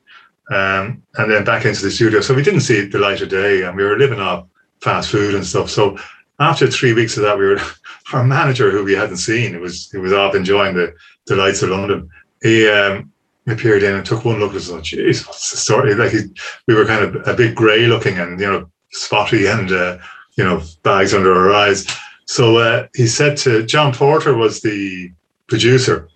um, 0.52 1.02
and 1.16 1.32
then 1.32 1.44
back 1.44 1.66
into 1.66 1.84
the 1.84 1.92
studio. 1.92 2.22
So 2.22 2.34
we 2.34 2.44
didn't 2.44 2.62
see 2.62 2.86
the 2.86 3.00
light 3.00 3.22
of 3.22 3.30
day, 3.30 3.64
and 3.64 3.76
we 3.76 3.84
were 3.84 3.98
living 3.98 4.20
off 4.20 4.46
fast 4.82 5.10
food 5.10 5.36
and 5.36 5.46
stuff. 5.46 5.70
So 5.70 5.98
after 6.40 6.68
three 6.68 6.94
weeks 6.94 7.18
of 7.18 7.24
that, 7.24 7.38
we 7.38 7.46
were 7.46 7.60
our 8.14 8.24
manager, 8.24 8.72
who 8.72 8.84
we 8.84 8.94
hadn't 8.94 9.18
seen, 9.18 9.56
it 9.56 9.62
was 9.62 9.92
he 9.92 9.98
was 9.98 10.14
off 10.14 10.36
enjoying 10.36 10.76
the 10.76 10.94
the 11.26 11.36
lights 11.36 11.62
of 11.62 11.70
London. 11.70 12.10
He 12.48 12.68
um, 12.68 13.12
appeared 13.48 13.84
in 13.84 13.96
and 13.96 14.06
took 14.06 14.26
one 14.26 14.40
look 14.40 14.52
at 14.52 14.58
us. 14.58 14.70
And 14.70 14.82
"Jeez, 14.82 15.28
what's 15.28 15.52
the 15.52 15.58
story?" 15.58 15.94
Like 15.96 16.12
he, 16.12 16.22
we 16.68 16.76
were 16.76 16.86
kind 16.86 17.04
of 17.04 17.28
a 17.28 17.34
bit 17.34 17.56
grey 17.56 17.86
looking 17.86 18.18
and 18.18 18.40
you 18.40 18.48
know 18.48 18.70
spotty 18.92 19.48
and. 19.48 19.72
Uh, 19.72 19.98
you 20.38 20.44
know, 20.44 20.62
bags 20.84 21.14
under 21.14 21.34
our 21.34 21.54
eyes. 21.54 21.86
So 22.26 22.58
uh, 22.58 22.88
he 22.96 23.08
said 23.08 23.38
to 23.38 23.66
John 23.66 23.94
Porter 23.94 24.34
was 24.36 24.62
the 24.62 25.12
producer. 25.48 26.08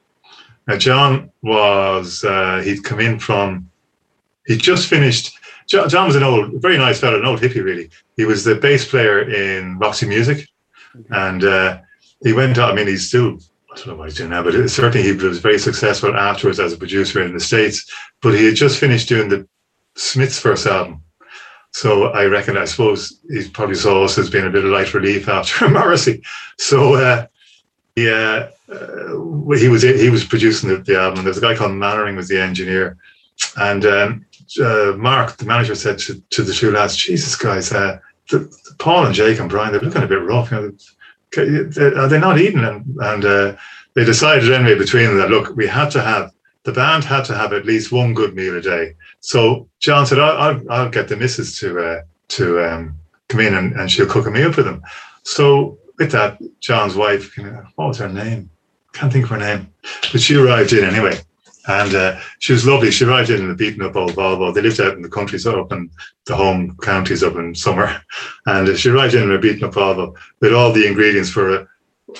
Now 0.67 0.77
John 0.77 1.31
was 1.41 2.23
uh, 2.23 2.61
he'd 2.63 2.83
come 2.83 2.99
in 2.99 3.19
from 3.19 3.69
he 4.45 4.57
just 4.57 4.87
finished. 4.87 5.37
John, 5.67 5.89
John, 5.89 6.07
was 6.07 6.15
an 6.15 6.23
old, 6.23 6.61
very 6.61 6.77
nice 6.77 6.99
fellow, 6.99 7.19
an 7.19 7.25
old 7.25 7.39
hippie 7.39 7.63
really. 7.63 7.89
He 8.17 8.25
was 8.25 8.43
the 8.43 8.55
bass 8.55 8.87
player 8.87 9.21
in 9.29 9.77
Roxy 9.79 10.07
Music, 10.07 10.47
and 11.09 11.43
uh, 11.43 11.79
he 12.23 12.33
went. 12.33 12.59
I 12.59 12.73
mean, 12.73 12.87
he's 12.87 13.07
still 13.07 13.39
I 13.71 13.75
don't 13.75 13.87
know 13.87 13.95
what 13.95 14.09
he's 14.09 14.17
doing 14.17 14.31
now, 14.31 14.43
but 14.43 14.69
certainly 14.69 15.01
he 15.01 15.13
was 15.13 15.39
very 15.39 15.57
successful 15.57 16.15
afterwards 16.15 16.59
as 16.59 16.73
a 16.73 16.77
producer 16.77 17.23
in 17.23 17.33
the 17.33 17.39
States. 17.39 17.89
But 18.21 18.33
he 18.33 18.45
had 18.45 18.55
just 18.55 18.79
finished 18.79 19.07
doing 19.07 19.29
the 19.29 19.47
Smiths' 19.95 20.39
first 20.39 20.65
album, 20.65 21.01
so 21.71 22.07
I 22.07 22.25
reckon, 22.25 22.57
I 22.57 22.65
suppose 22.65 23.19
he 23.29 23.47
probably 23.49 23.75
saw 23.75 24.03
us 24.03 24.17
as 24.17 24.29
being 24.29 24.45
a 24.45 24.49
bit 24.49 24.65
of 24.65 24.71
light 24.71 24.93
relief 24.93 25.29
after 25.29 25.69
Morrissey. 25.69 26.21
So 26.57 26.95
uh, 26.95 27.27
yeah, 27.95 28.49
uh, 28.69 29.55
he 29.55 29.69
was 29.69 29.81
he 29.81 30.09
was 30.09 30.25
producing 30.25 30.69
the, 30.69 30.77
the 30.77 30.99
album. 30.99 31.23
There 31.23 31.29
was 31.29 31.37
a 31.37 31.41
guy 31.41 31.55
called 31.55 31.73
Mannering 31.73 32.15
was 32.15 32.27
the 32.27 32.41
engineer, 32.41 32.97
and 33.57 33.85
um, 33.85 34.25
uh, 34.61 34.93
Mark, 34.97 35.37
the 35.37 35.45
manager, 35.45 35.75
said 35.75 35.97
to, 35.99 36.21
to 36.31 36.43
the 36.43 36.53
two 36.53 36.71
lads, 36.71 36.97
"Jesus, 36.97 37.35
guys, 37.35 37.71
uh, 37.71 37.99
the, 38.29 38.39
the 38.39 38.75
Paul 38.77 39.05
and 39.05 39.15
Jake 39.15 39.39
and 39.39 39.49
Brian, 39.49 39.71
they're 39.71 39.81
looking 39.81 40.03
a 40.03 40.07
bit 40.07 40.21
rough. 40.21 40.51
You 40.51 40.57
know, 40.57 40.71
are 41.37 42.07
they 42.07 42.19
not 42.19 42.39
eating?" 42.39 42.63
And, 42.63 42.85
and 42.99 43.25
uh, 43.25 43.55
they 43.93 44.05
decided 44.05 44.51
anyway 44.51 44.77
between 44.77 45.07
them 45.07 45.17
that 45.17 45.29
look, 45.29 45.55
we 45.55 45.67
had 45.67 45.89
to 45.91 46.01
have 46.01 46.31
the 46.63 46.71
band 46.71 47.03
had 47.03 47.25
to 47.25 47.35
have 47.35 47.53
at 47.53 47.65
least 47.65 47.91
one 47.91 48.13
good 48.13 48.35
meal 48.35 48.57
a 48.57 48.61
day. 48.61 48.95
So 49.19 49.67
John 49.79 50.05
said, 50.05 50.19
"I'll, 50.19 50.37
I'll, 50.37 50.71
I'll 50.71 50.89
get 50.89 51.07
the 51.07 51.15
missus 51.15 51.59
to 51.59 51.79
uh, 51.79 52.01
to 52.29 52.65
um, 52.65 52.99
come 53.29 53.41
in 53.41 53.55
and, 53.55 53.73
and 53.73 53.91
she'll 53.91 54.07
cook 54.07 54.27
a 54.27 54.31
meal 54.31 54.51
for 54.51 54.63
them." 54.63 54.81
So 55.23 55.77
with 55.97 56.11
that, 56.11 56.39
John's 56.59 56.95
wife, 56.95 57.35
what 57.75 57.87
was 57.87 57.97
her 57.99 58.09
name? 58.09 58.49
Can't 58.93 59.11
think 59.11 59.25
of 59.25 59.31
her 59.31 59.37
name, 59.37 59.73
but 60.11 60.21
she 60.21 60.35
arrived 60.35 60.73
in 60.73 60.83
anyway, 60.83 61.17
and 61.67 61.93
uh, 61.95 62.19
she 62.39 62.53
was 62.53 62.65
lovely. 62.65 62.91
She 62.91 63.05
arrived 63.05 63.29
in 63.29 63.49
a 63.49 63.55
beaten 63.55 63.83
up 63.83 63.95
old 63.95 64.13
Volvo. 64.13 64.53
They 64.53 64.61
lived 64.61 64.79
out 64.79 64.95
in 64.95 65.01
the 65.01 65.09
country, 65.09 65.39
so 65.39 65.61
up 65.61 65.71
in 65.71 65.89
the 66.25 66.35
home 66.35 66.77
counties 66.81 67.23
up 67.23 67.35
in 67.35 67.55
summer, 67.55 68.01
and 68.45 68.77
she 68.77 68.89
arrived 68.89 69.13
in 69.13 69.31
a 69.31 69.37
beaten 69.37 69.63
up 69.63 69.73
Volvo 69.73 70.15
with 70.39 70.53
all 70.53 70.71
the 70.71 70.87
ingredients 70.87 71.29
for 71.29 71.55
a 71.55 71.67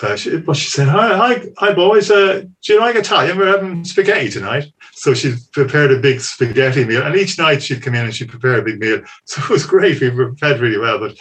uh, 0.01 0.15
she, 0.15 0.37
well, 0.37 0.53
she 0.53 0.69
said, 0.69 0.87
"Hi, 0.87 1.15
hi, 1.15 1.45
hi, 1.57 1.73
boys. 1.73 2.09
Uh, 2.09 2.43
do 2.61 2.73
you 2.73 2.79
like 2.79 2.95
Italian? 2.95 3.37
We're 3.37 3.51
having 3.51 3.83
spaghetti 3.83 4.29
tonight." 4.29 4.71
So 4.93 5.13
she 5.13 5.35
prepared 5.51 5.91
a 5.91 5.99
big 5.99 6.21
spaghetti 6.21 6.85
meal, 6.85 7.03
and 7.03 7.15
each 7.15 7.37
night 7.37 7.61
she'd 7.61 7.81
come 7.81 7.95
in 7.95 8.05
and 8.05 8.15
she'd 8.15 8.29
prepare 8.29 8.59
a 8.59 8.63
big 8.63 8.79
meal. 8.79 9.01
So 9.25 9.41
it 9.41 9.49
was 9.49 9.65
great. 9.65 9.99
We 9.99 10.09
were 10.09 10.35
fed 10.35 10.59
really 10.59 10.77
well. 10.77 10.99
But 10.99 11.17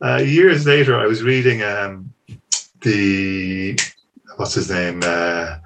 uh, 0.00 0.22
years 0.22 0.66
later, 0.66 0.98
I 0.98 1.06
was 1.06 1.22
reading 1.22 1.62
um, 1.62 2.12
the 2.80 3.78
what's 4.36 4.54
his 4.54 4.70
name, 4.70 5.00
uh, 5.04 5.56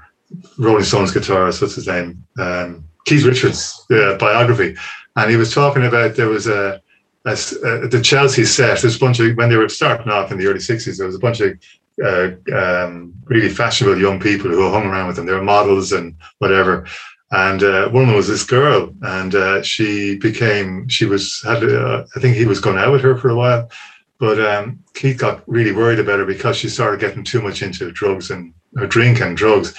Rolling 0.59 0.85
Stones 0.85 1.13
guitarist. 1.13 1.61
What's 1.61 1.75
his 1.75 1.87
name? 1.87 2.25
Um, 2.39 2.85
Keith 3.05 3.25
Richards' 3.25 3.85
biography, 3.89 4.77
and 5.17 5.31
he 5.31 5.37
was 5.37 5.53
talking 5.53 5.85
about 5.85 6.17
there 6.17 6.29
was 6.29 6.47
a 6.47 6.81
as 7.27 7.57
uh, 7.65 7.87
the 7.91 8.01
Chelsea 8.03 8.45
set. 8.45 8.81
There's 8.81 8.97
a 8.97 8.99
bunch 8.99 9.21
of 9.21 9.37
when 9.37 9.49
they 9.49 9.57
were 9.57 9.69
starting 9.69 10.11
off 10.11 10.33
in 10.33 10.39
the 10.39 10.47
early 10.47 10.59
'60s. 10.59 10.99
There 10.99 11.07
was 11.07 11.17
a 11.17 11.21
bunch 11.21 11.41
of 11.41 11.59
uh, 12.05 12.31
um, 12.55 13.15
really 13.25 13.49
fashionable 13.49 14.01
young 14.01 14.19
people 14.19 14.51
who 14.51 14.71
hung 14.71 14.87
around 14.87 15.09
with 15.09 15.17
them. 15.17 15.27
They 15.27 15.33
were 15.33 15.43
models 15.43 15.93
and 15.93 16.15
whatever. 16.39 16.87
And 17.31 17.63
uh, 17.63 17.89
one 17.89 18.03
of 18.03 18.09
them 18.09 18.17
was 18.17 18.29
this 18.29 18.45
girl, 18.45 18.93
and 19.03 19.35
uh, 19.35 19.63
she 19.63 20.19
became 20.19 20.87
she 20.89 21.07
was 21.07 21.41
had 21.45 21.65
uh, 21.65 22.05
I 22.15 22.21
think 22.21 22.37
he 22.37 22.45
was 22.45 22.61
going 22.61 22.79
out 22.79 22.93
with 22.93 23.01
her 23.03 23.17
for 23.17 23.31
a 23.31 23.35
while, 23.35 23.71
but 24.19 24.39
um, 24.39 24.81
Keith 24.95 25.19
got 25.19 25.43
really 25.49 25.73
worried 25.73 25.99
about 25.99 26.19
her 26.19 26.27
because 26.27 26.57
she 26.57 26.69
started 26.69 27.01
getting 27.01 27.25
too 27.25 27.41
much 27.41 27.63
into 27.63 27.91
drugs 27.91 28.31
and 28.31 28.53
or 28.77 28.87
drink 28.87 29.21
and 29.21 29.37
drugs. 29.37 29.75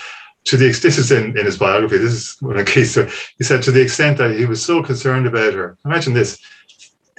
To 0.46 0.58
the 0.58 0.66
this 0.66 0.98
is 0.98 1.12
in, 1.12 1.38
in 1.38 1.46
his 1.46 1.58
biography. 1.58 1.98
This 1.98 2.14
is 2.14 2.38
one 2.42 2.58
of 2.58 2.66
Keith's. 2.66 2.96
He 3.38 3.44
said 3.44 3.64
to 3.64 3.72
the 3.72 3.82
extent 3.82 4.18
that 4.18 4.36
he 4.38 4.46
was 4.46 4.64
so 4.64 4.84
concerned 4.84 5.26
about 5.26 5.54
her. 5.54 5.78
Imagine 5.86 6.14
this 6.14 6.38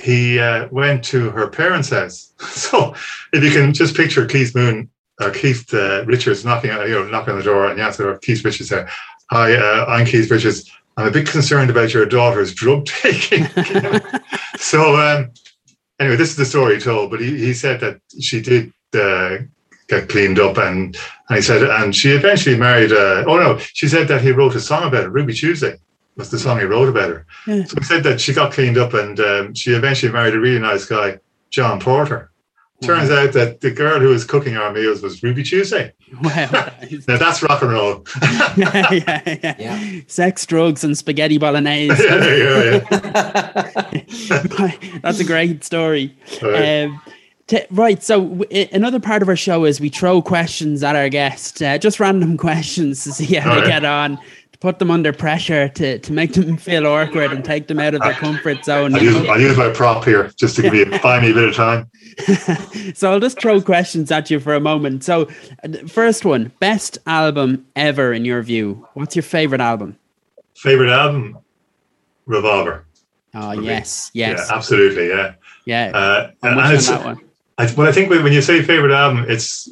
he 0.05 0.39
uh, 0.39 0.68
went 0.70 1.05
to 1.05 1.31
her 1.31 1.49
parents' 1.49 1.91
house. 1.91 2.33
So 2.45 2.95
if 3.33 3.43
you 3.43 3.51
can 3.51 3.72
just 3.72 3.97
picture 3.97 4.27
Keith 4.27 4.55
Moon 4.55 4.91
or 5.20 5.31
Keith 5.31 5.72
uh, 5.72 6.05
Richards 6.05 6.45
knocking, 6.45 6.70
you 6.70 6.91
know, 6.91 7.09
knocking 7.09 7.33
on 7.33 7.39
the 7.39 7.45
door 7.45 7.68
and 7.68 7.79
yes, 7.79 7.99
or 8.01 8.18
Keith 8.18 8.45
Richards 8.45 8.68
there. 8.68 8.89
Hi, 9.31 9.55
uh, 9.55 9.87
I'm 9.87 10.07
Keith 10.07 10.31
Richards. 10.31 10.70
I'm 10.97 11.07
a 11.07 11.11
bit 11.11 11.27
concerned 11.27 11.70
about 11.70 11.95
your 11.95 12.07
daughter's 12.07 12.55
drug 12.55 12.87
taking. 13.03 13.47
so 14.57 14.97
um, 14.97 15.31
anyway, 15.99 16.16
this 16.16 16.31
is 16.31 16.37
the 16.37 16.45
story 16.45 16.75
he 16.75 16.81
told. 16.81 17.11
But 17.11 17.20
he, 17.20 17.37
he 17.39 17.55
said 17.55 17.81
that 17.81 18.01
she 18.20 18.41
did 18.41 18.72
uh, 18.95 19.39
get 19.89 20.09
cleaned 20.09 20.39
up, 20.39 20.57
and, 20.57 20.97
and 21.28 21.37
he 21.37 21.43
said, 21.43 21.62
and 21.62 21.95
she 21.95 22.11
eventually 22.11 22.57
married. 22.57 22.93
Uh, 22.93 23.24
oh 23.26 23.37
no, 23.37 23.59
she 23.59 23.89
said 23.89 24.09
that 24.09 24.22
he 24.22 24.32
wrote 24.32 24.55
a 24.55 24.61
song 24.61 24.85
about 24.85 25.05
it, 25.05 25.09
Ruby 25.09 25.35
Tuesday 25.35 25.76
was 26.16 26.30
the 26.30 26.39
song 26.39 26.59
he 26.59 26.64
wrote 26.64 26.89
about 26.89 27.11
her. 27.11 27.26
Yeah. 27.47 27.64
So 27.64 27.76
he 27.78 27.85
said 27.85 28.05
that 28.05 28.20
she 28.20 28.32
got 28.32 28.53
cleaned 28.53 28.78
up 28.78 28.95
and 28.95 29.18
um, 29.20 29.55
she 29.55 29.72
eventually 29.72 30.12
married 30.12 30.35
a 30.35 30.41
really 30.41 30.61
nice 30.61 30.87
guy, 30.87 31.18
John 31.51 31.80
Porter. 31.80 32.30
Turns 32.82 33.11
out 33.11 33.32
that 33.32 33.61
the 33.62 33.70
girl 33.70 33.99
who 33.99 34.09
was 34.09 34.24
cooking 34.24 34.59
our 34.59 34.70
meals 34.70 35.01
was 35.01 35.22
Ruby 35.22 35.43
Tuesday. 35.43 35.93
Wow. 36.22 36.51
now 37.09 37.16
that's 37.16 37.43
rock 37.43 37.62
and 37.62 37.72
roll. 37.72 38.05
yeah, 38.57 38.93
yeah, 38.93 39.22
yeah, 39.26 39.55
yeah, 39.59 40.01
Sex, 40.07 40.45
drugs, 40.45 40.85
and 40.85 40.99
spaghetti 40.99 41.39
bolognese. 41.39 42.05
yeah, 42.05 42.35
yeah, 42.35 42.80
yeah. 43.93 44.99
that's 45.01 45.18
a 45.18 45.24
great 45.24 45.64
story. 45.64 46.14
Right. 46.43 46.85
Um, 46.85 47.01
t- 47.47 47.64
right. 47.70 48.03
So, 48.03 48.24
w- 48.24 48.68
another 48.72 49.01
part 49.01 49.22
of 49.22 49.28
our 49.28 49.36
show 49.36 49.64
is 49.64 49.80
we 49.80 49.88
throw 49.88 50.22
questions 50.22 50.82
at 50.82 50.97
our 50.97 51.09
guests, 51.09 51.61
uh, 51.61 51.78
just 51.78 52.01
random 52.01 52.36
questions 52.38 53.05
to 53.05 53.12
see 53.12 53.34
how 53.34 53.51
All 53.51 53.57
they 53.57 53.62
right. 53.62 53.68
get 53.68 53.84
on 53.84 54.18
to 54.53 54.59
put 54.59 54.78
them 54.78 54.90
under 54.90 55.12
pressure 55.12 55.68
to, 55.68 55.99
to 55.99 56.12
make 56.12 56.32
them 56.34 56.57
feel 56.59 56.86
awkward 56.86 57.32
and 57.32 57.45
take 57.45 57.68
them 57.68 57.78
out 57.78 57.95
of 57.95 58.03
their 58.03 58.12
comfort 58.14 58.64
zone. 58.64 58.95
I 58.95 58.99
use, 58.99 59.28
I 59.28 59.36
use 59.36 59.57
my 59.57 59.70
prop 59.70 60.05
here 60.05 60.30
just 60.36 60.57
to 60.57 60.62
give 60.62 60.74
you 60.74 60.86
buy 61.03 61.20
me 61.20 61.30
a 61.30 61.34
bit 61.34 61.49
of 61.49 61.55
time. 61.55 61.90
so 62.95 63.12
I'll 63.12 63.20
just 63.20 63.40
throw 63.40 63.61
questions 63.61 64.11
at 64.11 64.30
you 64.30 64.40
for 64.40 64.55
a 64.55 64.61
moment. 64.61 65.05
So, 65.05 65.26
first 65.88 66.24
one, 66.24 66.53
best 66.61 66.99
album 67.07 67.66
ever 67.76 68.12
in 68.12 68.24
your 68.24 68.42
view. 68.42 68.86
What's 68.95 69.16
your 69.16 69.22
favorite 69.22 69.61
album? 69.61 69.99
Favorite 70.55 70.90
album, 70.90 71.38
Revolver. 72.26 72.86
Oh 73.34 73.51
yes, 73.51 74.12
yes, 74.14 74.47
yeah, 74.49 74.57
absolutely, 74.57 75.09
yeah, 75.09 75.34
yeah. 75.64 75.90
Uh, 75.92 76.30
and, 76.42 76.61
and 76.61 76.80
that 76.80 77.05
one. 77.05 77.20
I, 77.59 77.65
I 77.65 77.93
think 77.93 78.11
when 78.11 78.33
you 78.33 78.43
say 78.43 78.63
favorite 78.63 78.93
album, 78.93 79.25
it's 79.29 79.69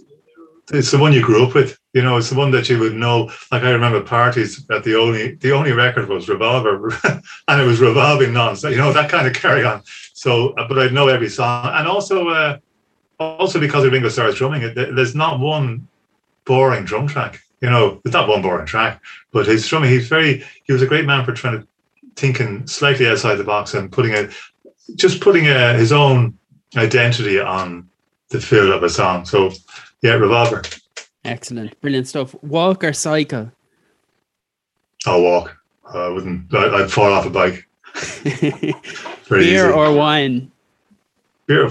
it's 0.73 0.91
the 0.91 0.99
one 0.99 1.13
you 1.13 1.23
grew 1.23 1.45
up 1.45 1.55
with. 1.55 1.79
You 1.93 2.03
know, 2.03 2.17
it's 2.17 2.31
the 2.31 2.37
one 2.37 2.51
that 2.53 2.69
you 2.69 2.79
would 2.79 2.95
know. 2.95 3.31
Like 3.51 3.63
I 3.63 3.71
remember 3.71 4.01
parties 4.01 4.65
that 4.67 4.85
the 4.85 4.99
only 4.99 5.35
the 5.35 5.53
only 5.53 5.73
record 5.73 6.09
was 6.09 6.29
Revolver, 6.29 6.93
and 7.49 7.61
it 7.61 7.65
was 7.65 7.81
revolving 7.81 8.33
non. 8.33 8.57
So 8.57 8.69
you 8.69 8.77
know 8.77 8.93
that 8.93 9.11
kind 9.11 9.27
of 9.27 9.35
carry 9.35 9.65
on. 9.65 9.83
So, 10.15 10.51
uh, 10.51 10.69
but 10.69 10.79
I 10.79 10.89
know 10.89 11.09
every 11.09 11.29
song, 11.29 11.71
and 11.75 11.89
also 11.89 12.29
uh, 12.29 12.59
also 13.19 13.61
because 13.61 13.85
of 13.85 13.93
Ringo 13.93 14.09
Starr's 14.09 14.37
drumming, 14.37 14.63
it, 14.63 14.75
there's 14.75 15.15
not 15.15 15.41
one 15.41 15.87
boring 16.45 16.85
drum 16.85 17.07
track. 17.09 17.41
You 17.61 17.71
know, 17.71 18.01
there's 18.03 18.15
not 18.15 18.29
one 18.29 18.43
boring 18.43 18.67
track, 18.67 19.03
but 19.33 19.47
his 19.47 19.67
drumming. 19.67 19.91
He's 19.91 20.09
very. 20.09 20.45
He 20.65 20.73
was 20.73 20.83
a 20.83 20.87
great 20.87 21.05
man 21.05 21.25
for 21.25 21.33
trying 21.33 21.61
to 21.61 21.67
thinking 22.15 22.67
slightly 22.67 23.07
outside 23.09 23.37
the 23.37 23.45
box 23.45 23.75
and 23.75 23.91
putting 23.91 24.13
it, 24.13 24.33
just 24.95 25.21
putting 25.21 25.47
a, 25.47 25.55
uh, 25.55 25.75
his 25.75 25.93
own 25.93 26.39
identity 26.77 27.41
on 27.41 27.89
the 28.31 28.41
feel 28.41 28.73
of 28.73 28.83
a 28.83 28.91
song. 28.91 29.25
So 29.25 29.51
yeah, 30.03 30.15
Revolver. 30.15 30.63
Excellent, 31.25 31.81
brilliant 31.81 32.09
stuff. 32.09 32.35
Walk 32.43 32.83
or 32.83 32.93
cycle? 32.93 33.53
I'll 35.07 35.23
walk. 35.23 35.57
I 35.93 36.09
wouldn't. 36.09 36.53
I, 36.55 36.81
would 36.81 36.93
fall 36.93 37.13
off 37.13 37.27
a 37.27 37.31
bike. 37.31 37.69
Beer 39.29 39.39
easy. 39.39 39.59
or 39.61 39.93
wine? 39.93 40.51
Beer. 41.47 41.71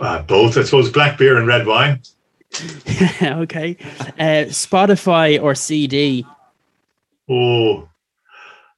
Uh, 0.00 0.22
both, 0.22 0.56
I 0.56 0.62
suppose. 0.62 0.90
Black 0.90 1.18
beer 1.18 1.36
and 1.36 1.46
red 1.46 1.66
wine. 1.66 2.00
okay. 3.22 3.76
Uh, 4.18 4.48
Spotify 4.48 5.42
or 5.42 5.54
CD? 5.54 6.26
Oh, 7.28 7.88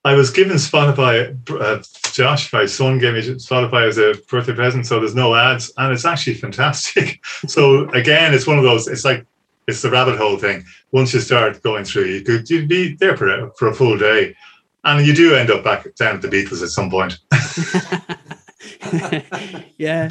I 0.04 0.14
was 0.14 0.30
given 0.30 0.56
Spotify. 0.56 1.36
Uh, 1.50 1.82
Josh, 2.12 2.52
my 2.52 2.66
son, 2.66 2.98
gave 2.98 3.14
me 3.14 3.20
Spotify 3.20 3.88
as 3.88 3.96
a 3.96 4.14
birthday 4.28 4.54
present, 4.54 4.86
so 4.86 5.00
there's 5.00 5.14
no 5.14 5.34
ads, 5.34 5.72
and 5.78 5.92
it's 5.92 6.04
actually 6.04 6.34
fantastic. 6.34 7.24
so 7.46 7.88
again, 7.90 8.34
it's 8.34 8.46
one 8.46 8.58
of 8.58 8.64
those. 8.64 8.86
It's 8.86 9.04
like 9.04 9.26
it's 9.66 9.80
the 9.80 9.90
rabbit 9.90 10.18
hole 10.18 10.36
thing. 10.36 10.64
Once 10.92 11.14
you 11.14 11.20
start 11.20 11.62
going 11.62 11.84
through, 11.84 12.06
you 12.06 12.22
could 12.22 12.48
you'd 12.50 12.68
be 12.68 12.94
there 12.96 13.16
for 13.16 13.28
a, 13.28 13.50
for 13.54 13.68
a 13.68 13.74
full 13.74 13.96
day, 13.96 14.36
and 14.84 15.06
you 15.06 15.14
do 15.14 15.34
end 15.34 15.50
up 15.50 15.64
back 15.64 15.92
down 15.94 16.16
at 16.16 16.22
the 16.22 16.28
Beatles 16.28 16.62
at 16.62 16.68
some 16.68 16.90
point. 16.90 17.18
yeah, 19.78 20.08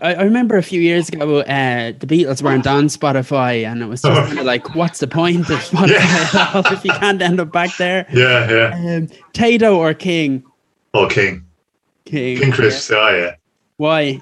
I, 0.00 0.14
I, 0.14 0.22
remember 0.22 0.56
a 0.56 0.62
few 0.62 0.80
years 0.80 1.08
ago, 1.08 1.40
uh, 1.40 1.92
the 1.98 2.06
Beatles 2.06 2.42
weren't 2.42 2.66
on 2.66 2.86
Spotify, 2.86 3.64
and 3.64 3.82
it 3.82 3.86
was 3.86 4.02
just 4.02 4.20
kind 4.28 4.38
of 4.38 4.44
like, 4.52 4.74
what's 4.74 5.00
the 5.00 5.06
point 5.06 5.50
of 5.50 5.58
Spotify 5.58 6.72
if 6.72 6.84
you 6.84 6.92
can't 6.92 7.20
end 7.20 7.40
up 7.40 7.52
back 7.52 7.76
there? 7.76 8.06
Yeah, 8.12 8.50
yeah. 8.50 8.96
Um, 8.96 9.08
Tayto 9.32 9.76
or 9.76 9.94
King? 9.94 10.44
Oh, 10.92 11.08
King. 11.08 11.44
King. 12.04 12.38
King 12.38 12.52
Chris, 12.52 12.90
yeah. 12.90 12.96
oh, 12.96 13.16
yeah. 13.16 13.34
Why? 13.76 14.20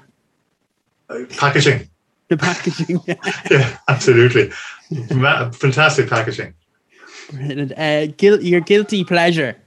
Uh, 1.09 1.19
packaging. 1.37 1.89
The 2.29 2.37
packaging. 2.37 2.99
Yeah, 3.05 3.15
yeah 3.51 3.77
absolutely. 3.87 4.49
Fantastic 4.89 6.09
packaging. 6.09 6.53
Brilliant. 7.31 7.71
Uh, 7.73 8.07
guil- 8.17 8.43
your 8.43 8.61
guilty 8.61 9.03
pleasure. 9.03 9.57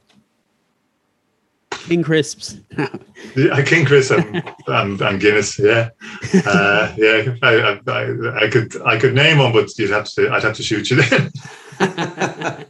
King 1.87 2.03
crisps. 2.03 2.59
yeah, 3.37 3.63
King 3.63 3.87
crisps 3.87 4.11
and, 4.11 4.43
and, 4.67 5.01
and, 5.01 5.21
Guinness. 5.21 5.57
Yeah, 5.59 5.91
uh, 6.47 6.93
yeah. 6.97 7.35
I, 7.43 7.81
I, 7.87 8.45
I, 8.45 8.51
could 8.51 8.83
I 8.83 8.99
could 8.99 9.15
name 9.15 9.39
one, 9.39 9.53
but 9.53 9.71
you'd 9.79 9.91
have 9.91 10.09
to 10.11 10.31
I'd 10.31 10.43
have 10.43 10.57
to 10.57 10.63
shoot 10.65 10.91
you 10.91 11.01
then. 11.03 11.33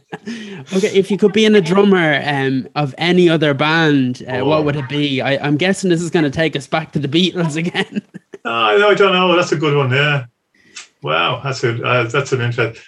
okay, 0.73 0.93
if 0.93 1.09
you 1.09 1.17
could 1.17 1.33
be 1.33 1.45
in 1.45 1.55
a 1.55 1.61
drummer 1.61 2.21
um, 2.23 2.67
of 2.75 2.93
any 2.99 3.27
other 3.27 3.55
band, 3.55 4.23
uh, 4.27 4.33
oh. 4.33 4.45
what 4.45 4.65
would 4.65 4.75
it 4.75 4.87
be? 4.87 5.19
I, 5.19 5.47
am 5.47 5.57
guessing 5.57 5.89
this 5.89 6.01
is 6.01 6.11
going 6.11 6.25
to 6.25 6.31
take 6.31 6.55
us 6.55 6.67
back 6.67 6.91
to 6.91 6.99
the 6.99 7.07
Beatles 7.07 7.55
again. 7.55 8.03
uh, 8.45 8.49
I 8.49 8.93
don't 8.93 9.13
know. 9.13 9.35
That's 9.35 9.51
a 9.51 9.57
good 9.57 9.75
one. 9.75 9.91
Yeah. 9.91 10.25
Wow, 11.01 11.41
that's 11.43 11.63
a 11.63 11.83
uh, 11.83 12.03
that's 12.03 12.33
an 12.33 12.41
interest. 12.41 12.83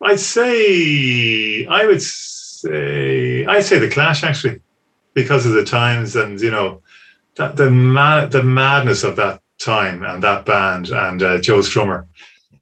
I'd 0.00 0.20
say 0.20 1.66
I 1.66 1.86
would 1.86 2.00
say 2.00 2.35
I 2.66 3.60
say 3.60 3.78
the 3.78 3.90
Clash 3.90 4.22
actually, 4.22 4.60
because 5.14 5.46
of 5.46 5.52
the 5.52 5.64
times 5.64 6.16
and 6.16 6.40
you 6.40 6.50
know 6.50 6.82
that 7.36 7.56
the 7.56 7.70
ma- 7.70 8.26
the 8.26 8.42
madness 8.42 9.04
of 9.04 9.16
that 9.16 9.40
time 9.58 10.02
and 10.02 10.22
that 10.22 10.44
band 10.44 10.90
and 10.90 11.22
uh, 11.22 11.38
Joe 11.38 11.58
Strummer. 11.58 12.06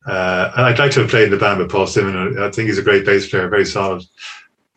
Uh, 0.07 0.53
and 0.57 0.67
I'd 0.67 0.79
like 0.79 0.91
to 0.93 1.01
have 1.01 1.11
played 1.11 1.25
in 1.25 1.31
the 1.31 1.39
band 1.39 1.59
with 1.59 1.71
Paul 1.71 1.87
Simonon. 1.87 2.39
I 2.39 2.51
think 2.51 2.69
he's 2.69 2.79
a 2.79 2.83
great 2.83 3.07
bass 3.07 3.29
player, 3.29 3.49
very 3.49 3.65
solid. 3.65 4.05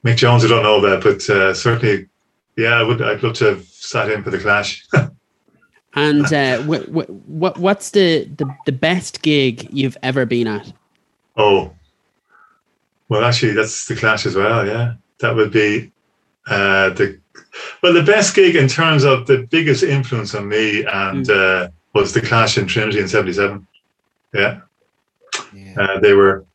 Mick 0.03 0.15
Jones, 0.15 0.45
I 0.45 0.47
don't 0.47 0.63
know 0.63 0.80
that, 0.82 1.03
but 1.03 1.30
uh, 1.30 1.53
certainly, 1.53 2.07
yeah, 2.55 2.75
I 2.75 2.84
would. 2.84 3.01
I'd 3.01 3.23
love 3.23 3.34
to 3.36 3.45
have 3.45 3.65
sat 3.65 4.09
in 4.09 4.23
for 4.23 4.30
the 4.30 4.39
Clash. 4.39 4.88
and 5.95 6.32
uh, 6.32 6.59
what, 6.59 6.88
what 6.89 7.57
what's 7.57 7.91
the, 7.91 8.25
the 8.38 8.55
the 8.65 8.71
best 8.71 9.21
gig 9.21 9.67
you've 9.71 9.97
ever 10.03 10.25
been 10.25 10.47
at? 10.47 10.71
Oh, 11.36 11.73
well, 13.09 13.23
actually, 13.23 13.51
that's 13.51 13.86
the 13.88 13.95
Clash 13.95 14.25
as 14.25 14.36
well. 14.36 14.65
Yeah, 14.65 14.93
that 15.20 15.36
would 15.36 15.51
be 15.51 15.91
uh, 16.47 16.89
the 16.91 17.20
well 17.82 17.93
the 17.93 18.03
best 18.03 18.36
gig 18.36 18.55
in 18.55 18.68
terms 18.68 19.03
of 19.03 19.28
the 19.28 19.47
biggest 19.49 19.84
influence 19.84 20.36
on 20.36 20.47
me 20.47 20.86
and 20.86 21.26
mm. 21.26 21.65
uh, 21.65 21.70
was 21.93 22.13
the 22.13 22.22
Clash 22.22 22.57
in 22.57 22.68
Trinity 22.68 22.99
in 22.99 23.07
'77. 23.07 23.65
Yeah, 24.34 24.61
yeah. 25.53 25.74
Uh, 25.78 25.99
they 25.99 26.13
were 26.13 26.45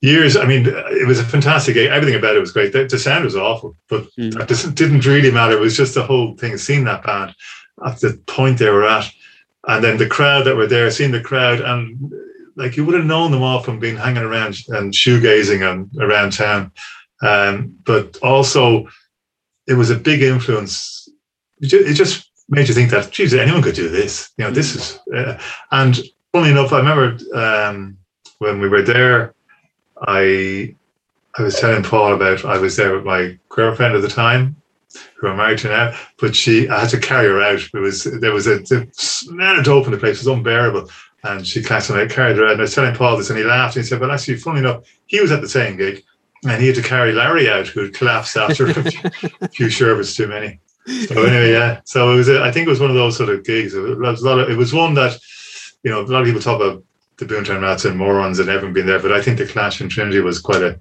years. 0.00 0.36
I 0.36 0.44
mean, 0.44 0.66
it 0.66 1.06
was 1.06 1.18
a 1.18 1.24
fantastic 1.24 1.74
gig. 1.74 1.90
Everything 1.90 2.18
about 2.18 2.36
it 2.36 2.40
was 2.40 2.52
great. 2.52 2.72
The, 2.72 2.84
the 2.84 2.98
sound 2.98 3.24
was 3.24 3.36
awful, 3.36 3.76
but 3.88 4.04
mm. 4.18 4.38
it 4.38 4.74
didn't 4.74 5.06
really 5.06 5.30
matter. 5.30 5.52
It 5.52 5.60
was 5.60 5.76
just 5.76 5.94
the 5.94 6.02
whole 6.02 6.36
thing. 6.36 6.56
Seeing 6.58 6.84
that 6.84 7.04
band 7.04 7.34
at 7.86 8.00
the 8.00 8.20
point 8.26 8.58
they 8.58 8.70
were 8.70 8.86
at, 8.86 9.10
and 9.66 9.82
then 9.82 9.96
the 9.96 10.08
crowd 10.08 10.44
that 10.44 10.56
were 10.56 10.66
there, 10.66 10.90
seeing 10.90 11.12
the 11.12 11.20
crowd, 11.20 11.60
and 11.60 12.12
like 12.56 12.76
you 12.76 12.84
would 12.84 12.94
have 12.94 13.06
known 13.06 13.30
them 13.30 13.42
all 13.42 13.60
from 13.60 13.78
being 13.78 13.96
hanging 13.96 14.22
around 14.22 14.58
and 14.68 14.92
shoegazing 14.92 15.68
and 15.68 15.90
around 16.00 16.32
town. 16.32 16.70
Um, 17.22 17.78
but 17.84 18.18
also 18.22 18.88
it 19.66 19.74
was 19.74 19.90
a 19.90 19.96
big 19.96 20.22
influence. 20.22 21.08
It 21.60 21.94
just 21.94 22.30
made 22.48 22.68
you 22.68 22.74
think 22.74 22.90
that, 22.90 23.10
geez, 23.10 23.32
anyone 23.32 23.62
could 23.62 23.76
do 23.76 23.88
this. 23.88 24.30
You 24.36 24.44
know, 24.44 24.50
this 24.50 24.74
is, 24.74 24.98
uh, 25.14 25.40
and 25.70 26.00
funny 26.32 26.50
enough, 26.50 26.72
I 26.72 26.78
remember 26.78 27.18
um, 27.34 27.96
when 28.38 28.60
we 28.60 28.68
were 28.68 28.82
there, 28.82 29.34
I 30.06 30.74
I 31.38 31.42
was 31.42 31.58
telling 31.58 31.82
Paul 31.82 32.14
about 32.14 32.44
I 32.44 32.58
was 32.58 32.76
there 32.76 32.94
with 32.94 33.04
my 33.04 33.38
girlfriend 33.48 33.94
at 33.94 34.02
the 34.02 34.08
time, 34.08 34.56
who 35.16 35.28
I'm 35.28 35.36
married 35.36 35.60
to 35.60 35.68
now, 35.68 35.98
but 36.18 36.36
she 36.36 36.68
I 36.68 36.80
had 36.80 36.90
to 36.90 37.00
carry 37.00 37.28
her 37.28 37.40
out. 37.40 37.62
It 37.72 37.78
was 37.78 38.04
there 38.04 38.32
was 38.32 38.46
a 38.46 38.58
the 38.58 38.86
to 39.64 39.70
open 39.70 39.92
the 39.92 39.98
place 39.98 40.16
it 40.16 40.26
was 40.26 40.36
unbearable. 40.36 40.90
And 41.24 41.46
she 41.46 41.62
clapped 41.62 41.88
and 41.88 42.00
I 42.00 42.06
carried 42.06 42.36
her 42.36 42.46
out. 42.46 42.52
And 42.52 42.60
I 42.60 42.62
was 42.62 42.74
telling 42.74 42.96
Paul 42.96 43.16
this 43.16 43.30
and 43.30 43.38
he 43.38 43.44
laughed 43.44 43.76
and 43.76 43.84
he 43.84 43.88
said, 43.88 44.00
Well 44.00 44.10
actually 44.10 44.36
funny 44.36 44.58
enough, 44.58 44.84
he 45.06 45.20
was 45.20 45.30
at 45.30 45.40
the 45.40 45.48
same 45.48 45.76
gig 45.76 46.04
and 46.48 46.60
he 46.60 46.66
had 46.68 46.76
to 46.76 46.82
carry 46.82 47.12
Larry 47.12 47.48
out 47.50 47.66
who 47.68 47.82
had 47.82 47.94
collapsed 47.94 48.36
after 48.36 48.68
a 48.68 49.48
few 49.48 49.68
sherbets 49.68 50.14
too 50.14 50.26
many. 50.26 50.58
So 51.06 51.22
anyway, 51.22 51.52
yeah. 51.52 51.80
So 51.84 52.12
it 52.12 52.16
was 52.16 52.28
a, 52.28 52.42
I 52.42 52.50
think 52.50 52.66
it 52.66 52.70
was 52.70 52.80
one 52.80 52.90
of 52.90 52.96
those 52.96 53.16
sort 53.16 53.28
of 53.30 53.44
gigs. 53.44 53.74
It 53.74 53.80
was 53.98 54.22
a 54.22 54.24
lot 54.24 54.40
of, 54.40 54.50
it 54.50 54.56
was 54.56 54.72
one 54.72 54.94
that, 54.94 55.18
you 55.84 55.90
know, 55.90 56.00
a 56.00 56.06
lot 56.06 56.22
of 56.22 56.26
people 56.26 56.40
talk 56.40 56.60
about 56.60 56.82
the 57.18 57.24
Boomtown 57.24 57.62
Rats 57.62 57.84
and 57.84 57.96
Morons 57.96 58.38
and 58.38 58.48
haven't 58.48 58.72
been 58.72 58.86
there, 58.86 58.98
but 58.98 59.12
I 59.12 59.22
think 59.22 59.38
the 59.38 59.46
Clash 59.46 59.80
in 59.80 59.88
Trinity 59.88 60.20
was 60.20 60.40
quite 60.40 60.62
a 60.62 60.80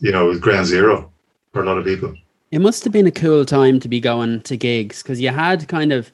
you 0.00 0.12
know, 0.12 0.36
ground 0.38 0.66
zero 0.66 1.12
for 1.52 1.62
a 1.62 1.66
lot 1.66 1.78
of 1.78 1.84
people. 1.84 2.14
It 2.50 2.60
must 2.60 2.84
have 2.84 2.92
been 2.92 3.06
a 3.06 3.12
cool 3.12 3.44
time 3.44 3.78
to 3.80 3.88
be 3.88 4.00
going 4.00 4.40
to 4.42 4.56
gigs 4.56 5.02
because 5.02 5.20
you 5.20 5.30
had 5.30 5.68
kind 5.68 5.92
of 5.92 6.12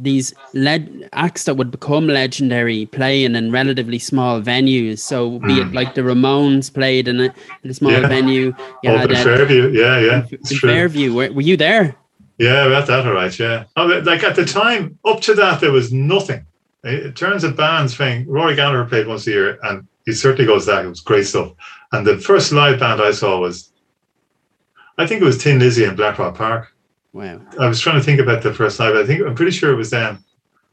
these 0.00 0.32
led 0.54 1.08
acts 1.12 1.44
that 1.44 1.56
would 1.56 1.70
become 1.70 2.06
legendary 2.06 2.86
playing 2.86 3.34
in 3.34 3.50
relatively 3.50 3.98
small 3.98 4.40
venues. 4.40 5.00
So 5.00 5.40
be 5.40 5.54
mm. 5.54 5.66
it 5.66 5.74
like 5.74 5.94
the 5.94 6.02
Ramones 6.02 6.72
played 6.72 7.08
in 7.08 7.20
a, 7.20 7.34
in 7.64 7.70
a 7.70 7.74
small 7.74 7.92
yeah. 7.92 8.06
venue. 8.06 8.54
You 8.82 8.90
had, 8.90 9.10
uh, 9.10 9.24
Fairview, 9.24 9.70
yeah, 9.70 9.98
yeah. 9.98 10.26
In, 10.30 10.38
in 10.50 10.58
Fairview, 10.58 11.12
were, 11.12 11.32
were 11.32 11.42
you 11.42 11.56
there? 11.56 11.96
Yeah, 12.38 12.66
about 12.66 12.86
that, 12.86 13.06
all 13.06 13.14
right, 13.14 13.36
yeah. 13.36 13.64
Oh, 13.76 13.86
like 13.86 14.22
at 14.22 14.36
the 14.36 14.44
time, 14.44 14.96
up 15.04 15.20
to 15.22 15.34
that, 15.34 15.60
there 15.60 15.72
was 15.72 15.92
nothing. 15.92 16.46
In 16.84 17.12
terms 17.14 17.42
of 17.42 17.56
bands 17.56 17.96
playing, 17.96 18.28
Rory 18.28 18.54
Gallagher 18.54 18.84
played 18.84 19.08
once 19.08 19.26
a 19.26 19.30
year, 19.30 19.58
and 19.64 19.84
he 20.06 20.12
certainly 20.12 20.46
goes 20.46 20.64
that. 20.66 20.84
It 20.84 20.88
was 20.88 21.00
great 21.00 21.26
stuff. 21.26 21.52
And 21.90 22.06
the 22.06 22.18
first 22.18 22.52
live 22.52 22.78
band 22.78 23.02
I 23.02 23.10
saw 23.10 23.40
was, 23.40 23.72
I 24.96 25.06
think 25.06 25.20
it 25.20 25.24
was 25.24 25.42
Thin 25.42 25.58
Lizzy 25.58 25.84
in 25.84 25.96
Blackrock 25.96 26.36
Park. 26.36 26.72
Wow. 27.12 27.40
I 27.58 27.68
was 27.68 27.80
trying 27.80 27.98
to 27.98 28.02
think 28.02 28.20
about 28.20 28.42
the 28.42 28.54
first 28.54 28.78
live. 28.78 28.94
I 28.94 29.04
think 29.04 29.22
I'm 29.22 29.34
pretty 29.34 29.52
sure 29.52 29.72
it 29.72 29.76
was 29.76 29.90
them, 29.90 30.24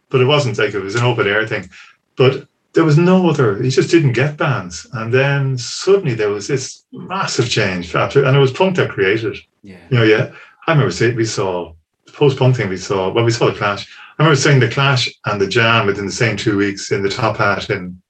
but 0.10 0.22
it 0.22 0.26
wasn't 0.26 0.58
like 0.58 0.74
it 0.74 0.80
was 0.80 0.96
an 0.96 1.04
open 1.04 1.28
air 1.28 1.48
thing. 1.48 1.70
But 2.18 2.48
there 2.74 2.84
was 2.84 2.98
no 2.98 3.30
other. 3.30 3.62
He 3.62 3.70
just 3.70 3.90
didn't 3.90 4.14
get 4.14 4.38
bands, 4.38 4.86
and 4.94 5.14
then 5.14 5.58
suddenly 5.58 6.14
there 6.14 6.30
was 6.30 6.48
this 6.48 6.84
massive 6.92 7.50
change 7.50 7.96
after, 7.96 8.24
and 8.24 8.36
it 8.36 8.40
was 8.40 8.52
punk 8.52 8.76
that 8.76 8.90
created. 8.90 9.38
Yeah. 9.64 9.78
You 9.90 9.98
know, 9.98 10.04
yeah. 10.04 10.32
I 10.68 10.72
remember 10.72 10.92
saying 10.92 11.16
we 11.16 11.26
saw 11.26 11.74
the 12.06 12.12
post 12.12 12.38
punk 12.38 12.58
thing. 12.58 12.70
We 12.70 12.78
saw 12.78 13.12
well, 13.12 13.24
we 13.24 13.32
saw 13.32 13.48
the 13.48 13.58
Clash. 13.58 13.88
I 14.18 14.24
remember 14.24 14.40
seeing 14.40 14.60
the 14.60 14.70
Clash 14.70 15.10
and 15.26 15.40
the 15.40 15.48
Jam 15.48 15.88
within 15.88 16.06
the 16.06 16.12
same 16.12 16.38
two 16.38 16.58
weeks 16.58 16.92
in 16.92 17.02
the 17.02 17.10
Top 17.10 17.38
Hat 17.38 17.70
in 17.70 18.02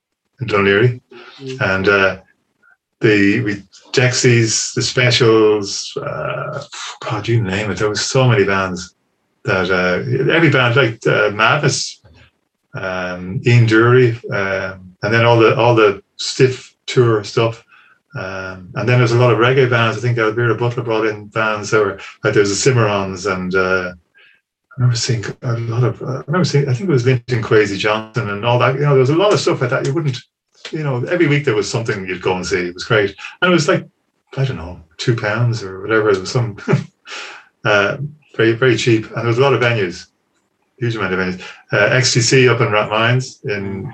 in 0.41 0.47
Dún 0.47 0.65
Laoghaire, 0.65 1.01
mm-hmm. 1.39 1.63
and 1.63 1.87
uh, 1.87 2.21
the 3.05 3.39
we 3.41 3.53
Dexys, 3.91 4.73
the 4.73 4.81
Specials, 4.81 5.95
uh, 5.95 6.63
God, 6.99 7.27
you 7.27 7.41
name 7.41 7.71
it. 7.71 7.77
There 7.77 7.89
was 7.89 8.03
so 8.03 8.27
many 8.27 8.43
bands 8.43 8.93
that 9.43 9.71
uh, 9.71 10.31
every 10.33 10.49
band 10.49 10.75
like 10.75 11.05
uh, 11.07 11.31
Madness, 11.31 12.01
um, 12.73 13.41
Ian 13.45 13.67
Dury, 13.67 14.09
um, 14.33 14.97
and 15.01 15.13
then 15.13 15.23
all 15.23 15.39
the 15.39 15.55
all 15.55 15.75
the 15.75 16.03
stiff 16.17 16.75
tour 16.87 17.23
stuff. 17.23 17.63
Um, 18.15 18.71
and 18.75 18.87
then 18.87 18.99
there's 18.99 19.11
a 19.11 19.19
lot 19.19 19.31
of 19.31 19.39
reggae 19.39 19.69
bands. 19.69 19.97
I 19.97 20.01
think 20.01 20.17
Elvera 20.17 20.57
Butler 20.57 20.83
brought 20.83 21.05
in 21.05 21.27
bands 21.27 21.69
that 21.71 21.79
were 21.79 21.99
like 22.23 22.33
there 22.33 22.41
was 22.41 22.63
the 22.63 22.71
Cimarrons 22.71 23.31
and 23.31 23.53
uh, 23.55 23.93
I 23.93 24.81
remember 24.81 24.97
seeing 24.97 25.23
a 25.41 25.57
lot 25.57 25.85
of. 25.85 26.01
Uh, 26.01 26.05
I 26.05 26.23
remember 26.27 26.43
seeing. 26.43 26.67
I 26.67 26.73
think 26.73 26.89
it 26.89 26.93
was 26.93 27.05
Linton 27.05 27.41
Kwesi 27.41 27.77
Johnson 27.77 28.29
and 28.29 28.43
all 28.43 28.59
that. 28.59 28.75
You 28.75 28.81
know, 28.81 28.89
there 28.89 28.99
was 28.99 29.09
a 29.09 29.15
lot 29.15 29.31
of 29.31 29.39
stuff 29.39 29.61
like 29.61 29.69
that. 29.69 29.85
You 29.85 29.93
wouldn't 29.93 30.17
you 30.71 30.83
know, 30.83 31.03
every 31.05 31.27
week 31.27 31.45
there 31.45 31.55
was 31.55 31.69
something 31.69 32.07
you'd 32.07 32.21
go 32.21 32.35
and 32.35 32.45
see. 32.45 32.67
It 32.67 32.73
was 32.73 32.85
great. 32.85 33.15
And 33.41 33.51
it 33.51 33.53
was 33.53 33.67
like, 33.67 33.87
I 34.37 34.45
don't 34.45 34.57
know, 34.57 34.81
two 34.97 35.15
pounds 35.15 35.63
or 35.63 35.81
whatever. 35.81 36.09
It 36.09 36.19
was 36.19 36.31
some 36.31 36.57
uh, 37.65 37.97
very, 38.35 38.53
very 38.53 38.77
cheap. 38.77 39.05
And 39.05 39.17
there 39.17 39.27
was 39.27 39.37
a 39.37 39.41
lot 39.41 39.53
of 39.53 39.61
venues, 39.61 40.07
huge 40.77 40.95
amount 40.95 41.13
of 41.13 41.19
venues. 41.19 41.41
Uh, 41.71 41.89
XTC 41.89 42.49
up 42.49 42.61
in 42.61 42.67
Rathmines, 42.67 43.45
in 43.45 43.93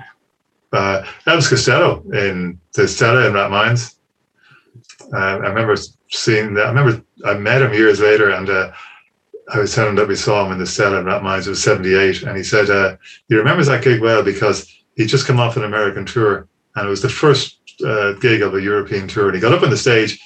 uh, 0.72 1.04
Elvis 1.26 1.48
Costello 1.48 2.02
in 2.12 2.58
the 2.74 2.88
Stella 2.88 3.26
in 3.26 3.34
Rathmines. 3.34 3.96
Uh, 5.12 5.16
I 5.16 5.48
remember 5.48 5.76
seeing 6.10 6.54
that. 6.54 6.66
I 6.66 6.68
remember 6.70 7.04
I 7.24 7.34
met 7.34 7.62
him 7.62 7.74
years 7.74 8.00
later 8.00 8.30
and 8.30 8.48
uh, 8.48 8.72
I 9.52 9.58
was 9.58 9.74
telling 9.74 9.90
him 9.90 9.96
that 9.96 10.08
we 10.08 10.16
saw 10.16 10.46
him 10.46 10.52
in 10.52 10.58
the 10.58 10.66
Stella 10.66 11.00
in 11.00 11.04
Rathmines. 11.04 11.46
It 11.46 11.50
was 11.50 11.62
78. 11.62 12.22
And 12.22 12.36
he 12.36 12.42
said, 12.42 12.70
uh, 12.70 12.96
he 13.28 13.34
remembers 13.34 13.66
that 13.66 13.84
gig 13.84 14.00
well 14.00 14.22
because 14.22 14.72
he'd 14.96 15.08
just 15.08 15.26
come 15.26 15.38
off 15.38 15.56
an 15.56 15.64
American 15.64 16.06
tour 16.06 16.48
and 16.76 16.86
it 16.86 16.90
was 16.90 17.02
the 17.02 17.08
first 17.08 17.58
uh, 17.84 18.12
gig 18.14 18.42
of 18.42 18.54
a 18.54 18.62
European 18.62 19.08
tour. 19.08 19.26
And 19.26 19.34
he 19.34 19.40
got 19.40 19.52
up 19.52 19.62
on 19.62 19.70
the 19.70 19.76
stage, 19.76 20.20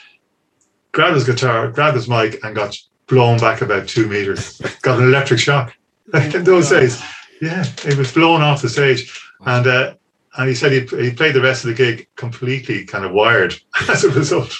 grabbed 0.92 1.14
his 1.14 1.24
guitar, 1.24 1.70
grabbed 1.70 1.96
his 1.96 2.08
mic, 2.08 2.42
and 2.44 2.54
got 2.54 2.76
blown 3.06 3.38
back 3.38 3.62
about 3.62 3.88
two 3.88 4.08
meters. 4.08 4.60
got 4.82 4.98
an 4.98 5.06
electric 5.06 5.40
shock 5.40 5.74
in 6.14 6.44
those 6.44 6.70
days. 6.70 7.02
Yeah, 7.40 7.64
he 7.64 7.94
was 7.94 8.12
blown 8.12 8.40
off 8.40 8.62
the 8.62 8.68
stage, 8.68 9.20
and 9.44 9.66
uh, 9.66 9.94
and 10.38 10.48
he 10.48 10.54
said 10.54 10.72
he 10.72 10.80
he 11.02 11.12
played 11.12 11.34
the 11.34 11.42
rest 11.42 11.64
of 11.64 11.68
the 11.68 11.74
gig 11.74 12.08
completely 12.16 12.84
kind 12.84 13.04
of 13.04 13.12
wired 13.12 13.54
as 13.88 14.04
a 14.04 14.10
result. 14.10 14.54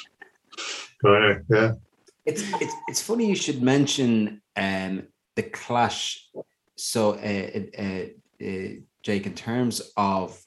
But 1.02 1.14
anyway, 1.14 1.40
yeah. 1.48 1.72
It's 2.26 2.42
it's 2.60 2.74
it's 2.88 3.02
funny 3.02 3.28
you 3.28 3.36
should 3.36 3.62
mention 3.62 4.42
um, 4.56 5.04
the 5.36 5.44
clash. 5.44 6.28
So, 6.74 7.12
uh, 7.12 7.80
uh, 7.80 8.44
uh 8.44 8.68
Jake, 9.02 9.26
in 9.26 9.34
terms 9.34 9.80
of 9.96 10.45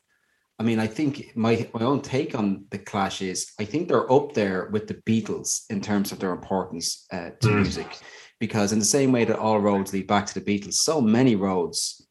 I 0.60 0.64
mean, 0.64 0.80
I 0.80 0.88
think 0.88 1.32
my 1.36 1.68
my 1.74 1.86
own 1.86 2.02
take 2.02 2.36
on 2.36 2.66
the 2.70 2.78
Clash 2.78 3.22
is 3.22 3.54
I 3.60 3.66
think 3.66 3.88
they're 3.88 4.12
up 4.12 4.34
there 4.34 4.70
with 4.72 4.88
the 4.88 4.96
Beatles 4.96 5.62
in 5.70 5.80
terms 5.80 6.12
of 6.12 6.20
their 6.20 6.32
importance 6.34 7.08
uh, 7.14 7.30
to 7.40 7.48
mm. 7.48 7.62
music, 7.62 7.98
because 8.40 8.74
in 8.74 8.80
the 8.80 8.86
same 8.86 9.14
way 9.14 9.24
that 9.24 9.40
all 9.40 9.62
roads 9.62 9.94
lead 9.94 10.08
back 10.08 10.26
to 10.26 10.40
the 10.40 10.42
Beatles, 10.42 10.74
so 10.74 11.00
many 11.00 11.36
roads 11.38 12.06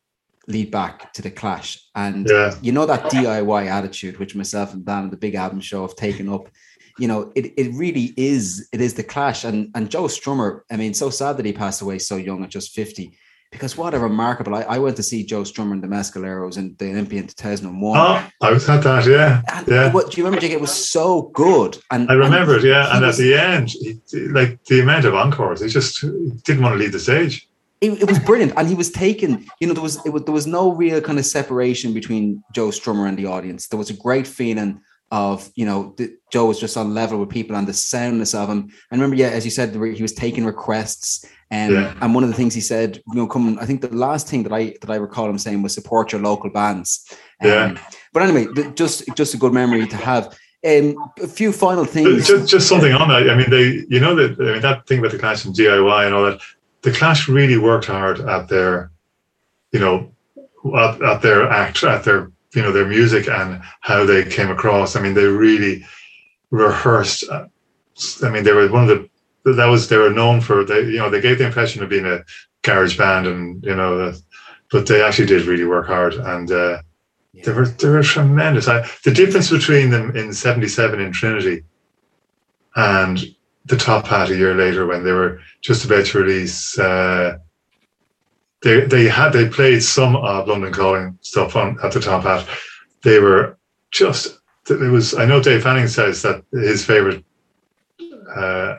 lead 0.47 0.71
back 0.71 1.13
to 1.13 1.21
the 1.21 1.31
Clash, 1.31 1.79
and 1.95 2.27
yeah. 2.27 2.55
you 2.63 2.73
know 2.73 2.87
that 2.87 3.05
DIY 3.13 3.67
attitude, 3.67 4.19
which 4.19 4.35
myself 4.35 4.73
and 4.73 4.85
Dan, 4.85 5.05
and 5.05 5.13
the 5.13 5.19
Big 5.19 5.35
Album 5.35 5.61
Show, 5.61 5.83
have 5.83 5.97
taken 5.97 6.29
up. 6.31 6.49
You 6.99 7.07
know, 7.07 7.31
it, 7.37 7.53
it 7.57 7.75
really 7.75 8.13
is 8.17 8.67
it 8.73 8.81
is 8.81 8.95
the 8.95 9.05
Clash, 9.05 9.45
and 9.45 9.71
and 9.75 9.91
Joe 9.91 10.05
Strummer. 10.05 10.63
I 10.71 10.77
mean, 10.77 10.95
so 10.95 11.11
sad 11.11 11.37
that 11.37 11.45
he 11.45 11.53
passed 11.53 11.83
away 11.83 11.99
so 11.99 12.17
young 12.17 12.43
at 12.45 12.49
just 12.49 12.73
fifty 12.75 13.13
because 13.51 13.77
what 13.77 13.95
a 13.95 13.99
remarkable. 13.99 14.55
I, 14.55 14.63
I 14.63 14.79
went 14.79 14.97
to 14.97 15.03
see 15.03 15.25
Joe 15.25 15.43
Strummer 15.43 15.73
and 15.73 15.83
the 15.83 15.89
Mescaleros 15.89 16.57
and 16.57 16.77
the 16.79 16.91
Olympia 16.91 17.21
in 17.21 17.27
2001. 17.29 17.99
Oh, 17.99 18.31
I 18.47 18.51
was 18.53 18.69
at 18.69 18.83
that, 18.83 19.07
yeah. 19.07 19.43
And 19.53 19.67
yeah. 19.67 19.93
What, 19.93 20.11
do 20.11 20.19
you 20.19 20.25
remember, 20.25 20.41
Jake? 20.41 20.53
It 20.53 20.61
was 20.61 20.73
so 20.73 21.31
good. 21.35 21.79
And 21.91 22.11
I 22.11 22.15
remember 22.15 22.57
and 22.57 22.65
it, 22.65 22.69
yeah. 22.69 22.95
And 22.95 23.07
was, 23.07 23.19
at 23.19 23.23
the 23.23 23.35
end, 23.35 23.71
he, 23.71 23.99
like 24.29 24.63
the 24.65 24.81
amount 24.81 25.07
of 25.07 25.15
encores, 25.15 25.63
he 25.63 25.69
just 25.69 26.01
didn't 26.45 26.63
want 26.63 26.75
to 26.75 26.79
leave 26.79 26.93
the 26.93 27.01
stage. 27.01 27.49
It, 27.81 28.03
it, 28.03 28.09
was 28.09 28.19
brilliant, 28.19 28.55
and 28.57 28.67
he 28.67 28.75
was 28.75 28.91
taken. 28.91 29.47
You 29.61 29.69
know, 29.69 29.73
there 29.73 29.83
was, 29.83 30.03
was 30.05 30.25
there 30.25 30.35
was 30.35 30.49
no 30.49 30.73
real 30.73 31.01
kind 31.01 31.17
of 31.19 31.25
separation 31.25 31.95
between 31.95 32.43
Joe 32.53 32.69
Strummer 32.69 33.09
and 33.09 33.17
the 33.17 33.27
audience. 33.27 33.69
There 33.69 33.79
was 33.79 33.89
a 33.89 33.95
great 33.95 34.27
feeling 34.27 34.81
of 35.11 35.51
you 35.55 35.65
know 35.65 35.95
the, 35.97 36.17
Joe 36.31 36.47
was 36.47 36.61
just 36.61 36.77
on 36.77 36.95
level 36.95 37.19
with 37.19 37.31
people 37.31 37.57
and 37.57 37.67
the 37.67 37.73
soundness 37.73 38.35
of 38.35 38.49
him. 38.49 38.71
And 38.91 39.01
remember, 39.01 39.17
yeah, 39.17 39.29
as 39.29 39.45
you 39.45 39.51
said, 39.51 39.75
he 39.75 40.03
was 40.03 40.13
taking 40.13 40.45
requests 40.45 41.25
and 41.51 41.73
yeah. 41.73 41.95
and 42.01 42.15
one 42.15 42.25
of 42.25 42.31
the 42.31 42.37
things 42.37 42.55
he 42.55 42.61
said, 42.61 42.97
you 42.97 43.15
know, 43.15 43.27
come. 43.27 43.59
I 43.61 43.65
think 43.65 43.81
the 43.81 43.89
last 43.89 44.29
thing 44.29 44.43
that 44.43 44.53
I 44.53 44.75
that 44.81 44.91
I 44.91 44.97
recall 44.97 45.29
him 45.29 45.39
saying 45.39 45.63
was 45.63 45.75
support 45.75 46.13
your 46.13 46.21
local 46.21 46.51
bands. 46.51 47.07
Um, 47.41 47.49
yeah. 47.49 47.81
But 48.13 48.23
anyway, 48.23 48.73
just 48.75 49.05
just 49.15 49.35
a 49.35 49.39
good 49.39 49.53
memory 49.53 49.87
to 49.87 49.97
have. 49.97 50.37
Um, 50.67 50.97
a 51.23 51.29
few 51.29 51.53
final 51.53 51.85
things. 51.85 52.27
Just, 52.27 52.51
just 52.51 52.69
something 52.69 52.93
on 52.93 53.09
that. 53.11 53.31
I 53.31 53.37
mean, 53.37 53.49
they, 53.49 53.85
you 53.89 54.01
know, 54.01 54.17
that 54.17 54.41
I 54.41 54.55
mean 54.55 54.63
that 54.63 54.89
thing 54.89 54.99
about 54.99 55.13
the 55.13 55.19
Clash 55.19 55.45
and 55.45 55.55
DIY 55.55 56.07
and 56.07 56.15
all 56.15 56.25
that. 56.25 56.41
The 56.83 56.91
Clash 56.91 57.29
really 57.29 57.57
worked 57.57 57.87
hard 57.87 58.21
at 58.21 58.49
their, 58.49 58.91
you 59.71 59.79
know, 59.79 60.13
at, 60.77 61.01
at 61.01 61.23
their 61.23 61.49
act, 61.49 61.85
at 61.85 62.03
their, 62.03 62.33
you 62.55 62.63
know, 62.63 62.73
their 62.73 62.87
music 62.87 63.29
and 63.29 63.61
how 63.81 64.05
they 64.05 64.25
came 64.25 64.51
across. 64.51 64.97
I 64.97 65.01
mean, 65.01 65.15
they 65.15 65.27
really 65.27 65.85
rehearsed. 66.51 67.29
Uh, 67.29 67.47
I 68.23 68.31
mean, 68.31 68.45
they 68.45 68.53
were 68.53 68.71
one 68.71 68.89
of 68.89 68.89
the 68.89 69.09
that 69.45 69.67
was 69.67 69.89
they 69.89 69.97
were 69.97 70.11
known 70.11 70.41
for 70.41 70.65
they 70.65 70.83
you 70.83 70.99
know 70.99 71.11
they 71.11 71.21
gave 71.21 71.39
the 71.39 71.47
impression 71.47 71.83
of 71.83 71.89
being 71.89 72.07
a 72.07 72.23
garage 72.63 72.99
band 72.99 73.27
and 73.27 73.65
you 73.65 73.75
know 73.75 74.13
but 74.71 74.87
they 74.87 75.03
actually 75.03 75.27
did 75.27 75.47
really 75.47 75.65
work 75.65 75.87
hard 75.87 76.15
and 76.15 76.51
uh, 76.51 76.79
yeah. 77.33 77.45
they 77.45 77.53
were 77.53 77.67
they 77.67 77.89
were 77.89 78.03
tremendous. 78.03 78.69
I, 78.69 78.87
the 79.05 79.13
difference 79.13 79.51
between 79.51 79.91
them 79.91 80.17
in 80.17 80.33
'77 80.33 81.01
in 81.01 81.13
Trinity 81.13 81.63
and 82.77 83.19
the 83.65 83.77
Top 83.77 84.07
Hat 84.07 84.31
a 84.31 84.37
year 84.37 84.55
later 84.55 84.87
when 84.87 85.05
they 85.05 85.13
were 85.13 85.41
just 85.61 85.85
about 85.85 86.07
to 86.07 86.19
release. 86.19 86.79
Uh, 86.79 87.39
they 88.63 88.81
they 88.81 89.05
had 89.05 89.33
they 89.33 89.49
played 89.49 89.83
some 89.83 90.17
of 90.17 90.49
London 90.49 90.73
Calling 90.73 91.19
stuff 91.21 91.57
on 91.57 91.79
at 91.83 91.93
the 91.93 92.01
Top 92.01 92.25
Hat. 92.25 92.47
They 93.03 93.21
were 93.21 93.57
just 93.91 94.39
it 94.71 94.91
was. 94.91 95.15
I 95.15 95.25
know 95.25 95.43
Dave 95.43 95.63
Fanning 95.63 95.89
says 95.89 96.23
that 96.23 96.45
his 96.53 96.85
favorite 96.85 97.25
uh, 98.35 98.77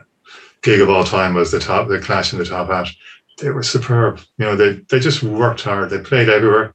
gig 0.62 0.80
of 0.80 0.90
all 0.90 1.04
time 1.04 1.34
was 1.34 1.50
the 1.50 1.58
top, 1.58 1.88
the 1.88 1.98
Clash 1.98 2.32
in 2.32 2.38
the 2.38 2.44
Top 2.44 2.68
Hat. 2.68 2.88
They 3.38 3.50
were 3.50 3.62
superb. 3.62 4.20
You 4.38 4.46
know, 4.46 4.56
they 4.56 4.74
they 4.88 5.00
just 5.00 5.22
worked 5.22 5.62
hard. 5.62 5.90
They 5.90 5.98
played 5.98 6.28
everywhere. 6.28 6.74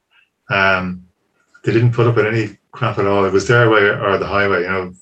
Um, 0.50 1.06
they 1.64 1.72
didn't 1.72 1.92
put 1.92 2.06
up 2.06 2.16
with 2.16 2.26
any 2.26 2.58
crap 2.72 2.98
at 2.98 3.06
all. 3.06 3.24
It 3.24 3.32
was 3.32 3.48
their 3.48 3.70
way 3.70 3.82
or 3.82 4.18
the 4.18 4.26
highway. 4.26 4.62
You 4.62 4.68
know, 4.68 4.94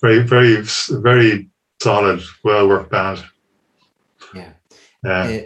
very 0.00 0.20
very 0.20 0.62
very 0.90 1.48
solid, 1.80 2.22
well 2.44 2.68
worked 2.68 2.90
band. 2.90 3.24
Yeah. 4.34 4.52
Uh, 5.04 5.38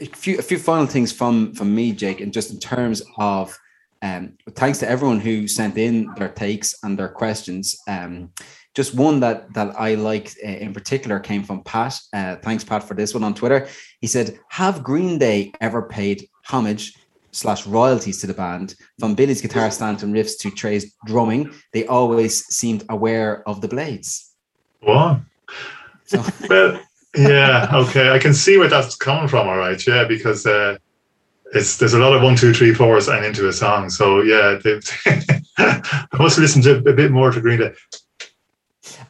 a 0.00 0.06
few 0.06 0.38
a 0.38 0.42
few 0.42 0.58
final 0.58 0.86
things 0.86 1.12
from 1.12 1.54
from 1.54 1.74
me, 1.74 1.92
Jake, 1.92 2.20
and 2.20 2.32
just 2.32 2.50
in 2.50 2.58
terms 2.58 3.02
of 3.18 3.56
um, 4.02 4.34
thanks 4.52 4.78
to 4.78 4.88
everyone 4.88 5.20
who 5.20 5.46
sent 5.46 5.76
in 5.76 6.12
their 6.16 6.28
takes 6.28 6.74
and 6.82 6.98
their 6.98 7.08
questions. 7.08 7.76
Um, 7.88 8.32
just 8.74 8.94
one 8.94 9.20
that 9.20 9.52
that 9.54 9.78
I 9.78 9.94
liked 9.94 10.36
uh, 10.44 10.48
in 10.48 10.72
particular 10.72 11.18
came 11.18 11.42
from 11.42 11.62
Pat. 11.64 11.98
Uh, 12.12 12.36
thanks, 12.36 12.64
Pat, 12.64 12.84
for 12.84 12.94
this 12.94 13.14
one 13.14 13.24
on 13.24 13.34
Twitter. 13.34 13.68
He 14.00 14.06
said, 14.06 14.38
"Have 14.48 14.84
Green 14.84 15.18
Day 15.18 15.52
ever 15.60 15.82
paid 15.82 16.28
homage 16.44 16.94
slash 17.32 17.66
royalties 17.66 18.20
to 18.20 18.26
the 18.26 18.34
band 18.34 18.74
from 18.98 19.14
Billie's 19.14 19.40
guitar 19.40 19.70
stand 19.70 20.02
and 20.02 20.14
riffs 20.14 20.38
to 20.40 20.50
Tré's 20.50 20.94
drumming? 21.06 21.52
They 21.72 21.86
always 21.86 22.44
seemed 22.46 22.84
aware 22.88 23.46
of 23.48 23.60
the 23.60 23.68
blades." 23.68 24.30
What? 24.80 25.20
So. 26.06 26.24
well, 26.48 26.80
yeah, 27.16 27.68
okay, 27.72 28.10
I 28.10 28.18
can 28.18 28.34
see 28.34 28.58
where 28.58 28.68
that's 28.68 28.96
coming 28.96 29.28
from. 29.28 29.48
All 29.48 29.58
right, 29.58 29.84
yeah, 29.86 30.04
because. 30.04 30.46
Uh, 30.46 30.78
it's 31.52 31.78
there's 31.78 31.94
a 31.94 31.98
lot 31.98 32.14
of 32.14 32.22
one, 32.22 32.36
two, 32.36 32.54
three, 32.54 32.72
fours 32.72 33.08
and 33.08 33.24
into 33.24 33.48
a 33.48 33.52
song. 33.52 33.90
So 33.90 34.22
yeah, 34.22 34.60
I 35.58 36.06
must 36.16 36.38
listen 36.38 36.62
to 36.62 36.76
a 36.76 36.92
bit 36.92 37.10
more 37.10 37.32
to 37.32 37.40
Green 37.40 37.58
Day. 37.58 37.72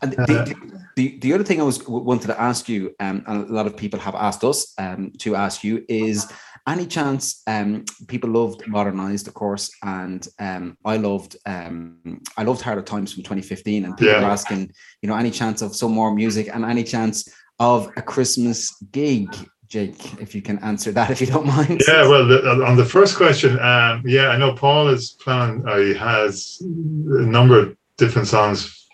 And 0.02 0.12
the, 0.12 0.40
uh, 0.40 0.78
the, 0.96 1.18
the 1.18 1.34
other 1.34 1.44
thing 1.44 1.60
I 1.60 1.64
was 1.64 1.86
wanted 1.86 2.28
to 2.28 2.40
ask 2.40 2.68
you, 2.68 2.94
um, 3.00 3.22
and 3.26 3.48
a 3.48 3.52
lot 3.52 3.66
of 3.66 3.76
people 3.76 4.00
have 4.00 4.14
asked 4.14 4.44
us 4.44 4.72
um, 4.78 5.12
to 5.18 5.36
ask 5.36 5.62
you, 5.62 5.84
is 5.88 6.32
any 6.66 6.86
chance 6.86 7.42
um, 7.46 7.84
people 8.06 8.30
loved 8.30 8.66
modernized, 8.66 9.28
of 9.28 9.34
course, 9.34 9.70
and 9.82 10.26
um, 10.38 10.76
I 10.84 10.96
loved 10.96 11.36
um, 11.46 12.20
I 12.36 12.44
loved 12.44 12.62
Harder 12.62 12.82
Times 12.82 13.12
from 13.12 13.22
2015, 13.22 13.84
and 13.84 13.96
people 13.96 14.14
yeah. 14.14 14.22
are 14.22 14.30
asking, 14.30 14.70
you 15.02 15.08
know, 15.08 15.16
any 15.16 15.30
chance 15.30 15.62
of 15.62 15.74
some 15.76 15.92
more 15.92 16.14
music 16.14 16.48
and 16.52 16.64
any 16.64 16.84
chance 16.84 17.28
of 17.60 17.92
a 17.96 18.02
Christmas 18.02 18.74
gig 18.90 19.32
Jake, 19.70 20.20
if 20.20 20.34
you 20.34 20.42
can 20.42 20.58
answer 20.58 20.90
that, 20.90 21.10
if 21.12 21.20
you 21.20 21.28
don't 21.28 21.46
mind. 21.46 21.80
Yeah, 21.86 22.08
well, 22.08 22.26
the, 22.26 22.64
on 22.66 22.76
the 22.76 22.84
first 22.84 23.16
question, 23.16 23.56
um, 23.60 24.02
yeah, 24.04 24.28
I 24.28 24.36
know 24.36 24.52
Paul 24.52 24.88
is 24.88 25.10
planning. 25.10 25.66
Uh, 25.66 25.76
he 25.76 25.94
has 25.94 26.58
a 26.60 27.22
number 27.22 27.56
of 27.56 27.76
different 27.96 28.26
songs 28.26 28.88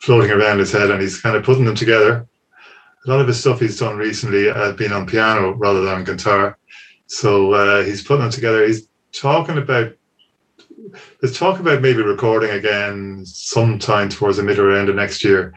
floating 0.00 0.32
around 0.32 0.58
his 0.58 0.72
head, 0.72 0.90
and 0.90 1.00
he's 1.00 1.20
kind 1.20 1.36
of 1.36 1.44
putting 1.44 1.64
them 1.64 1.76
together. 1.76 2.26
A 3.06 3.10
lot 3.10 3.20
of 3.20 3.28
his 3.28 3.38
stuff 3.38 3.60
he's 3.60 3.78
done 3.78 3.96
recently 3.96 4.46
has 4.46 4.74
been 4.74 4.92
on 4.92 5.06
piano 5.06 5.52
rather 5.52 5.84
than 5.84 6.02
guitar, 6.02 6.58
so 7.06 7.52
uh, 7.52 7.84
he's 7.84 8.02
putting 8.02 8.22
them 8.22 8.32
together. 8.32 8.66
He's 8.66 8.88
talking 9.12 9.58
about 9.58 9.94
there's 11.20 11.38
talk 11.38 11.60
about 11.60 11.82
maybe 11.82 12.02
recording 12.02 12.50
again 12.50 13.24
sometime 13.24 14.08
towards 14.08 14.38
the 14.38 14.42
middle 14.42 14.64
or 14.66 14.76
end 14.76 14.88
of 14.88 14.96
next 14.96 15.22
year. 15.24 15.54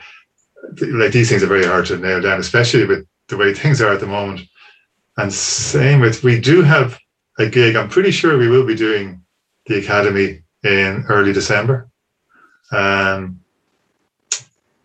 Like 0.82 1.12
these 1.12 1.30
things 1.30 1.44
are 1.44 1.48
very 1.48 1.66
hard 1.66 1.86
to 1.88 1.98
nail 1.98 2.22
down, 2.22 2.40
especially 2.40 2.86
with 2.86 3.06
the 3.28 3.38
way 3.38 3.54
things 3.54 3.82
are 3.82 3.94
at 3.94 4.00
the 4.00 4.08
moment. 4.08 4.42
And 5.18 5.34
same 5.34 6.00
with, 6.00 6.24
we 6.24 6.40
do 6.40 6.62
have 6.62 6.98
a 7.38 7.48
gig. 7.48 7.76
I'm 7.76 7.90
pretty 7.90 8.12
sure 8.12 8.38
we 8.38 8.48
will 8.48 8.66
be 8.66 8.76
doing 8.76 9.22
the 9.66 9.80
Academy 9.80 10.44
in 10.64 11.06
early 11.10 11.34
December. 11.34 11.90
Um, 12.72 13.42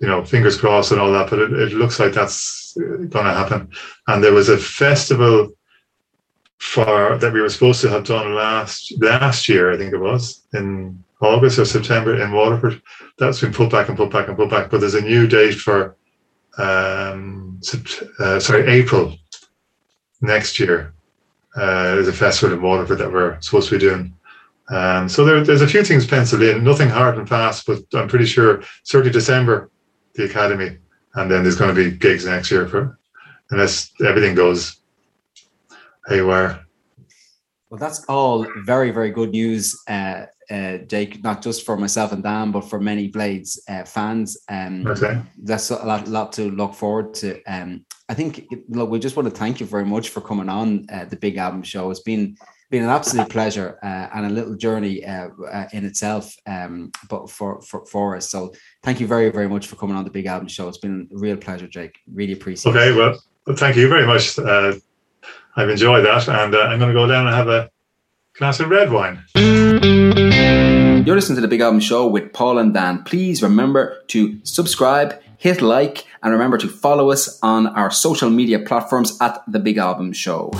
you 0.00 0.08
know, 0.08 0.24
fingers 0.24 0.58
crossed 0.58 0.92
and 0.92 1.00
all 1.00 1.12
that, 1.12 1.30
but 1.30 1.38
it, 1.38 1.52
it 1.52 1.72
looks 1.72 1.98
like 1.98 2.12
that's 2.12 2.76
going 2.76 3.10
to 3.10 3.22
happen. 3.22 3.70
And 4.06 4.22
there 4.22 4.32
was 4.32 4.48
a 4.48 4.58
festival 4.58 5.52
for 6.58 7.18
that 7.18 7.32
we 7.32 7.40
were 7.40 7.48
supposed 7.48 7.80
to 7.82 7.88
have 7.90 8.04
done 8.04 8.34
last 8.34 8.94
last 9.00 9.48
year, 9.48 9.72
I 9.72 9.76
think 9.76 9.92
it 9.92 9.98
was 9.98 10.46
in 10.54 11.04
August 11.20 11.58
or 11.58 11.64
September 11.64 12.20
in 12.22 12.32
Waterford. 12.32 12.82
That's 13.18 13.40
been 13.40 13.52
put 13.52 13.70
back 13.70 13.88
and 13.88 13.96
put 13.96 14.10
back 14.10 14.28
and 14.28 14.36
put 14.36 14.50
back. 14.50 14.70
But 14.70 14.80
there's 14.80 14.94
a 14.94 15.00
new 15.00 15.26
date 15.26 15.54
for 15.54 15.96
um, 16.58 17.60
uh, 18.18 18.38
sorry, 18.40 18.70
April 18.70 19.16
next 20.20 20.58
year. 20.60 20.94
Uh, 21.56 21.94
there's 21.94 22.08
a 22.08 22.12
festival 22.12 22.56
in 22.56 22.62
Waterford 22.62 22.98
that 22.98 23.12
we're 23.12 23.40
supposed 23.40 23.68
to 23.68 23.76
be 23.76 23.80
doing. 23.80 24.14
Um, 24.70 25.08
so 25.08 25.24
there, 25.24 25.44
there's 25.44 25.62
a 25.62 25.68
few 25.68 25.84
things 25.84 26.06
penciled 26.06 26.42
in, 26.42 26.64
nothing 26.64 26.88
hard 26.88 27.18
and 27.18 27.28
fast, 27.28 27.66
but 27.66 27.80
I'm 27.92 28.08
pretty 28.08 28.26
sure 28.26 28.62
certainly 28.82 29.12
December, 29.12 29.70
the 30.14 30.24
Academy, 30.24 30.78
and 31.14 31.30
then 31.30 31.42
there's 31.42 31.56
going 31.56 31.74
to 31.74 31.90
be 31.90 31.96
gigs 31.96 32.24
next 32.24 32.50
year 32.50 32.66
for, 32.66 32.98
unless 33.50 33.92
everything 34.04 34.34
goes 34.34 34.80
haywire. 36.08 36.64
Well, 37.68 37.78
that's 37.78 38.04
all 38.06 38.46
very, 38.64 38.90
very 38.90 39.10
good 39.10 39.30
news. 39.30 39.78
Uh, 39.86 40.26
uh, 40.50 40.78
Jake, 40.78 41.22
not 41.22 41.42
just 41.42 41.64
for 41.64 41.76
myself 41.76 42.12
and 42.12 42.22
Dan, 42.22 42.50
but 42.50 42.62
for 42.62 42.80
many 42.80 43.08
Blades 43.08 43.62
uh, 43.68 43.84
fans. 43.84 44.36
Um, 44.48 44.86
okay. 44.86 45.20
That's 45.42 45.70
a 45.70 45.84
lot, 45.84 46.08
lot 46.08 46.32
to 46.34 46.50
look 46.50 46.74
forward 46.74 47.14
to. 47.14 47.42
Um, 47.44 47.84
I 48.08 48.14
think 48.14 48.46
look, 48.68 48.90
we 48.90 48.98
just 48.98 49.16
want 49.16 49.28
to 49.28 49.34
thank 49.34 49.60
you 49.60 49.66
very 49.66 49.84
much 49.84 50.10
for 50.10 50.20
coming 50.20 50.48
on 50.48 50.86
uh, 50.92 51.06
the 51.06 51.16
Big 51.16 51.36
Album 51.36 51.62
Show. 51.62 51.90
It's 51.90 52.00
been 52.00 52.36
been 52.70 52.82
an 52.82 52.90
absolute 52.90 53.28
pleasure 53.28 53.78
uh, 53.82 54.08
and 54.14 54.26
a 54.26 54.30
little 54.30 54.56
journey 54.56 55.04
uh, 55.04 55.28
uh, 55.50 55.66
in 55.72 55.84
itself, 55.84 56.34
um, 56.46 56.90
but 57.08 57.30
for, 57.30 57.62
for 57.62 57.86
for 57.86 58.16
us. 58.16 58.30
So 58.30 58.52
thank 58.82 59.00
you 59.00 59.06
very 59.06 59.30
very 59.30 59.48
much 59.48 59.66
for 59.66 59.76
coming 59.76 59.96
on 59.96 60.04
the 60.04 60.10
Big 60.10 60.26
Album 60.26 60.48
Show. 60.48 60.68
It's 60.68 60.78
been 60.78 61.08
a 61.12 61.18
real 61.18 61.36
pleasure, 61.36 61.68
Jake. 61.68 61.98
Really 62.12 62.32
appreciate. 62.32 62.72
Okay, 62.74 62.90
it. 62.90 62.96
well, 62.96 63.18
thank 63.56 63.76
you 63.76 63.88
very 63.88 64.06
much. 64.06 64.38
I've 65.56 65.70
enjoyed 65.70 66.04
that, 66.04 66.28
and 66.28 66.54
I'm 66.54 66.78
going 66.78 66.92
to 66.92 66.94
go 66.94 67.06
down 67.06 67.26
and 67.26 67.34
have 67.34 67.48
a 67.48 67.70
glass 68.36 68.60
of 68.60 68.68
red 68.68 68.90
wine. 68.90 69.22
You're 71.04 71.16
listening 71.16 71.36
to 71.36 71.42
the 71.42 71.48
Big 71.48 71.60
Album 71.60 71.80
Show 71.80 72.06
with 72.06 72.32
Paul 72.32 72.56
and 72.56 72.72
Dan. 72.72 73.02
Please 73.04 73.42
remember 73.42 73.98
to 74.06 74.40
subscribe, 74.42 75.20
hit 75.36 75.60
like, 75.60 76.06
and 76.22 76.32
remember 76.32 76.56
to 76.56 76.66
follow 76.66 77.10
us 77.10 77.38
on 77.42 77.66
our 77.66 77.90
social 77.90 78.30
media 78.30 78.58
platforms 78.58 79.18
at 79.20 79.42
the 79.46 79.58
Big 79.58 79.76
Album 79.76 80.14
Show. 80.14 80.50